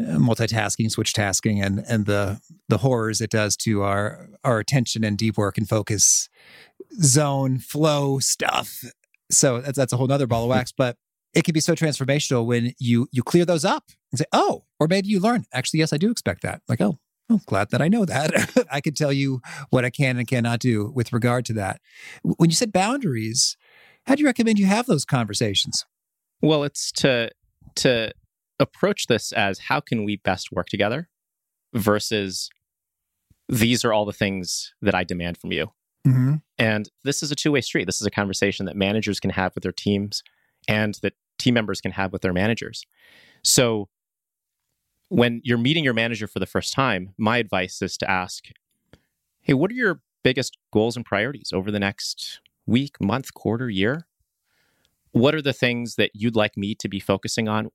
uh, 0.00 0.12
multitasking, 0.16 0.90
switch 0.90 1.12
tasking, 1.12 1.60
and 1.60 1.80
and 1.80 2.06
the 2.06 2.40
the 2.68 2.78
horrors 2.78 3.20
it 3.20 3.30
does 3.30 3.56
to 3.58 3.82
our 3.82 4.30
our 4.44 4.58
attention 4.58 5.04
and 5.04 5.18
deep 5.18 5.36
work 5.36 5.58
and 5.58 5.68
focus 5.68 6.30
zone 7.02 7.58
flow 7.58 8.18
stuff. 8.18 8.84
So 9.30 9.60
that's 9.60 9.76
that's 9.76 9.92
a 9.92 9.98
whole 9.98 10.10
other 10.10 10.26
ball 10.26 10.44
of 10.44 10.48
wax. 10.48 10.72
But 10.72 10.96
it 11.34 11.44
can 11.44 11.52
be 11.52 11.60
so 11.60 11.74
transformational 11.74 12.46
when 12.46 12.72
you 12.78 13.08
you 13.12 13.22
clear 13.22 13.44
those 13.44 13.64
up 13.64 13.84
and 14.10 14.18
say, 14.18 14.24
oh, 14.32 14.64
or 14.80 14.86
maybe 14.88 15.08
you 15.08 15.20
learn. 15.20 15.44
Actually, 15.52 15.80
yes, 15.80 15.92
I 15.92 15.98
do 15.98 16.10
expect 16.10 16.42
that. 16.42 16.62
Like, 16.68 16.80
oh, 16.80 16.98
I'm 17.28 17.40
glad 17.46 17.70
that 17.70 17.82
I 17.82 17.88
know 17.88 18.04
that. 18.04 18.66
I 18.72 18.80
can 18.80 18.94
tell 18.94 19.12
you 19.12 19.42
what 19.70 19.84
I 19.84 19.90
can 19.90 20.16
and 20.16 20.26
cannot 20.26 20.60
do 20.60 20.90
with 20.94 21.12
regard 21.12 21.44
to 21.46 21.52
that. 21.54 21.80
When 22.22 22.48
you 22.48 22.56
said 22.56 22.72
boundaries, 22.72 23.56
How 24.06 24.14
do 24.14 24.22
you 24.22 24.26
recommend 24.26 24.58
you 24.58 24.66
have 24.66 24.86
those 24.86 25.04
conversations? 25.04 25.84
Well, 26.40 26.64
it's 26.64 26.90
to 26.92 27.30
to 27.78 28.12
approach 28.58 29.06
this 29.06 29.32
as 29.32 29.58
how 29.58 29.80
can 29.80 30.04
we 30.04 30.16
best 30.16 30.50
work 30.52 30.68
together 30.68 31.08
versus 31.74 32.50
these 33.48 33.84
are 33.84 33.92
all 33.92 34.04
the 34.04 34.12
things 34.12 34.72
that 34.82 34.94
I 34.94 35.04
demand 35.04 35.38
from 35.38 35.52
you. 35.52 35.72
Mm-hmm. 36.06 36.34
And 36.58 36.88
this 37.04 37.22
is 37.22 37.30
a 37.30 37.36
two 37.36 37.52
way 37.52 37.60
street. 37.60 37.86
This 37.86 38.00
is 38.00 38.06
a 38.06 38.10
conversation 38.10 38.66
that 38.66 38.76
managers 38.76 39.20
can 39.20 39.30
have 39.30 39.54
with 39.54 39.62
their 39.62 39.72
teams 39.72 40.22
and 40.66 40.98
that 41.02 41.14
team 41.38 41.54
members 41.54 41.80
can 41.80 41.92
have 41.92 42.12
with 42.12 42.22
their 42.22 42.32
managers. 42.32 42.84
So 43.44 43.88
when 45.08 45.40
you're 45.44 45.58
meeting 45.58 45.84
your 45.84 45.94
manager 45.94 46.26
for 46.26 46.38
the 46.38 46.46
first 46.46 46.72
time, 46.72 47.14
my 47.16 47.38
advice 47.38 47.80
is 47.80 47.96
to 47.98 48.10
ask, 48.10 48.46
hey, 49.40 49.54
what 49.54 49.70
are 49.70 49.74
your 49.74 50.00
biggest 50.22 50.58
goals 50.72 50.96
and 50.96 51.04
priorities 51.04 51.50
over 51.52 51.70
the 51.70 51.78
next 51.78 52.40
week, 52.66 53.00
month, 53.00 53.32
quarter, 53.32 53.70
year? 53.70 54.07
What 55.12 55.34
are 55.34 55.42
the 55.42 55.52
things 55.52 55.94
that 55.96 56.10
you'd 56.14 56.36
like 56.36 56.56
me 56.56 56.74
to 56.76 56.88
be 56.88 57.00
focusing 57.00 57.48
on? 57.48 57.70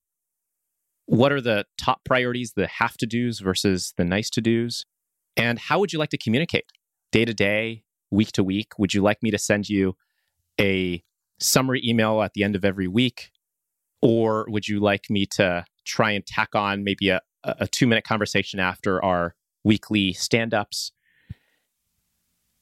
What 1.06 1.32
are 1.32 1.42
the 1.42 1.66
top 1.78 2.04
priorities, 2.06 2.54
the 2.56 2.68
have 2.68 2.98
to 2.98 3.06
do's 3.06 3.40
versus 3.40 3.94
the 3.98 4.06
nice 4.06 4.30
to 4.32 4.42
do's? 4.42 4.86
And 5.36 5.60
how 5.60 5.80
would 5.80 5.92
you 5.92 6.00
like 6.00 6.10
to 6.12 6.18
communicate 6.18 6.66
day 7.12 7.26
to 7.26 7.34
day, 7.34 7.84
week 8.12 8.32
to 8.34 8.44
week? 8.44 8.78
Would 8.78 8.94
you 8.94 9.02
like 9.02 9.22
me 9.22 9.32
to 9.32 9.38
send 9.38 9.68
you 9.68 9.96
a 10.60 11.04
summary 11.40 11.82
email 11.86 12.22
at 12.22 12.34
the 12.34 12.44
end 12.44 12.56
of 12.56 12.64
every 12.64 12.88
week? 12.88 13.32
Or 14.02 14.46
would 14.50 14.68
you 14.68 14.80
like 14.80 15.10
me 15.10 15.26
to 15.38 15.66
try 15.86 16.12
and 16.12 16.26
tack 16.26 16.56
on 16.56 16.84
maybe 16.84 17.10
a, 17.10 17.22
a 17.44 17.68
two 17.68 17.88
minute 17.88 18.04
conversation 18.04 18.60
after 18.60 19.04
our 19.04 19.36
weekly 19.64 20.14
stand 20.14 20.54
ups? 20.54 20.92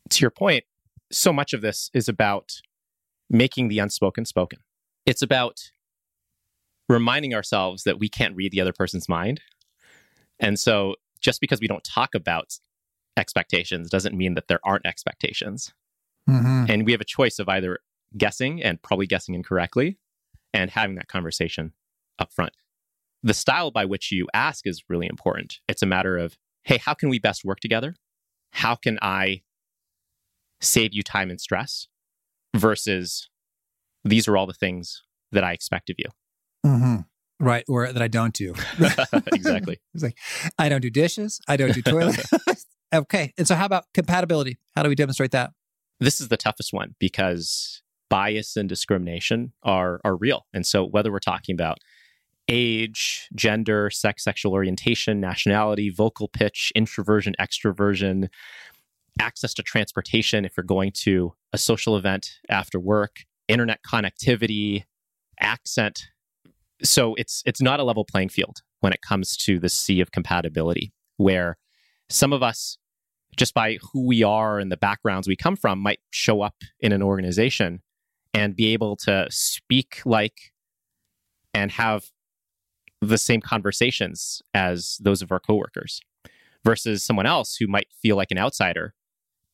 To 0.09 0.21
your 0.21 0.31
point, 0.31 0.65
so 1.11 1.31
much 1.31 1.53
of 1.53 1.61
this 1.61 1.89
is 1.93 2.07
about 2.09 2.61
making 3.31 3.69
the 3.69 3.79
unspoken 3.79 4.25
spoken. 4.25 4.59
It's 5.05 5.21
about 5.21 5.71
reminding 6.89 7.33
ourselves 7.33 7.83
that 7.83 7.97
we 7.97 8.09
can't 8.09 8.35
read 8.35 8.51
the 8.51 8.61
other 8.61 8.73
person's 8.73 9.07
mind. 9.07 9.41
And 10.39 10.59
so 10.59 10.95
just 11.21 11.39
because 11.39 11.61
we 11.61 11.67
don't 11.67 11.83
talk 11.83 12.13
about 12.13 12.59
expectations 13.17 13.89
doesn't 13.89 14.15
mean 14.15 14.33
that 14.35 14.47
there 14.47 14.59
aren't 14.63 14.85
expectations. 14.85 15.73
Mm-hmm. 16.29 16.65
And 16.69 16.85
we 16.85 16.91
have 16.91 17.01
a 17.01 17.05
choice 17.05 17.39
of 17.39 17.47
either 17.47 17.79
guessing 18.17 18.61
and 18.61 18.81
probably 18.81 19.07
guessing 19.07 19.33
incorrectly 19.33 19.97
and 20.53 20.69
having 20.69 20.95
that 20.95 21.07
conversation 21.07 21.71
up 22.19 22.33
front. 22.33 22.51
The 23.23 23.33
style 23.33 23.71
by 23.71 23.85
which 23.85 24.11
you 24.11 24.27
ask 24.33 24.67
is 24.67 24.83
really 24.89 25.07
important. 25.07 25.59
It's 25.67 25.81
a 25.81 25.85
matter 25.85 26.17
of, 26.17 26.37
hey, 26.63 26.77
how 26.77 26.93
can 26.93 27.09
we 27.09 27.19
best 27.19 27.45
work 27.45 27.59
together? 27.59 27.95
How 28.51 28.75
can 28.75 28.99
I 29.01 29.43
save 30.59 30.93
you 30.93 31.03
time 31.03 31.29
and 31.29 31.39
stress? 31.39 31.87
Versus, 32.55 33.29
these 34.03 34.27
are 34.27 34.35
all 34.35 34.45
the 34.45 34.53
things 34.53 35.03
that 35.31 35.43
I 35.43 35.53
expect 35.53 35.89
of 35.89 35.95
you. 35.97 36.09
Mm-hmm. 36.65 36.97
Right. 37.39 37.63
Or 37.67 37.91
that 37.91 38.01
I 38.01 38.07
don't 38.07 38.33
do. 38.33 38.53
exactly. 39.33 39.79
it's 39.93 40.03
like, 40.03 40.17
I 40.59 40.69
don't 40.69 40.81
do 40.81 40.89
dishes. 40.89 41.39
I 41.47 41.57
don't 41.57 41.73
do 41.73 41.81
toilet. 41.81 42.23
okay. 42.93 43.33
And 43.37 43.47
so, 43.47 43.55
how 43.55 43.65
about 43.65 43.85
compatibility? 43.93 44.57
How 44.75 44.83
do 44.83 44.89
we 44.89 44.95
demonstrate 44.95 45.31
that? 45.31 45.51
This 45.99 46.21
is 46.21 46.27
the 46.27 46.37
toughest 46.37 46.71
one 46.71 46.95
because 46.99 47.81
bias 48.09 48.55
and 48.57 48.69
discrimination 48.69 49.53
are, 49.63 50.01
are 50.03 50.15
real. 50.15 50.45
And 50.53 50.65
so, 50.65 50.85
whether 50.85 51.11
we're 51.11 51.19
talking 51.19 51.53
about 51.53 51.79
age, 52.47 53.29
gender, 53.33 53.89
sex, 53.89 54.23
sexual 54.23 54.53
orientation, 54.53 55.19
nationality, 55.19 55.89
vocal 55.89 56.27
pitch, 56.27 56.71
introversion, 56.75 57.33
extroversion, 57.39 58.27
access 59.19 59.53
to 59.55 59.63
transportation 59.63 60.45
if 60.45 60.53
you're 60.55 60.63
going 60.63 60.91
to 60.93 61.33
a 61.53 61.57
social 61.57 61.97
event 61.97 62.39
after 62.49 62.79
work, 62.79 63.21
internet 63.47 63.79
connectivity, 63.85 64.83
accent. 65.39 66.07
So 66.83 67.15
it's 67.15 67.43
it's 67.45 67.61
not 67.61 67.79
a 67.79 67.83
level 67.83 68.05
playing 68.05 68.29
field 68.29 68.61
when 68.79 68.93
it 68.93 69.01
comes 69.01 69.37
to 69.37 69.59
the 69.59 69.69
C 69.69 70.01
of 70.01 70.11
compatibility 70.11 70.93
where 71.17 71.57
some 72.09 72.33
of 72.33 72.41
us 72.41 72.77
just 73.37 73.53
by 73.53 73.77
who 73.93 74.05
we 74.05 74.23
are 74.23 74.59
and 74.59 74.71
the 74.71 74.77
backgrounds 74.77 75.27
we 75.27 75.35
come 75.35 75.55
from 75.55 75.79
might 75.79 75.99
show 76.09 76.41
up 76.41 76.55
in 76.79 76.91
an 76.91 77.01
organization 77.01 77.81
and 78.33 78.55
be 78.55 78.73
able 78.73 78.95
to 78.95 79.27
speak 79.29 80.01
like 80.05 80.51
and 81.53 81.71
have 81.71 82.05
the 83.01 83.17
same 83.17 83.41
conversations 83.41 84.41
as 84.53 84.97
those 85.01 85.21
of 85.21 85.31
our 85.31 85.39
coworkers 85.39 86.01
versus 86.63 87.03
someone 87.03 87.25
else 87.25 87.55
who 87.55 87.67
might 87.67 87.87
feel 88.01 88.15
like 88.15 88.31
an 88.31 88.37
outsider 88.37 88.93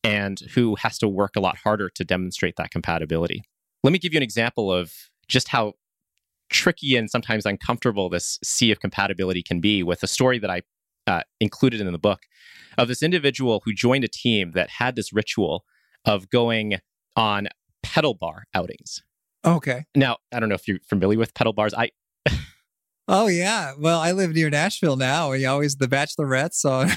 and 0.04 0.40
who 0.54 0.76
has 0.76 0.98
to 0.98 1.08
work 1.08 1.32
a 1.36 1.40
lot 1.40 1.56
harder 1.58 1.90
to 1.90 2.04
demonstrate 2.04 2.56
that 2.56 2.70
compatibility. 2.70 3.42
Let 3.82 3.92
me 3.92 3.98
give 3.98 4.12
you 4.12 4.18
an 4.18 4.22
example 4.22 4.72
of 4.72 4.92
just 5.28 5.48
how 5.48 5.74
tricky 6.50 6.96
and 6.96 7.10
sometimes 7.10 7.44
uncomfortable 7.44 8.08
this 8.08 8.38
C 8.42 8.70
of 8.70 8.80
compatibility 8.80 9.42
can 9.42 9.60
be 9.60 9.82
with 9.82 10.02
a 10.02 10.06
story 10.06 10.38
that 10.38 10.50
I 10.50 10.62
uh, 11.06 11.22
included 11.40 11.80
in 11.80 11.90
the 11.90 11.98
book 11.98 12.20
of 12.76 12.88
this 12.88 13.02
individual 13.02 13.62
who 13.64 13.72
joined 13.72 14.04
a 14.04 14.08
team 14.08 14.52
that 14.52 14.70
had 14.70 14.96
this 14.96 15.12
ritual 15.12 15.64
of 16.04 16.28
going 16.30 16.78
on 17.16 17.48
pedal 17.82 18.14
bar 18.14 18.44
outings. 18.54 19.02
Okay. 19.44 19.84
Now, 19.94 20.18
I 20.32 20.40
don't 20.40 20.48
know 20.48 20.54
if 20.54 20.68
you're 20.68 20.80
familiar 20.88 21.18
with 21.18 21.34
pedal 21.34 21.52
bars. 21.52 21.72
I 21.74 21.90
Oh 23.10 23.26
yeah. 23.26 23.72
Well, 23.78 24.00
I 24.00 24.12
live 24.12 24.34
near 24.34 24.50
Nashville 24.50 24.96
now. 24.96 25.30
We 25.30 25.46
always 25.46 25.76
the 25.76 25.88
bachelorettes 25.88 26.62
on 26.66 26.90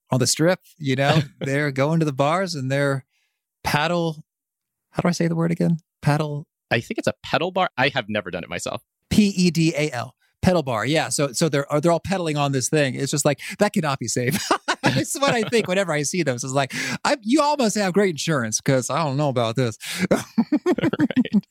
on 0.10 0.18
the 0.18 0.26
strip, 0.26 0.60
you 0.78 0.96
know, 0.96 1.20
they're 1.40 1.70
going 1.70 2.00
to 2.00 2.06
the 2.06 2.14
bars 2.14 2.54
and 2.54 2.72
they're 2.72 3.04
paddle 3.62 4.24
how 4.92 5.02
do 5.02 5.08
I 5.08 5.12
say 5.12 5.26
the 5.26 5.34
word 5.34 5.50
again? 5.50 5.78
Paddle 6.00 6.46
I 6.70 6.80
think 6.80 6.98
it's 6.98 7.06
a 7.06 7.14
pedal 7.22 7.50
bar. 7.50 7.68
I 7.76 7.88
have 7.88 8.08
never 8.08 8.30
done 8.30 8.42
it 8.42 8.48
myself. 8.48 8.82
P 9.10 9.26
E 9.28 9.50
D 9.50 9.74
A 9.76 9.90
L. 9.90 10.14
Pedal 10.40 10.62
bar. 10.62 10.86
Yeah. 10.86 11.10
So 11.10 11.32
so 11.32 11.50
they're 11.50 11.66
they're 11.82 11.92
all 11.92 12.00
pedaling 12.00 12.38
on 12.38 12.52
this 12.52 12.70
thing. 12.70 12.94
It's 12.94 13.10
just 13.10 13.24
like 13.26 13.40
that 13.58 13.74
cannot 13.74 13.98
be 13.98 14.08
safe. 14.08 14.38
That's 14.82 15.18
what 15.18 15.34
I 15.34 15.42
think 15.42 15.68
whenever 15.68 15.92
I 15.92 16.02
see 16.02 16.22
those. 16.22 16.42
It's 16.42 16.52
like 16.52 16.72
I, 17.04 17.16
you 17.22 17.42
almost 17.42 17.76
have 17.76 17.92
great 17.92 18.10
insurance 18.10 18.60
because 18.60 18.88
I 18.88 19.04
don't 19.04 19.16
know 19.16 19.28
about 19.28 19.56
this. 19.56 19.78
right. 20.10 21.44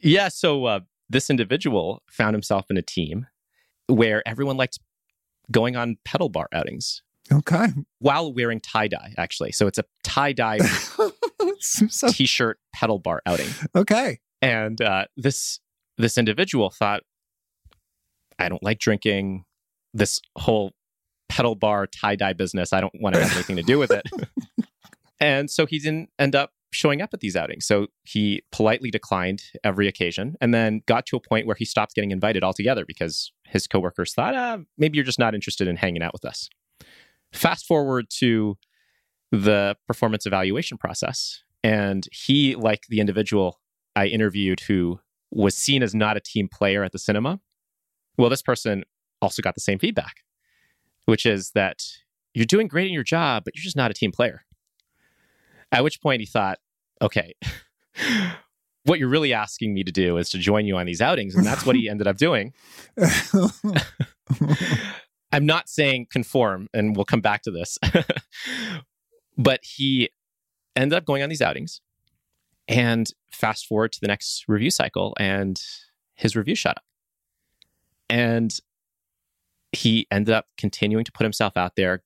Yeah. 0.00 0.28
So 0.28 0.64
uh, 0.66 0.80
this 1.14 1.30
individual 1.30 2.02
found 2.10 2.34
himself 2.34 2.66
in 2.70 2.76
a 2.76 2.82
team 2.82 3.28
where 3.86 4.20
everyone 4.26 4.56
liked 4.56 4.80
going 5.48 5.76
on 5.76 5.96
pedal 6.04 6.28
bar 6.28 6.48
outings. 6.52 7.02
Okay. 7.32 7.68
While 8.00 8.34
wearing 8.34 8.60
tie 8.60 8.88
dye, 8.88 9.14
actually. 9.16 9.52
So 9.52 9.68
it's 9.68 9.78
a 9.78 9.84
tie 10.02 10.32
dye 10.32 10.58
so, 11.60 12.08
t 12.10 12.26
shirt 12.26 12.58
pedal 12.74 12.98
bar 12.98 13.22
outing. 13.26 13.48
Okay. 13.76 14.18
And 14.42 14.80
uh, 14.82 15.04
this 15.16 15.60
this 15.96 16.18
individual 16.18 16.70
thought, 16.70 17.02
I 18.38 18.48
don't 18.48 18.62
like 18.62 18.80
drinking. 18.80 19.44
This 19.94 20.20
whole 20.36 20.72
pedal 21.28 21.54
bar 21.54 21.86
tie 21.86 22.16
dye 22.16 22.32
business, 22.32 22.72
I 22.72 22.80
don't 22.80 23.00
want 23.00 23.14
to 23.14 23.22
have 23.22 23.32
anything 23.34 23.56
to 23.56 23.62
do 23.62 23.78
with 23.78 23.92
it. 23.92 24.04
and 25.20 25.48
so 25.48 25.64
he 25.64 25.78
didn't 25.78 26.10
end 26.18 26.34
up 26.34 26.50
showing 26.74 27.00
up 27.00 27.10
at 27.14 27.20
these 27.20 27.36
outings. 27.36 27.66
So 27.66 27.86
he 28.02 28.42
politely 28.50 28.90
declined 28.90 29.42
every 29.62 29.88
occasion 29.88 30.36
and 30.40 30.52
then 30.52 30.82
got 30.86 31.06
to 31.06 31.16
a 31.16 31.20
point 31.20 31.46
where 31.46 31.56
he 31.56 31.64
stopped 31.64 31.94
getting 31.94 32.10
invited 32.10 32.42
altogether 32.42 32.84
because 32.86 33.32
his 33.44 33.66
coworkers 33.66 34.12
thought, 34.12 34.34
ah, 34.34 34.58
maybe 34.76 34.96
you're 34.96 35.04
just 35.04 35.18
not 35.18 35.34
interested 35.34 35.68
in 35.68 35.76
hanging 35.76 36.02
out 36.02 36.12
with 36.12 36.24
us. 36.24 36.48
Fast 37.32 37.66
forward 37.66 38.06
to 38.18 38.56
the 39.30 39.76
performance 39.86 40.26
evaluation 40.26 40.78
process. 40.78 41.42
And 41.62 42.06
he, 42.12 42.54
like 42.56 42.86
the 42.88 43.00
individual 43.00 43.60
I 43.96 44.06
interviewed 44.06 44.60
who 44.60 45.00
was 45.30 45.56
seen 45.56 45.82
as 45.82 45.94
not 45.94 46.16
a 46.16 46.20
team 46.20 46.48
player 46.48 46.84
at 46.84 46.92
the 46.92 46.98
cinema, 46.98 47.40
well, 48.16 48.30
this 48.30 48.42
person 48.42 48.84
also 49.22 49.42
got 49.42 49.54
the 49.54 49.60
same 49.60 49.78
feedback, 49.78 50.16
which 51.06 51.26
is 51.26 51.50
that 51.52 51.82
you're 52.34 52.44
doing 52.44 52.68
great 52.68 52.86
in 52.86 52.92
your 52.92 53.04
job, 53.04 53.44
but 53.44 53.54
you're 53.56 53.62
just 53.62 53.76
not 53.76 53.90
a 53.90 53.94
team 53.94 54.12
player. 54.12 54.42
At 55.72 55.82
which 55.82 56.00
point 56.00 56.20
he 56.20 56.26
thought, 56.26 56.58
okay, 57.02 57.34
what 58.84 58.98
you're 58.98 59.08
really 59.08 59.32
asking 59.32 59.72
me 59.74 59.82
to 59.82 59.92
do 59.92 60.16
is 60.18 60.28
to 60.30 60.38
join 60.38 60.66
you 60.66 60.76
on 60.76 60.86
these 60.86 61.00
outings. 61.00 61.34
And 61.34 61.44
that's 61.44 61.66
what 61.66 61.76
he 61.76 61.88
ended 61.90 62.06
up 62.06 62.16
doing. 62.16 62.52
I'm 65.32 65.46
not 65.46 65.68
saying 65.68 66.06
conform, 66.10 66.68
and 66.72 66.94
we'll 66.94 67.04
come 67.04 67.20
back 67.20 67.42
to 67.42 67.50
this. 67.50 67.78
but 69.36 69.60
he 69.62 70.10
ended 70.76 70.96
up 70.96 71.04
going 71.04 71.22
on 71.22 71.28
these 71.28 71.42
outings. 71.42 71.80
And 72.66 73.10
fast 73.30 73.66
forward 73.66 73.92
to 73.92 74.00
the 74.00 74.06
next 74.06 74.44
review 74.48 74.70
cycle, 74.70 75.14
and 75.18 75.60
his 76.14 76.36
review 76.36 76.54
shot 76.54 76.76
up. 76.78 76.84
And 78.08 78.58
he 79.72 80.06
ended 80.10 80.32
up 80.32 80.46
continuing 80.56 81.04
to 81.04 81.12
put 81.12 81.24
himself 81.24 81.56
out 81.56 81.76
there, 81.76 82.02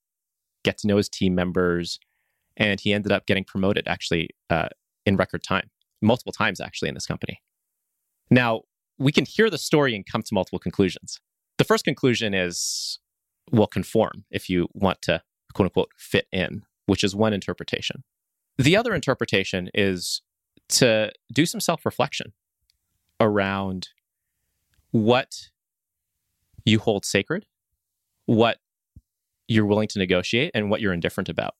get 0.64 0.78
to 0.78 0.86
know 0.86 0.96
his 0.96 1.08
team 1.08 1.34
members, 1.34 2.00
and 2.56 2.80
he 2.80 2.92
ended 2.92 3.12
up 3.12 3.26
getting 3.26 3.44
promoted 3.44 3.86
actually 3.86 4.30
uh, 4.50 4.68
in 5.08 5.16
record 5.16 5.42
time, 5.42 5.70
multiple 6.02 6.32
times 6.32 6.60
actually 6.60 6.88
in 6.88 6.94
this 6.94 7.06
company. 7.06 7.40
Now, 8.30 8.62
we 8.98 9.10
can 9.10 9.24
hear 9.24 9.48
the 9.48 9.58
story 9.58 9.96
and 9.96 10.04
come 10.04 10.22
to 10.22 10.34
multiple 10.34 10.58
conclusions. 10.58 11.18
The 11.56 11.64
first 11.64 11.84
conclusion 11.84 12.34
is 12.34 12.98
will 13.50 13.66
conform 13.66 14.24
if 14.30 14.50
you 14.50 14.68
want 14.74 15.00
to 15.02 15.22
quote 15.54 15.66
unquote 15.66 15.90
fit 15.96 16.26
in, 16.30 16.62
which 16.86 17.02
is 17.02 17.16
one 17.16 17.32
interpretation. 17.32 18.04
The 18.58 18.76
other 18.76 18.94
interpretation 18.94 19.70
is 19.72 20.20
to 20.68 21.10
do 21.32 21.46
some 21.46 21.60
self 21.60 21.86
reflection 21.86 22.34
around 23.18 23.88
what 24.90 25.48
you 26.64 26.78
hold 26.78 27.06
sacred, 27.06 27.46
what 28.26 28.58
you're 29.46 29.64
willing 29.64 29.88
to 29.88 29.98
negotiate, 29.98 30.50
and 30.54 30.70
what 30.70 30.82
you're 30.82 30.92
indifferent 30.92 31.30
about. 31.30 31.54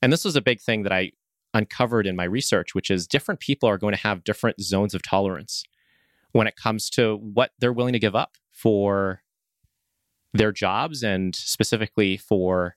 And 0.00 0.12
this 0.12 0.24
was 0.24 0.36
a 0.36 0.40
big 0.40 0.60
thing 0.60 0.84
that 0.84 0.92
I 0.92 1.10
uncovered 1.56 2.06
in 2.06 2.14
my 2.14 2.24
research, 2.24 2.74
which 2.74 2.90
is 2.90 3.06
different 3.06 3.40
people 3.40 3.68
are 3.68 3.78
going 3.78 3.94
to 3.94 4.00
have 4.00 4.24
different 4.24 4.60
zones 4.60 4.94
of 4.94 5.02
tolerance 5.02 5.64
when 6.32 6.46
it 6.46 6.56
comes 6.56 6.90
to 6.90 7.16
what 7.16 7.52
they're 7.58 7.72
willing 7.72 7.94
to 7.94 7.98
give 7.98 8.14
up 8.14 8.36
for 8.52 9.22
their 10.34 10.52
jobs 10.52 11.02
and 11.02 11.34
specifically 11.34 12.16
for 12.16 12.76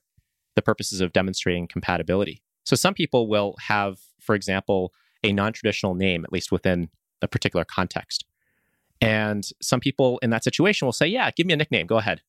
the 0.56 0.62
purposes 0.62 1.00
of 1.00 1.12
demonstrating 1.12 1.68
compatibility. 1.68 2.42
So 2.64 2.74
some 2.74 2.94
people 2.94 3.28
will 3.28 3.54
have, 3.60 3.98
for 4.18 4.34
example, 4.34 4.92
a 5.22 5.32
non 5.32 5.52
traditional 5.52 5.94
name, 5.94 6.24
at 6.24 6.32
least 6.32 6.50
within 6.50 6.88
a 7.20 7.28
particular 7.28 7.64
context. 7.64 8.24
And 9.02 9.46
some 9.60 9.80
people 9.80 10.18
in 10.22 10.30
that 10.30 10.44
situation 10.44 10.86
will 10.86 10.92
say, 10.92 11.06
Yeah, 11.06 11.30
give 11.30 11.46
me 11.46 11.52
a 11.52 11.56
nickname, 11.56 11.86
go 11.86 11.98
ahead. 11.98 12.22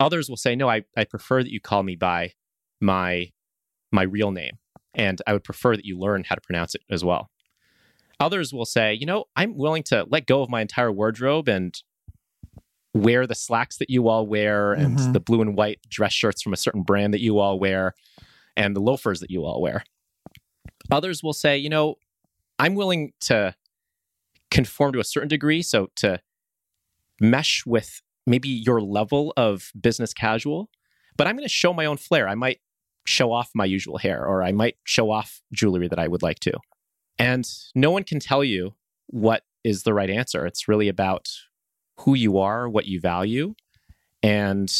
Others 0.00 0.28
will 0.28 0.36
say, 0.36 0.54
No, 0.54 0.68
I, 0.68 0.84
I 0.96 1.04
prefer 1.04 1.42
that 1.42 1.50
you 1.50 1.60
call 1.60 1.82
me 1.82 1.96
by 1.96 2.32
my 2.80 3.32
my 3.90 4.02
real 4.02 4.32
name. 4.32 4.58
And 4.94 5.20
I 5.26 5.32
would 5.32 5.44
prefer 5.44 5.76
that 5.76 5.84
you 5.84 5.98
learn 5.98 6.24
how 6.24 6.34
to 6.34 6.40
pronounce 6.40 6.74
it 6.74 6.82
as 6.90 7.04
well. 7.04 7.30
Others 8.20 8.52
will 8.52 8.64
say, 8.64 8.94
you 8.94 9.06
know, 9.06 9.24
I'm 9.34 9.56
willing 9.56 9.82
to 9.84 10.06
let 10.08 10.26
go 10.26 10.42
of 10.42 10.50
my 10.50 10.60
entire 10.60 10.92
wardrobe 10.92 11.48
and 11.48 11.74
wear 12.94 13.26
the 13.26 13.34
slacks 13.34 13.78
that 13.78 13.90
you 13.90 14.08
all 14.08 14.26
wear 14.26 14.72
and 14.72 14.96
mm-hmm. 14.98 15.12
the 15.12 15.20
blue 15.20 15.42
and 15.42 15.56
white 15.56 15.80
dress 15.88 16.12
shirts 16.12 16.42
from 16.42 16.52
a 16.52 16.56
certain 16.56 16.82
brand 16.82 17.12
that 17.12 17.20
you 17.20 17.40
all 17.40 17.58
wear 17.58 17.92
and 18.56 18.76
the 18.76 18.80
loafers 18.80 19.18
that 19.20 19.30
you 19.30 19.44
all 19.44 19.60
wear. 19.60 19.84
Others 20.90 21.22
will 21.22 21.32
say, 21.32 21.56
you 21.56 21.68
know, 21.68 21.96
I'm 22.58 22.76
willing 22.76 23.12
to 23.22 23.56
conform 24.50 24.92
to 24.92 25.00
a 25.00 25.04
certain 25.04 25.28
degree. 25.28 25.62
So 25.62 25.90
to 25.96 26.20
mesh 27.20 27.64
with 27.66 28.00
maybe 28.26 28.48
your 28.48 28.80
level 28.80 29.32
of 29.36 29.72
business 29.78 30.14
casual, 30.14 30.70
but 31.16 31.26
I'm 31.26 31.36
going 31.36 31.46
to 31.46 31.52
show 31.52 31.72
my 31.72 31.86
own 31.86 31.96
flair. 31.96 32.28
I 32.28 32.34
might 32.36 32.60
show 33.06 33.32
off 33.32 33.50
my 33.54 33.64
usual 33.64 33.98
hair 33.98 34.24
or 34.26 34.42
I 34.42 34.52
might 34.52 34.76
show 34.84 35.10
off 35.10 35.42
jewelry 35.52 35.88
that 35.88 35.98
I 35.98 36.08
would 36.08 36.22
like 36.22 36.40
to. 36.40 36.52
And 37.18 37.48
no 37.74 37.90
one 37.90 38.04
can 38.04 38.18
tell 38.18 38.42
you 38.42 38.74
what 39.06 39.42
is 39.62 39.82
the 39.82 39.94
right 39.94 40.10
answer. 40.10 40.46
It's 40.46 40.68
really 40.68 40.88
about 40.88 41.28
who 42.00 42.14
you 42.14 42.38
are, 42.38 42.68
what 42.68 42.86
you 42.86 43.00
value, 43.00 43.54
and 44.22 44.72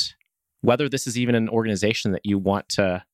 whether 0.62 0.88
this 0.88 1.06
is 1.06 1.18
even 1.18 1.34
an 1.34 1.48
organization 1.48 2.12
that 2.12 2.24
you 2.24 2.38
want 2.38 2.68
to 2.70 3.04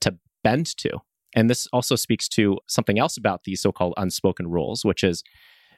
to 0.00 0.18
bend 0.44 0.66
to. 0.78 0.98
And 1.34 1.48
this 1.48 1.66
also 1.72 1.96
speaks 1.96 2.28
to 2.30 2.58
something 2.66 2.98
else 2.98 3.16
about 3.16 3.44
these 3.44 3.62
so-called 3.62 3.94
unspoken 3.96 4.48
rules, 4.48 4.84
which 4.84 5.02
is 5.02 5.22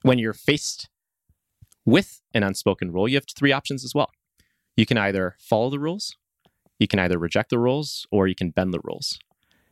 when 0.03 0.18
you're 0.18 0.33
faced 0.33 0.89
with 1.87 2.20
an 2.33 2.43
unspoken 2.43 2.91
rule, 2.93 3.07
you 3.07 3.16
have 3.16 3.27
three 3.37 3.53
options 3.53 3.85
as 3.85 3.95
well. 3.95 4.11
You 4.77 4.87
can 4.87 4.99
either 4.99 5.37
follow 5.39 5.70
the 5.70 5.79
rules, 5.79 6.16
you 6.79 6.89
can 6.89 6.99
either 6.99 7.18
reject 7.18 7.51
the 7.51 7.59
rules, 7.59 8.07
or 8.11 8.27
you 8.27 8.35
can 8.35 8.51
bend 8.51 8.72
the 8.72 8.81
rules. 8.85 9.18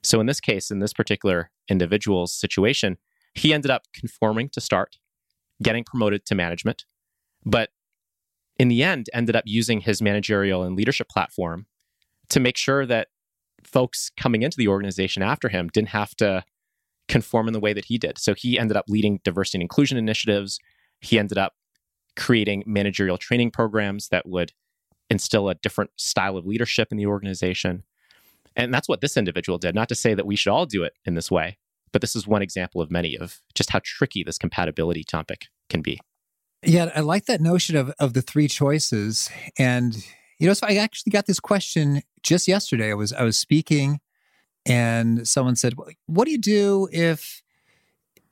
So 0.02 0.20
in 0.20 0.26
this 0.26 0.40
case, 0.40 0.70
in 0.70 0.80
this 0.80 0.92
particular 0.92 1.50
individual's 1.68 2.34
situation, 2.34 2.98
he 3.34 3.52
ended 3.52 3.70
up 3.70 3.82
conforming 3.94 4.48
to 4.50 4.60
start, 4.60 4.98
getting 5.62 5.84
promoted 5.84 6.26
to 6.26 6.34
management, 6.34 6.84
but 7.44 7.70
in 8.58 8.68
the 8.68 8.82
end 8.82 9.08
ended 9.12 9.36
up 9.36 9.44
using 9.46 9.80
his 9.80 10.02
managerial 10.02 10.62
and 10.62 10.76
leadership 10.76 11.08
platform 11.08 11.66
to 12.28 12.40
make 12.40 12.56
sure 12.56 12.86
that 12.86 13.08
folks 13.64 14.10
coming 14.16 14.42
into 14.42 14.56
the 14.56 14.68
organization 14.68 15.22
after 15.22 15.48
him 15.48 15.68
didn't 15.72 15.88
have 15.90 16.14
to 16.16 16.44
conform 17.08 17.46
in 17.46 17.52
the 17.52 17.60
way 17.60 17.72
that 17.72 17.86
he 17.86 17.98
did. 17.98 18.18
So 18.18 18.34
he 18.34 18.58
ended 18.58 18.76
up 18.76 18.84
leading 18.88 19.20
diversity 19.24 19.58
and 19.58 19.62
inclusion 19.62 19.98
initiatives. 19.98 20.58
He 21.00 21.18
ended 21.18 21.38
up 21.38 21.54
creating 22.16 22.64
managerial 22.66 23.18
training 23.18 23.50
programs 23.50 24.08
that 24.08 24.26
would 24.26 24.52
instill 25.12 25.48
a 25.50 25.54
different 25.54 25.90
style 25.96 26.36
of 26.36 26.46
leadership 26.46 26.88
in 26.90 26.96
the 26.96 27.06
organization. 27.06 27.84
And 28.56 28.72
that's 28.72 28.88
what 28.88 29.02
this 29.02 29.16
individual 29.16 29.58
did. 29.58 29.74
Not 29.74 29.88
to 29.90 29.94
say 29.94 30.14
that 30.14 30.26
we 30.26 30.36
should 30.36 30.50
all 30.50 30.66
do 30.66 30.82
it 30.82 30.94
in 31.04 31.14
this 31.14 31.30
way, 31.30 31.58
but 31.92 32.00
this 32.00 32.16
is 32.16 32.26
one 32.26 32.42
example 32.42 32.80
of 32.80 32.90
many 32.90 33.16
of 33.16 33.40
just 33.54 33.70
how 33.70 33.80
tricky 33.84 34.24
this 34.24 34.38
compatibility 34.38 35.04
topic 35.04 35.46
can 35.68 35.82
be. 35.82 36.00
Yeah, 36.64 36.90
I 36.94 37.00
like 37.00 37.26
that 37.26 37.40
notion 37.40 37.76
of 37.76 37.92
of 37.98 38.14
the 38.14 38.22
three 38.22 38.48
choices. 38.48 39.30
And 39.58 39.94
you 40.38 40.46
know, 40.46 40.54
so 40.54 40.66
I 40.66 40.76
actually 40.76 41.10
got 41.10 41.26
this 41.26 41.40
question 41.40 42.02
just 42.22 42.48
yesterday. 42.48 42.90
I 42.90 42.94
was 42.94 43.12
I 43.12 43.22
was 43.22 43.36
speaking 43.36 44.00
and 44.64 45.26
someone 45.28 45.56
said, 45.56 45.74
"What 46.06 46.24
do 46.24 46.30
you 46.30 46.38
do 46.38 46.88
if 46.92 47.42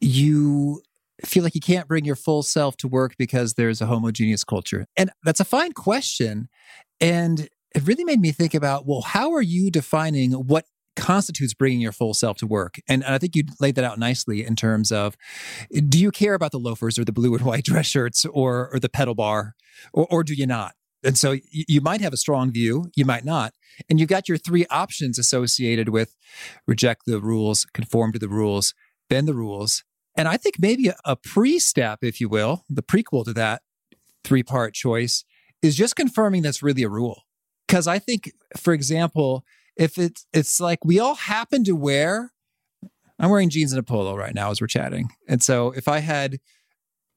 you 0.00 0.82
feel 1.24 1.42
like 1.42 1.54
you 1.54 1.60
can't 1.60 1.88
bring 1.88 2.04
your 2.04 2.16
full 2.16 2.42
self 2.42 2.76
to 2.78 2.88
work 2.88 3.14
because 3.18 3.54
there's 3.54 3.80
a 3.80 3.86
homogeneous 3.86 4.44
culture?" 4.44 4.86
And 4.96 5.10
that's 5.24 5.40
a 5.40 5.44
fine 5.44 5.72
question. 5.72 6.48
And 7.00 7.48
it 7.74 7.86
really 7.86 8.04
made 8.04 8.20
me 8.20 8.32
think 8.32 8.54
about, 8.54 8.86
well, 8.86 9.00
how 9.00 9.32
are 9.32 9.42
you 9.42 9.70
defining 9.70 10.32
what 10.32 10.64
constitutes 10.96 11.54
bringing 11.54 11.80
your 11.80 11.92
full 11.92 12.14
self 12.14 12.36
to 12.38 12.46
work. 12.46 12.76
And, 12.88 13.04
and, 13.04 13.14
I 13.14 13.18
think 13.18 13.34
you 13.34 13.44
laid 13.60 13.74
that 13.76 13.84
out 13.84 13.98
nicely 13.98 14.44
in 14.44 14.56
terms 14.56 14.92
of 14.92 15.16
do 15.88 15.98
you 15.98 16.10
care 16.10 16.34
about 16.34 16.52
the 16.52 16.58
loafers 16.58 16.98
or 16.98 17.04
the 17.04 17.12
blue 17.12 17.34
and 17.34 17.44
white 17.44 17.64
dress 17.70 17.86
shirts 17.86 18.24
or, 18.26 18.70
or 18.72 18.78
the 18.78 18.88
pedal 18.88 19.14
bar, 19.14 19.54
or, 19.92 20.06
or 20.10 20.24
do 20.24 20.34
you 20.34 20.46
not? 20.46 20.74
And 21.02 21.16
so 21.16 21.32
you, 21.32 21.64
you 21.68 21.80
might 21.80 22.00
have 22.00 22.12
a 22.12 22.18
strong 22.18 22.52
view, 22.52 22.90
you 22.94 23.04
might 23.04 23.24
not. 23.24 23.54
And 23.88 23.98
you've 23.98 24.08
got 24.08 24.28
your 24.28 24.36
three 24.36 24.66
options 24.70 25.18
associated 25.18 25.88
with 25.88 26.16
reject 26.66 27.02
the 27.06 27.20
rules, 27.20 27.64
conform 27.72 28.12
to 28.12 28.18
the 28.18 28.28
rules, 28.28 28.74
bend 29.08 29.26
the 29.26 29.34
rules. 29.34 29.84
And 30.16 30.28
I 30.28 30.36
think 30.36 30.56
maybe 30.58 30.90
a, 31.04 31.16
pre 31.16 31.58
step, 31.58 32.00
if 32.02 32.20
you 32.20 32.28
will, 32.28 32.64
the 32.68 32.82
prequel 32.82 33.24
to 33.24 33.32
that 33.34 33.62
three 34.24 34.42
part 34.42 34.74
choice 34.74 35.24
is 35.62 35.76
just 35.76 35.96
confirming 35.96 36.42
that's 36.42 36.62
really 36.62 36.82
a 36.82 36.88
rule. 36.88 37.22
Because 37.66 37.86
I 37.86 37.98
think, 37.98 38.32
for 38.56 38.72
example, 38.72 39.44
if 39.76 39.98
it's 39.98 40.26
it's 40.32 40.60
like 40.60 40.84
we 40.84 40.98
all 40.98 41.14
happen 41.14 41.64
to 41.64 41.72
wear 41.72 42.32
I'm 43.18 43.30
wearing 43.30 43.50
jeans 43.50 43.72
and 43.72 43.78
a 43.78 43.82
polo 43.82 44.16
right 44.16 44.34
now 44.34 44.50
as 44.50 44.60
we're 44.60 44.66
chatting. 44.66 45.10
And 45.28 45.42
so 45.42 45.72
if 45.72 45.88
I 45.88 45.98
had 45.98 46.38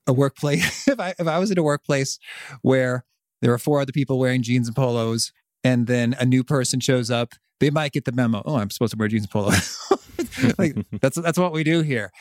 a 0.05 0.13
workplace 0.13 0.87
if 0.87 0.99
I 0.99 1.15
if 1.17 1.27
I 1.27 1.39
was 1.39 1.49
in 1.49 1.57
a 1.57 1.63
workplace 1.63 2.19
where 2.61 3.05
there 3.41 3.53
are 3.53 3.57
four 3.57 3.81
other 3.81 3.91
people 3.91 4.19
wearing 4.19 4.43
jeans 4.43 4.67
and 4.67 4.75
polos 4.75 5.33
and 5.63 5.87
then 5.87 6.15
a 6.19 6.25
new 6.25 6.43
person 6.43 6.79
shows 6.79 7.09
up, 7.09 7.33
they 7.59 7.69
might 7.69 7.93
get 7.93 8.05
the 8.05 8.11
memo, 8.11 8.41
oh, 8.45 8.57
I'm 8.57 8.69
supposed 8.69 8.91
to 8.91 8.97
wear 8.97 9.07
jeans 9.07 9.23
and 9.23 9.31
polo. 9.31 9.51
like 10.57 10.75
that's 11.01 11.17
that's 11.17 11.37
what 11.37 11.53
we 11.53 11.63
do 11.63 11.81
here. 11.81 12.11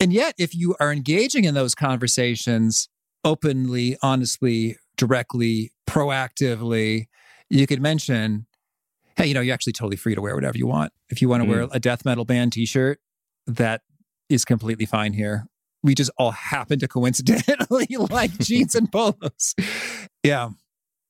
And 0.00 0.12
yet 0.12 0.34
if 0.38 0.54
you 0.54 0.76
are 0.80 0.92
engaging 0.92 1.44
in 1.44 1.54
those 1.54 1.74
conversations 1.74 2.88
openly, 3.24 3.96
honestly, 4.02 4.76
directly, 4.96 5.72
proactively, 5.88 7.06
you 7.50 7.66
could 7.66 7.80
mention 7.80 8.46
hey, 9.18 9.26
you 9.26 9.34
know, 9.34 9.40
you're 9.40 9.52
actually 9.52 9.72
totally 9.72 9.96
free 9.96 10.14
to 10.14 10.20
wear 10.20 10.36
whatever 10.36 10.56
you 10.56 10.66
want. 10.66 10.92
If 11.10 11.20
you 11.20 11.28
want 11.28 11.42
to 11.42 11.48
mm. 11.48 11.50
wear 11.50 11.68
a 11.72 11.80
death 11.80 12.04
metal 12.04 12.24
band 12.24 12.52
t-shirt, 12.52 13.00
that 13.48 13.82
is 14.28 14.44
completely 14.44 14.86
fine 14.86 15.12
here. 15.12 15.46
We 15.82 15.96
just 15.96 16.12
all 16.18 16.30
happen 16.30 16.78
to 16.78 16.86
coincidentally 16.86 17.88
like 18.10 18.30
jeans 18.38 18.76
and 18.76 18.90
polos. 18.90 19.56
Yeah. 20.22 20.50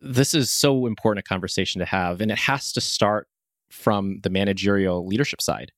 This 0.00 0.32
is 0.32 0.50
so 0.50 0.86
important 0.86 1.26
a 1.26 1.28
conversation 1.28 1.80
to 1.80 1.84
have. 1.84 2.22
And 2.22 2.30
it 2.30 2.38
has 2.38 2.72
to 2.72 2.80
start 2.80 3.28
from 3.70 4.20
the 4.22 4.30
managerial 4.30 5.06
leadership 5.06 5.42
side. 5.42 5.70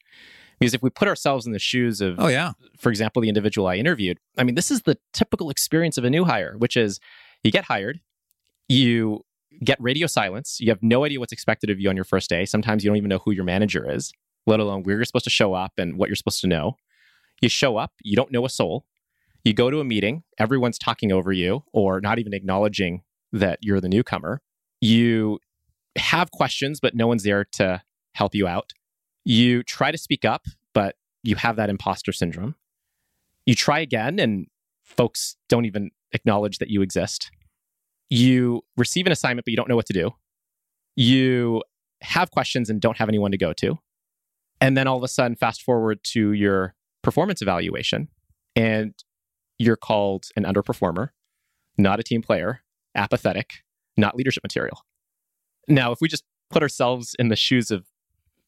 Because 0.61 0.75
if 0.75 0.83
we 0.83 0.91
put 0.91 1.09
ourselves 1.09 1.47
in 1.47 1.53
the 1.53 1.59
shoes 1.59 2.03
of, 2.03 2.17
oh, 2.19 2.29
yeah. 2.29 2.53
for 2.79 2.91
example, 2.91 3.23
the 3.23 3.29
individual 3.29 3.67
I 3.67 3.77
interviewed, 3.77 4.19
I 4.37 4.45
mean, 4.45 4.55
this 4.55 4.71
is 4.71 4.83
the 4.83 4.99
typical 5.15 5.49
experience 5.49 5.97
of 5.97 6.05
a 6.05 6.11
new 6.11 6.25
hire, 6.25 6.55
which 6.59 6.77
is 6.77 7.01
you 7.43 7.51
get 7.51 7.65
hired, 7.65 8.01
you 8.69 9.25
get 9.65 9.81
radio 9.81 10.07
silence. 10.07 10.59
You 10.61 10.69
have 10.71 10.83
no 10.83 11.05
idea 11.05 11.19
what's 11.19 11.33
expected 11.33 11.71
of 11.71 11.81
you 11.81 11.89
on 11.89 11.97
your 11.97 12.05
first 12.05 12.29
day. 12.29 12.45
Sometimes 12.45 12.85
you 12.85 12.91
don't 12.91 12.99
even 12.99 13.09
know 13.09 13.19
who 13.19 13.31
your 13.31 13.45
manager 13.45 13.91
is, 13.91 14.13
let 14.47 14.61
alone 14.61 14.83
where 14.83 14.97
you're 14.97 15.05
supposed 15.05 15.25
to 15.25 15.31
show 15.31 15.55
up 15.55 15.73
and 15.79 15.99
what 15.99 16.09
you're 16.09 16.17
supposed 16.17 16.43
to 16.43 16.47
know. 16.47 16.77
You 17.41 17.49
show 17.49 17.79
up, 17.79 17.93
you 18.03 18.15
don't 18.15 18.31
know 18.31 18.45
a 18.45 18.51
soul. 18.51 18.85
You 19.45 19.55
go 19.55 19.71
to 19.71 19.81
a 19.81 19.85
meeting, 19.85 20.25
everyone's 20.39 20.79
talking 20.79 21.11
over 21.11 21.33
you 21.33 21.65
or 21.73 22.01
not 22.03 22.19
even 22.19 22.35
acknowledging 22.35 23.03
that 23.33 23.59
you're 23.63 23.81
the 23.81 23.89
newcomer. 23.89 24.43
You 24.83 25.39
have 25.97 26.31
questions, 26.31 26.81
but 26.81 26.95
no 26.95 27.07
one's 27.07 27.23
there 27.23 27.47
to 27.53 27.83
help 28.15 28.35
you 28.35 28.47
out. 28.47 28.73
You 29.25 29.63
try 29.63 29.91
to 29.91 29.99
speak 29.99 30.25
up, 30.25 30.47
but 30.75 30.97
you 31.23 31.37
have 31.37 31.57
that 31.57 31.71
imposter 31.71 32.13
syndrome. 32.13 32.55
You 33.47 33.55
try 33.55 33.81
again, 33.81 34.19
and 34.19 34.47
folks 34.85 35.37
don't 35.49 35.65
even 35.65 35.91
acknowledge 36.13 36.59
that 36.59 36.69
you 36.69 36.83
exist 36.83 37.31
you 38.11 38.63
receive 38.77 39.07
an 39.07 39.13
assignment, 39.13 39.47
but 39.47 39.53
you 39.53 39.57
don't 39.57 39.69
know 39.69 39.77
what 39.77 39.87
to 39.87 39.93
do. 39.93 40.11
You 40.97 41.63
have 42.03 42.31
questions 42.33 42.69
and 42.69 42.81
don't 42.81 42.99
have 42.99 43.09
anyone 43.09 43.31
to 43.31 43.39
go 43.39 43.53
to. 43.55 43.79
And 44.61 44.77
then 44.77 44.87
all 44.87 44.99
of 44.99 45.05
a 45.05 45.09
sudden, 45.09 45.37
fast 45.37 45.63
forward 45.63 46.01
to 46.13 46.33
your 46.33 46.75
performance 47.03 47.41
evaluation, 47.41 48.09
and 48.55 48.93
you're 49.59 49.77
called 49.77 50.25
an 50.37 50.45
underperformer, 50.45 51.11
not 51.79 52.01
a 52.01 52.03
team 52.03 52.21
player, 52.21 52.61
apathetic, 52.95 53.63
not 53.97 54.17
leadership 54.17 54.43
material. 54.43 54.85
Now, 55.69 55.93
if 55.93 56.01
we 56.01 56.09
just 56.09 56.25
put 56.51 56.63
ourselves 56.63 57.15
in 57.19 57.29
the 57.29 57.37
shoes 57.37 57.71
of 57.71 57.87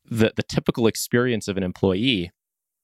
the, 0.05 0.33
the 0.37 0.43
typical 0.43 0.87
experience 0.87 1.49
of 1.49 1.57
an 1.57 1.63
employee, 1.63 2.31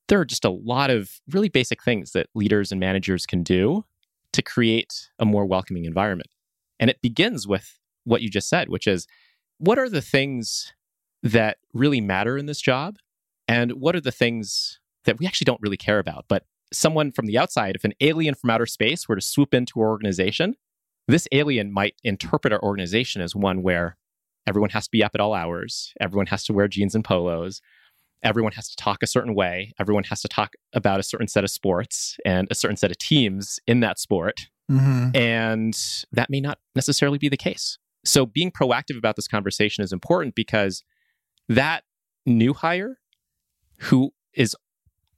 there 0.08 0.20
are 0.20 0.24
just 0.24 0.44
a 0.44 0.50
lot 0.50 0.90
of 0.90 1.20
really 1.30 1.48
basic 1.48 1.82
things 1.82 2.12
that 2.12 2.28
leaders 2.34 2.72
and 2.72 2.80
managers 2.80 3.26
can 3.26 3.42
do 3.42 3.84
to 4.32 4.42
create 4.42 5.10
a 5.18 5.24
more 5.24 5.46
welcoming 5.46 5.84
environment. 5.84 6.30
And 6.80 6.90
it 6.90 7.02
begins 7.02 7.46
with 7.46 7.78
what 8.04 8.22
you 8.22 8.30
just 8.30 8.48
said, 8.48 8.68
which 8.68 8.86
is 8.86 9.06
what 9.58 9.78
are 9.78 9.88
the 9.88 10.02
things 10.02 10.72
that 11.22 11.58
really 11.74 12.00
matter 12.00 12.38
in 12.38 12.46
this 12.46 12.60
job? 12.60 12.96
And 13.46 13.72
what 13.72 13.96
are 13.96 14.00
the 14.00 14.12
things 14.12 14.78
that 15.04 15.18
we 15.18 15.26
actually 15.26 15.46
don't 15.46 15.60
really 15.60 15.76
care 15.76 15.98
about? 15.98 16.26
But 16.28 16.44
someone 16.72 17.12
from 17.12 17.26
the 17.26 17.38
outside, 17.38 17.74
if 17.74 17.84
an 17.84 17.94
alien 18.00 18.34
from 18.34 18.50
outer 18.50 18.66
space 18.66 19.08
were 19.08 19.16
to 19.16 19.20
swoop 19.20 19.54
into 19.54 19.80
our 19.80 19.88
organization, 19.88 20.54
this 21.06 21.26
alien 21.32 21.72
might 21.72 21.94
interpret 22.04 22.52
our 22.52 22.62
organization 22.62 23.22
as 23.22 23.34
one 23.34 23.62
where 23.62 23.96
everyone 24.48 24.70
has 24.70 24.84
to 24.84 24.90
be 24.90 25.04
up 25.04 25.12
at 25.14 25.20
all 25.20 25.34
hours, 25.34 25.92
everyone 26.00 26.26
has 26.26 26.44
to 26.44 26.52
wear 26.52 26.66
jeans 26.66 26.94
and 26.94 27.04
polos, 27.04 27.60
everyone 28.22 28.52
has 28.52 28.68
to 28.68 28.76
talk 28.76 29.02
a 29.02 29.06
certain 29.06 29.34
way, 29.34 29.72
everyone 29.78 30.04
has 30.04 30.22
to 30.22 30.28
talk 30.28 30.54
about 30.72 30.98
a 30.98 31.02
certain 31.02 31.28
set 31.28 31.44
of 31.44 31.50
sports 31.50 32.16
and 32.24 32.48
a 32.50 32.54
certain 32.54 32.76
set 32.76 32.90
of 32.90 32.98
teams 32.98 33.60
in 33.66 33.80
that 33.80 33.98
sport. 33.98 34.48
Mm-hmm. 34.70 35.16
And 35.16 35.78
that 36.12 36.30
may 36.30 36.40
not 36.40 36.58
necessarily 36.74 37.18
be 37.18 37.28
the 37.28 37.36
case. 37.36 37.78
So 38.04 38.26
being 38.26 38.50
proactive 38.50 38.96
about 38.96 39.16
this 39.16 39.28
conversation 39.28 39.84
is 39.84 39.92
important 39.92 40.34
because 40.34 40.82
that 41.48 41.84
new 42.26 42.54
hire 42.54 42.98
who 43.80 44.12
is 44.34 44.56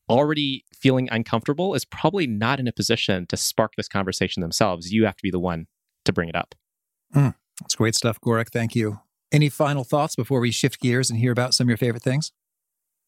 already 0.08 0.64
feeling 0.74 1.08
uncomfortable 1.10 1.74
is 1.74 1.84
probably 1.84 2.26
not 2.26 2.58
in 2.58 2.66
a 2.66 2.72
position 2.72 3.26
to 3.26 3.36
spark 3.36 3.74
this 3.76 3.88
conversation 3.88 4.40
themselves. 4.40 4.92
You 4.92 5.04
have 5.04 5.16
to 5.16 5.22
be 5.22 5.30
the 5.30 5.40
one 5.40 5.66
to 6.04 6.12
bring 6.12 6.28
it 6.28 6.34
up. 6.34 6.54
Mm, 7.14 7.34
that's 7.60 7.74
great 7.74 7.94
stuff, 7.94 8.20
Gorick. 8.20 8.50
Thank 8.50 8.74
you. 8.74 9.00
Any 9.32 9.48
final 9.48 9.84
thoughts 9.84 10.16
before 10.16 10.40
we 10.40 10.50
shift 10.50 10.80
gears 10.80 11.08
and 11.08 11.18
hear 11.18 11.30
about 11.30 11.54
some 11.54 11.66
of 11.66 11.68
your 11.68 11.76
favorite 11.76 12.02
things? 12.02 12.32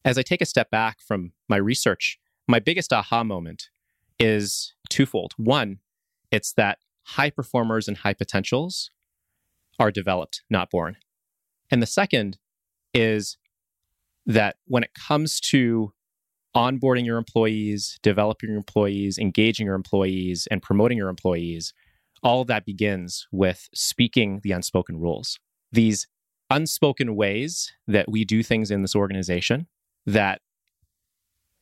As 0.05 0.17
I 0.17 0.21
take 0.21 0.41
a 0.41 0.45
step 0.45 0.69
back 0.69 1.01
from 1.01 1.33
my 1.49 1.57
research, 1.57 2.17
my 2.47 2.59
biggest 2.59 2.93
aha 2.93 3.23
moment 3.23 3.69
is 4.19 4.73
twofold. 4.89 5.33
One, 5.35 5.79
it's 6.31 6.53
that 6.53 6.79
high 7.03 7.29
performers 7.29 7.89
and 7.89 7.97
high 7.97 8.13
potentials 8.13 8.89
are 9.79 9.91
developed, 9.91 10.43
not 10.49 10.69
born. 10.69 10.95
And 11.69 11.81
the 11.81 11.87
second 11.87 12.37
is 12.93 13.37
that 14.25 14.57
when 14.65 14.83
it 14.83 14.93
comes 14.93 15.41
to 15.41 15.91
onboarding 16.55 17.05
your 17.05 17.17
employees, 17.17 17.99
developing 18.01 18.49
your 18.49 18.57
employees, 18.57 19.17
engaging 19.17 19.65
your 19.65 19.75
employees, 19.75 20.47
and 20.49 20.61
promoting 20.61 20.97
your 20.97 21.09
employees, 21.09 21.73
all 22.21 22.41
of 22.41 22.47
that 22.47 22.65
begins 22.65 23.27
with 23.31 23.67
speaking 23.73 24.39
the 24.43 24.53
unspoken 24.53 24.97
rules. 24.99 25.39
These 25.71 26.07
unspoken 26.53 27.15
ways 27.15 27.73
that 27.87 28.09
we 28.09 28.23
do 28.23 28.43
things 28.43 28.69
in 28.71 28.81
this 28.81 28.95
organization 28.95 29.67
that 30.05 30.41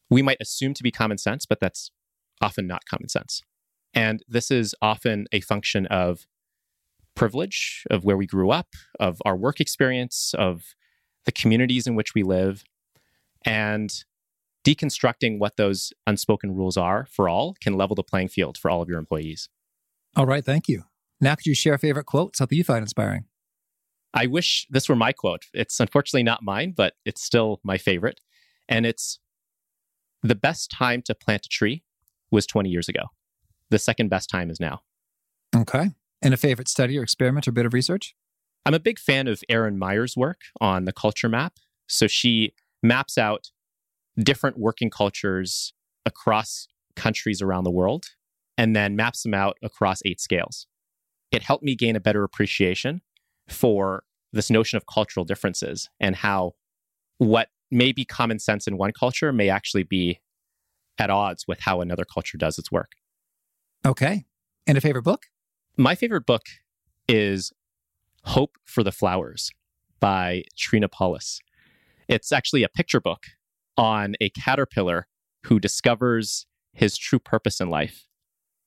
we 0.09 0.21
might 0.21 0.37
assume 0.41 0.73
to 0.73 0.83
be 0.83 0.91
common 0.91 1.17
sense, 1.17 1.45
but 1.45 1.59
that's 1.59 1.91
often 2.41 2.67
not 2.67 2.85
common 2.85 3.07
sense. 3.07 3.41
And 3.93 4.21
this 4.27 4.51
is 4.51 4.75
often 4.81 5.27
a 5.31 5.39
function 5.41 5.85
of 5.87 6.27
privilege, 7.15 7.85
of 7.89 8.03
where 8.03 8.17
we 8.17 8.25
grew 8.25 8.51
up, 8.51 8.67
of 8.99 9.21
our 9.25 9.37
work 9.37 9.59
experience, 9.59 10.33
of 10.37 10.75
the 11.25 11.31
communities 11.31 11.87
in 11.87 11.95
which 11.95 12.13
we 12.13 12.23
live. 12.23 12.63
And 13.45 13.91
deconstructing 14.65 15.39
what 15.39 15.57
those 15.57 15.93
unspoken 16.05 16.55
rules 16.55 16.77
are 16.77 17.07
for 17.09 17.27
all 17.27 17.55
can 17.61 17.73
level 17.73 17.95
the 17.95 18.03
playing 18.03 18.27
field 18.27 18.57
for 18.57 18.69
all 18.69 18.81
of 18.81 18.89
your 18.89 18.99
employees. 18.99 19.49
All 20.15 20.25
right, 20.25 20.43
thank 20.43 20.67
you. 20.67 20.83
Now, 21.19 21.35
could 21.35 21.45
you 21.45 21.55
share 21.55 21.75
a 21.75 21.79
favorite 21.79 22.05
quote, 22.05 22.35
something 22.35 22.57
you 22.57 22.63
find 22.63 22.81
inspiring? 22.81 23.25
I 24.14 24.26
wish 24.28 24.68
this 24.70 24.89
were 24.89 24.95
my 24.95 25.14
quote. 25.14 25.45
It's 25.53 25.80
unfortunately 25.80 26.24
not 26.24 26.43
mine, 26.43 26.74
but 26.76 26.93
it's 27.05 27.24
still 27.24 27.62
my 27.64 27.78
favorite. 27.78 28.20
And 28.68 28.86
it's 28.86 29.20
the 30.22 30.36
best 30.36 30.70
time 30.72 31.01
to 31.03 31.16
plant 31.16 31.45
a 31.45 31.49
tree 31.49 31.84
was 32.30 32.45
20 32.45 32.70
years 32.70 32.89
ago. 32.89 33.03
The 33.70 33.80
second 33.80 34.09
best 34.09 34.30
time 34.30 34.49
is 34.49 34.59
now. 34.59 34.82
Okay. 35.55 35.91
And 36.22 36.34
a 36.34 36.38
favorite 36.38 36.68
study 36.68 36.97
or 36.97 37.03
experiment 37.03 37.47
or 37.47 37.51
bit 37.51 37.66
of 37.66 37.74
research? 37.74 38.16
I'm 38.66 38.74
a 38.74 38.80
big 38.80 38.99
fan 38.99 39.28
of 39.28 39.43
Erin 39.49 39.80
Meyer's 39.80 40.16
work 40.16 40.41
on 40.59 40.86
the 40.86 40.93
culture 40.93 41.30
map. 41.30 41.53
So 41.88 42.07
she 42.07 42.53
maps 42.84 43.18
out 43.18 43.51
different 44.18 44.57
working 44.57 44.89
cultures 44.89 45.74
across 46.05 46.68
countries 46.95 47.41
around 47.41 47.64
the 47.64 47.72
world 47.72 48.07
and 48.57 48.76
then 48.76 48.95
maps 48.95 49.24
them 49.24 49.34
out 49.34 49.57
across 49.64 50.01
eight 50.05 50.20
scales. 50.20 50.68
It 51.32 51.43
helped 51.43 51.64
me 51.64 51.76
gain 51.76 51.95
a 51.95 52.01
better 52.01 52.24
appreciation 52.24 53.01
for 53.52 54.04
this 54.34 54.49
notion 54.49 54.78
of 54.78 54.86
cultural 54.86 55.26
differences 55.26 55.89
and 55.99 56.16
how 56.16 56.54
what 57.18 57.49
may 57.70 57.91
be 57.91 58.06
common 58.06 58.39
sense 58.39 58.68
in 58.68 58.78
one 58.78 58.91
culture 58.91 59.32
may 59.32 59.49
actually 59.49 59.84
be 59.84 60.20
at 60.97 61.10
odds 61.10 61.47
with 61.47 61.60
how 61.62 61.82
another 61.82 62.06
culture 62.06 62.38
does 62.38 62.58
its 62.58 62.72
work. 62.72 62.91
Okay. 63.86 64.26
And 64.68 64.78
a 64.78 64.82
favorite 64.82 65.04
book? 65.04 65.28
My 65.78 65.95
favorite 65.95 66.26
book 66.26 66.43
is 67.08 67.52
Hope 68.26 68.58
for 68.66 68.84
the 68.84 68.91
Flowers 68.91 69.52
by 69.99 70.43
Trina 70.58 70.88
Paulus. 70.88 71.39
It's 72.08 72.32
actually 72.32 72.64
a 72.64 72.70
picture 72.70 72.99
book 72.99 73.24
on 73.78 74.16
a 74.22 74.30
caterpillar 74.30 75.08
who 75.45 75.60
discovers 75.60 76.45
his 76.74 76.97
true 76.97 77.20
purpose 77.20 77.60
in 77.60 77.70
life. 77.70 78.06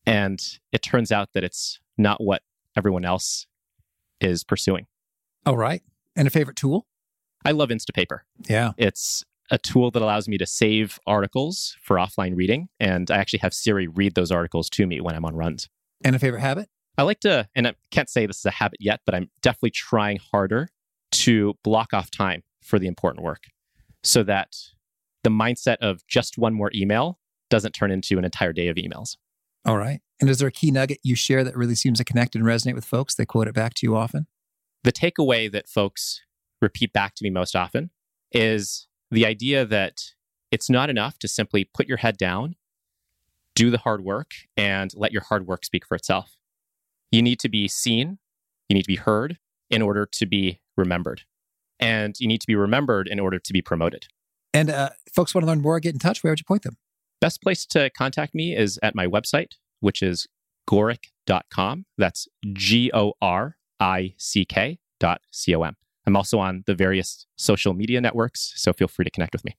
And 0.06 0.40
it 0.72 0.82
turns 0.82 1.12
out 1.12 1.30
that 1.34 1.44
it's 1.44 1.78
not 1.96 2.22
what 2.22 2.42
everyone 2.76 3.04
else 3.04 3.46
is 4.24 4.44
pursuing. 4.44 4.86
All 5.46 5.56
right. 5.56 5.82
And 6.16 6.26
a 6.26 6.30
favorite 6.30 6.56
tool? 6.56 6.86
I 7.44 7.50
love 7.50 7.68
Instapaper. 7.68 8.20
Yeah. 8.48 8.72
It's 8.78 9.24
a 9.50 9.58
tool 9.58 9.90
that 9.90 10.02
allows 10.02 10.26
me 10.26 10.38
to 10.38 10.46
save 10.46 10.98
articles 11.06 11.76
for 11.82 11.96
offline 11.96 12.34
reading. 12.34 12.68
And 12.80 13.10
I 13.10 13.18
actually 13.18 13.40
have 13.40 13.52
Siri 13.52 13.86
read 13.86 14.14
those 14.14 14.32
articles 14.32 14.70
to 14.70 14.86
me 14.86 15.00
when 15.00 15.14
I'm 15.14 15.24
on 15.24 15.36
runs. 15.36 15.68
And 16.02 16.16
a 16.16 16.18
favorite 16.18 16.40
habit? 16.40 16.68
I 16.96 17.02
like 17.02 17.20
to, 17.20 17.48
and 17.54 17.66
I 17.66 17.74
can't 17.90 18.08
say 18.08 18.24
this 18.24 18.38
is 18.38 18.46
a 18.46 18.50
habit 18.52 18.78
yet, 18.80 19.00
but 19.04 19.14
I'm 19.14 19.28
definitely 19.42 19.72
trying 19.72 20.18
harder 20.32 20.68
to 21.12 21.54
block 21.62 21.92
off 21.92 22.10
time 22.10 22.42
for 22.62 22.78
the 22.78 22.86
important 22.86 23.24
work 23.24 23.44
so 24.02 24.22
that 24.22 24.54
the 25.24 25.30
mindset 25.30 25.76
of 25.80 26.06
just 26.06 26.38
one 26.38 26.54
more 26.54 26.70
email 26.74 27.18
doesn't 27.50 27.72
turn 27.72 27.90
into 27.90 28.16
an 28.18 28.24
entire 28.24 28.52
day 28.52 28.68
of 28.68 28.76
emails. 28.76 29.16
All 29.64 29.76
right. 29.76 30.00
And 30.20 30.30
is 30.30 30.38
there 30.38 30.48
a 30.48 30.52
key 30.52 30.70
nugget 30.70 30.98
you 31.02 31.16
share 31.16 31.44
that 31.44 31.56
really 31.56 31.74
seems 31.74 31.98
to 31.98 32.04
connect 32.04 32.34
and 32.34 32.44
resonate 32.44 32.74
with 32.74 32.84
folks? 32.84 33.14
They 33.14 33.26
quote 33.26 33.48
it 33.48 33.54
back 33.54 33.74
to 33.74 33.86
you 33.86 33.96
often? 33.96 34.26
The 34.84 34.92
takeaway 34.92 35.50
that 35.50 35.68
folks 35.68 36.20
repeat 36.60 36.92
back 36.92 37.14
to 37.16 37.24
me 37.24 37.30
most 37.30 37.56
often 37.56 37.90
is 38.32 38.86
the 39.10 39.26
idea 39.26 39.64
that 39.64 40.00
it's 40.50 40.70
not 40.70 40.90
enough 40.90 41.18
to 41.18 41.28
simply 41.28 41.64
put 41.64 41.88
your 41.88 41.96
head 41.98 42.16
down, 42.16 42.56
do 43.54 43.70
the 43.70 43.78
hard 43.78 44.04
work, 44.04 44.32
and 44.56 44.92
let 44.94 45.12
your 45.12 45.22
hard 45.22 45.46
work 45.46 45.64
speak 45.64 45.86
for 45.86 45.94
itself. 45.94 46.36
You 47.10 47.22
need 47.22 47.40
to 47.40 47.48
be 47.48 47.68
seen, 47.68 48.18
you 48.68 48.74
need 48.74 48.82
to 48.82 48.88
be 48.88 48.96
heard 48.96 49.38
in 49.70 49.82
order 49.82 50.06
to 50.06 50.26
be 50.26 50.60
remembered. 50.76 51.22
And 51.80 52.14
you 52.18 52.28
need 52.28 52.40
to 52.40 52.46
be 52.46 52.54
remembered 52.54 53.08
in 53.08 53.18
order 53.18 53.38
to 53.38 53.52
be 53.52 53.62
promoted. 53.62 54.06
And 54.52 54.70
uh, 54.70 54.90
folks 55.12 55.34
want 55.34 55.42
to 55.42 55.48
learn 55.48 55.60
more, 55.60 55.80
get 55.80 55.94
in 55.94 55.98
touch. 55.98 56.22
Where 56.22 56.30
would 56.30 56.38
you 56.38 56.44
point 56.44 56.62
them? 56.62 56.76
Best 57.20 57.42
place 57.42 57.66
to 57.66 57.90
contact 57.90 58.34
me 58.34 58.56
is 58.56 58.78
at 58.82 58.94
my 58.94 59.06
website, 59.06 59.54
which 59.80 60.02
is 60.02 60.26
gorick.com. 60.68 61.86
That's 61.98 62.26
G 62.52 62.90
O 62.94 63.12
R 63.20 63.56
I 63.80 64.14
C 64.18 64.44
K 64.44 64.78
dot 65.00 65.20
C 65.30 65.54
O 65.54 65.62
M. 65.62 65.76
I'm 66.06 66.16
also 66.16 66.38
on 66.38 66.64
the 66.66 66.74
various 66.74 67.26
social 67.36 67.74
media 67.74 68.00
networks, 68.00 68.52
so 68.56 68.72
feel 68.72 68.88
free 68.88 69.04
to 69.04 69.10
connect 69.10 69.32
with 69.32 69.44
me. 69.44 69.56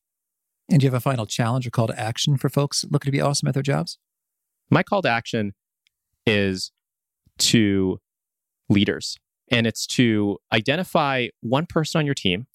And 0.70 0.80
do 0.80 0.86
you 0.86 0.92
have 0.92 0.98
a 0.98 1.02
final 1.02 1.26
challenge 1.26 1.68
or 1.68 1.72
call 1.72 1.88
to 1.88 2.00
action 2.00 2.38
for 2.38 2.50
folks 2.50 2.86
looking 2.90 3.08
to 3.08 3.12
be 3.12 3.22
awesome 3.22 3.48
at 3.48 3.54
their 3.54 3.64
jobs? 3.64 3.98
My 4.70 4.84
call 4.84 5.02
to 5.04 5.10
action 5.10 5.54
is 6.26 6.72
to 7.38 8.00
leaders, 8.70 9.18
and 9.52 9.68
it's 9.68 9.86
to 9.88 10.38
identify 10.52 11.28
one 11.42 11.66
person 11.68 12.00
on 12.00 12.06
your 12.06 12.16
team 12.16 12.48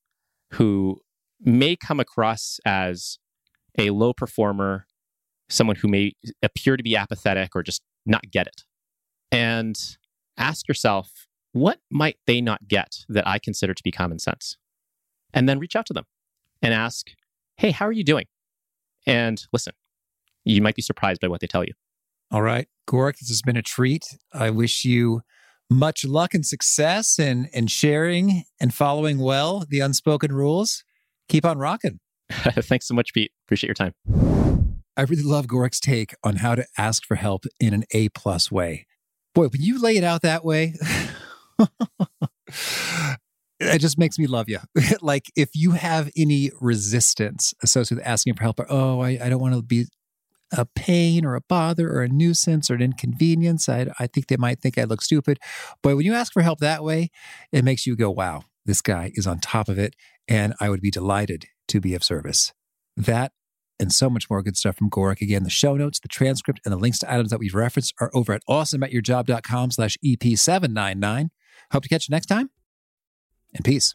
who 0.54 1.00
may 1.40 1.76
come 1.76 2.00
across 2.00 2.58
as 2.64 3.18
a 3.78 3.90
low 3.90 4.12
performer, 4.12 4.86
someone 5.51 5.76
who 5.76 5.88
may 5.88 6.12
appear 6.42 6.76
to 6.76 6.82
be 6.82 6.96
apathetic 6.96 7.55
or 7.55 7.62
just 7.62 7.82
not 8.07 8.22
get 8.30 8.46
it. 8.46 8.64
And 9.30 9.78
ask 10.38 10.66
yourself, 10.68 11.26
what 11.53 11.78
might 11.90 12.16
they 12.26 12.40
not 12.40 12.68
get 12.68 13.05
that 13.09 13.26
I 13.26 13.38
consider 13.38 13.74
to 13.74 13.82
be 13.82 13.90
common 13.90 14.18
sense? 14.18 14.57
And 15.34 15.48
then 15.48 15.59
reach 15.59 15.76
out 15.76 15.86
to 15.86 15.92
them 15.92 16.05
and 16.62 16.72
ask, 16.74 17.09
hey, 17.57 17.70
how 17.70 17.86
are 17.86 17.92
you 17.92 18.05
doing? 18.05 18.26
And 19.07 19.44
listen, 19.53 19.74
you 20.44 20.62
might 20.62 20.74
be 20.74 20.82
surprised 20.82 21.20
by 21.20 21.28
what 21.28 21.40
they 21.40 21.46
tell 21.46 21.64
you. 21.64 21.72
All 22.30 22.42
right. 22.42 22.68
Gorick, 22.88 23.18
this 23.18 23.28
has 23.28 23.42
been 23.42 23.57
a 23.57 23.62
treat. 23.62 24.05
I 24.32 24.51
wish 24.51 24.84
you 24.84 25.22
much 25.68 26.05
luck 26.05 26.34
and 26.34 26.44
success 26.44 27.18
in, 27.18 27.48
in 27.53 27.68
sharing 27.68 28.44
and 28.61 28.74
following 28.74 29.18
well 29.18 29.64
the 29.68 29.80
unspoken 29.80 30.32
rules 30.32 30.84
keep 31.28 31.44
on 31.44 31.59
rocking. 31.59 32.01
Thanks 32.30 32.86
so 32.86 32.94
much, 32.94 33.12
Pete. 33.12 33.32
Appreciate 33.46 33.68
your 33.68 33.74
time. 33.74 34.39
I 35.01 35.05
really 35.05 35.22
love 35.22 35.46
Gorick's 35.46 35.80
take 35.80 36.14
on 36.22 36.36
how 36.36 36.55
to 36.55 36.66
ask 36.76 37.07
for 37.07 37.14
help 37.14 37.46
in 37.59 37.72
an 37.72 37.84
A 37.92 38.11
plus 38.11 38.53
way. 38.53 38.86
Boy, 39.34 39.48
when 39.48 39.62
you 39.62 39.80
lay 39.80 39.96
it 39.96 40.05
out 40.05 40.20
that 40.20 40.44
way, 40.44 40.74
it 43.59 43.78
just 43.78 43.96
makes 43.96 44.18
me 44.18 44.26
love 44.26 44.51
you. 44.51 44.59
like 45.01 45.32
if 45.34 45.48
you 45.55 45.70
have 45.70 46.11
any 46.18 46.51
resistance 46.61 47.55
associated 47.62 48.03
with 48.03 48.07
asking 48.07 48.34
for 48.34 48.42
help, 48.42 48.61
or 48.61 48.66
oh, 48.68 49.01
I, 49.01 49.18
I 49.22 49.30
don't 49.30 49.40
want 49.40 49.55
to 49.55 49.62
be 49.62 49.86
a 50.53 50.66
pain 50.66 51.24
or 51.24 51.34
a 51.34 51.40
bother 51.48 51.90
or 51.90 52.03
a 52.03 52.09
nuisance 52.09 52.70
or 52.70 52.74
an 52.74 52.82
inconvenience, 52.82 53.70
I, 53.70 53.86
I 53.98 54.07
think 54.07 54.26
they 54.26 54.36
might 54.36 54.61
think 54.61 54.76
I 54.76 54.84
look 54.84 55.01
stupid. 55.01 55.38
But 55.82 55.96
when 55.96 56.05
you 56.05 56.12
ask 56.12 56.30
for 56.30 56.42
help 56.42 56.59
that 56.59 56.84
way, 56.84 57.09
it 57.53 57.64
makes 57.64 57.86
you 57.86 57.96
go, 57.96 58.11
wow, 58.11 58.42
this 58.66 58.82
guy 58.82 59.12
is 59.14 59.26
on 59.26 59.38
top 59.38 59.70
of 59.70 59.78
it. 59.78 59.96
And 60.28 60.53
I 60.61 60.68
would 60.68 60.82
be 60.82 60.90
delighted 60.90 61.46
to 61.68 61.80
be 61.80 61.94
of 61.94 62.05
service. 62.05 62.53
That 62.98 63.32
and 63.81 63.93
so 63.93 64.09
much 64.11 64.31
more 64.31 64.43
good 64.43 64.57
stuff 64.57 64.76
from 64.76 64.91
Gorick. 64.91 65.20
Again, 65.20 65.43
the 65.43 65.51
show 65.51 65.76
notes, 65.76 65.99
the 65.99 66.09
transcript, 66.09 66.61
and 66.64 66.72
the 66.72 66.78
links 66.78 66.99
to 67.01 67.12
items 67.12 67.31
that 67.31 67.41
we've 67.41 67.55
referenced 67.55 67.95
are 68.01 68.11
over 68.14 68.33
at 68.33 68.43
awesomeatyourjob.com 68.49 69.70
slash 69.72 69.97
EP799. 70.05 71.31
Hope 71.72 71.83
to 71.83 71.89
catch 71.89 72.09
you 72.09 72.12
next 72.12 72.26
time 72.26 72.51
and 73.55 73.64
peace. 73.64 73.95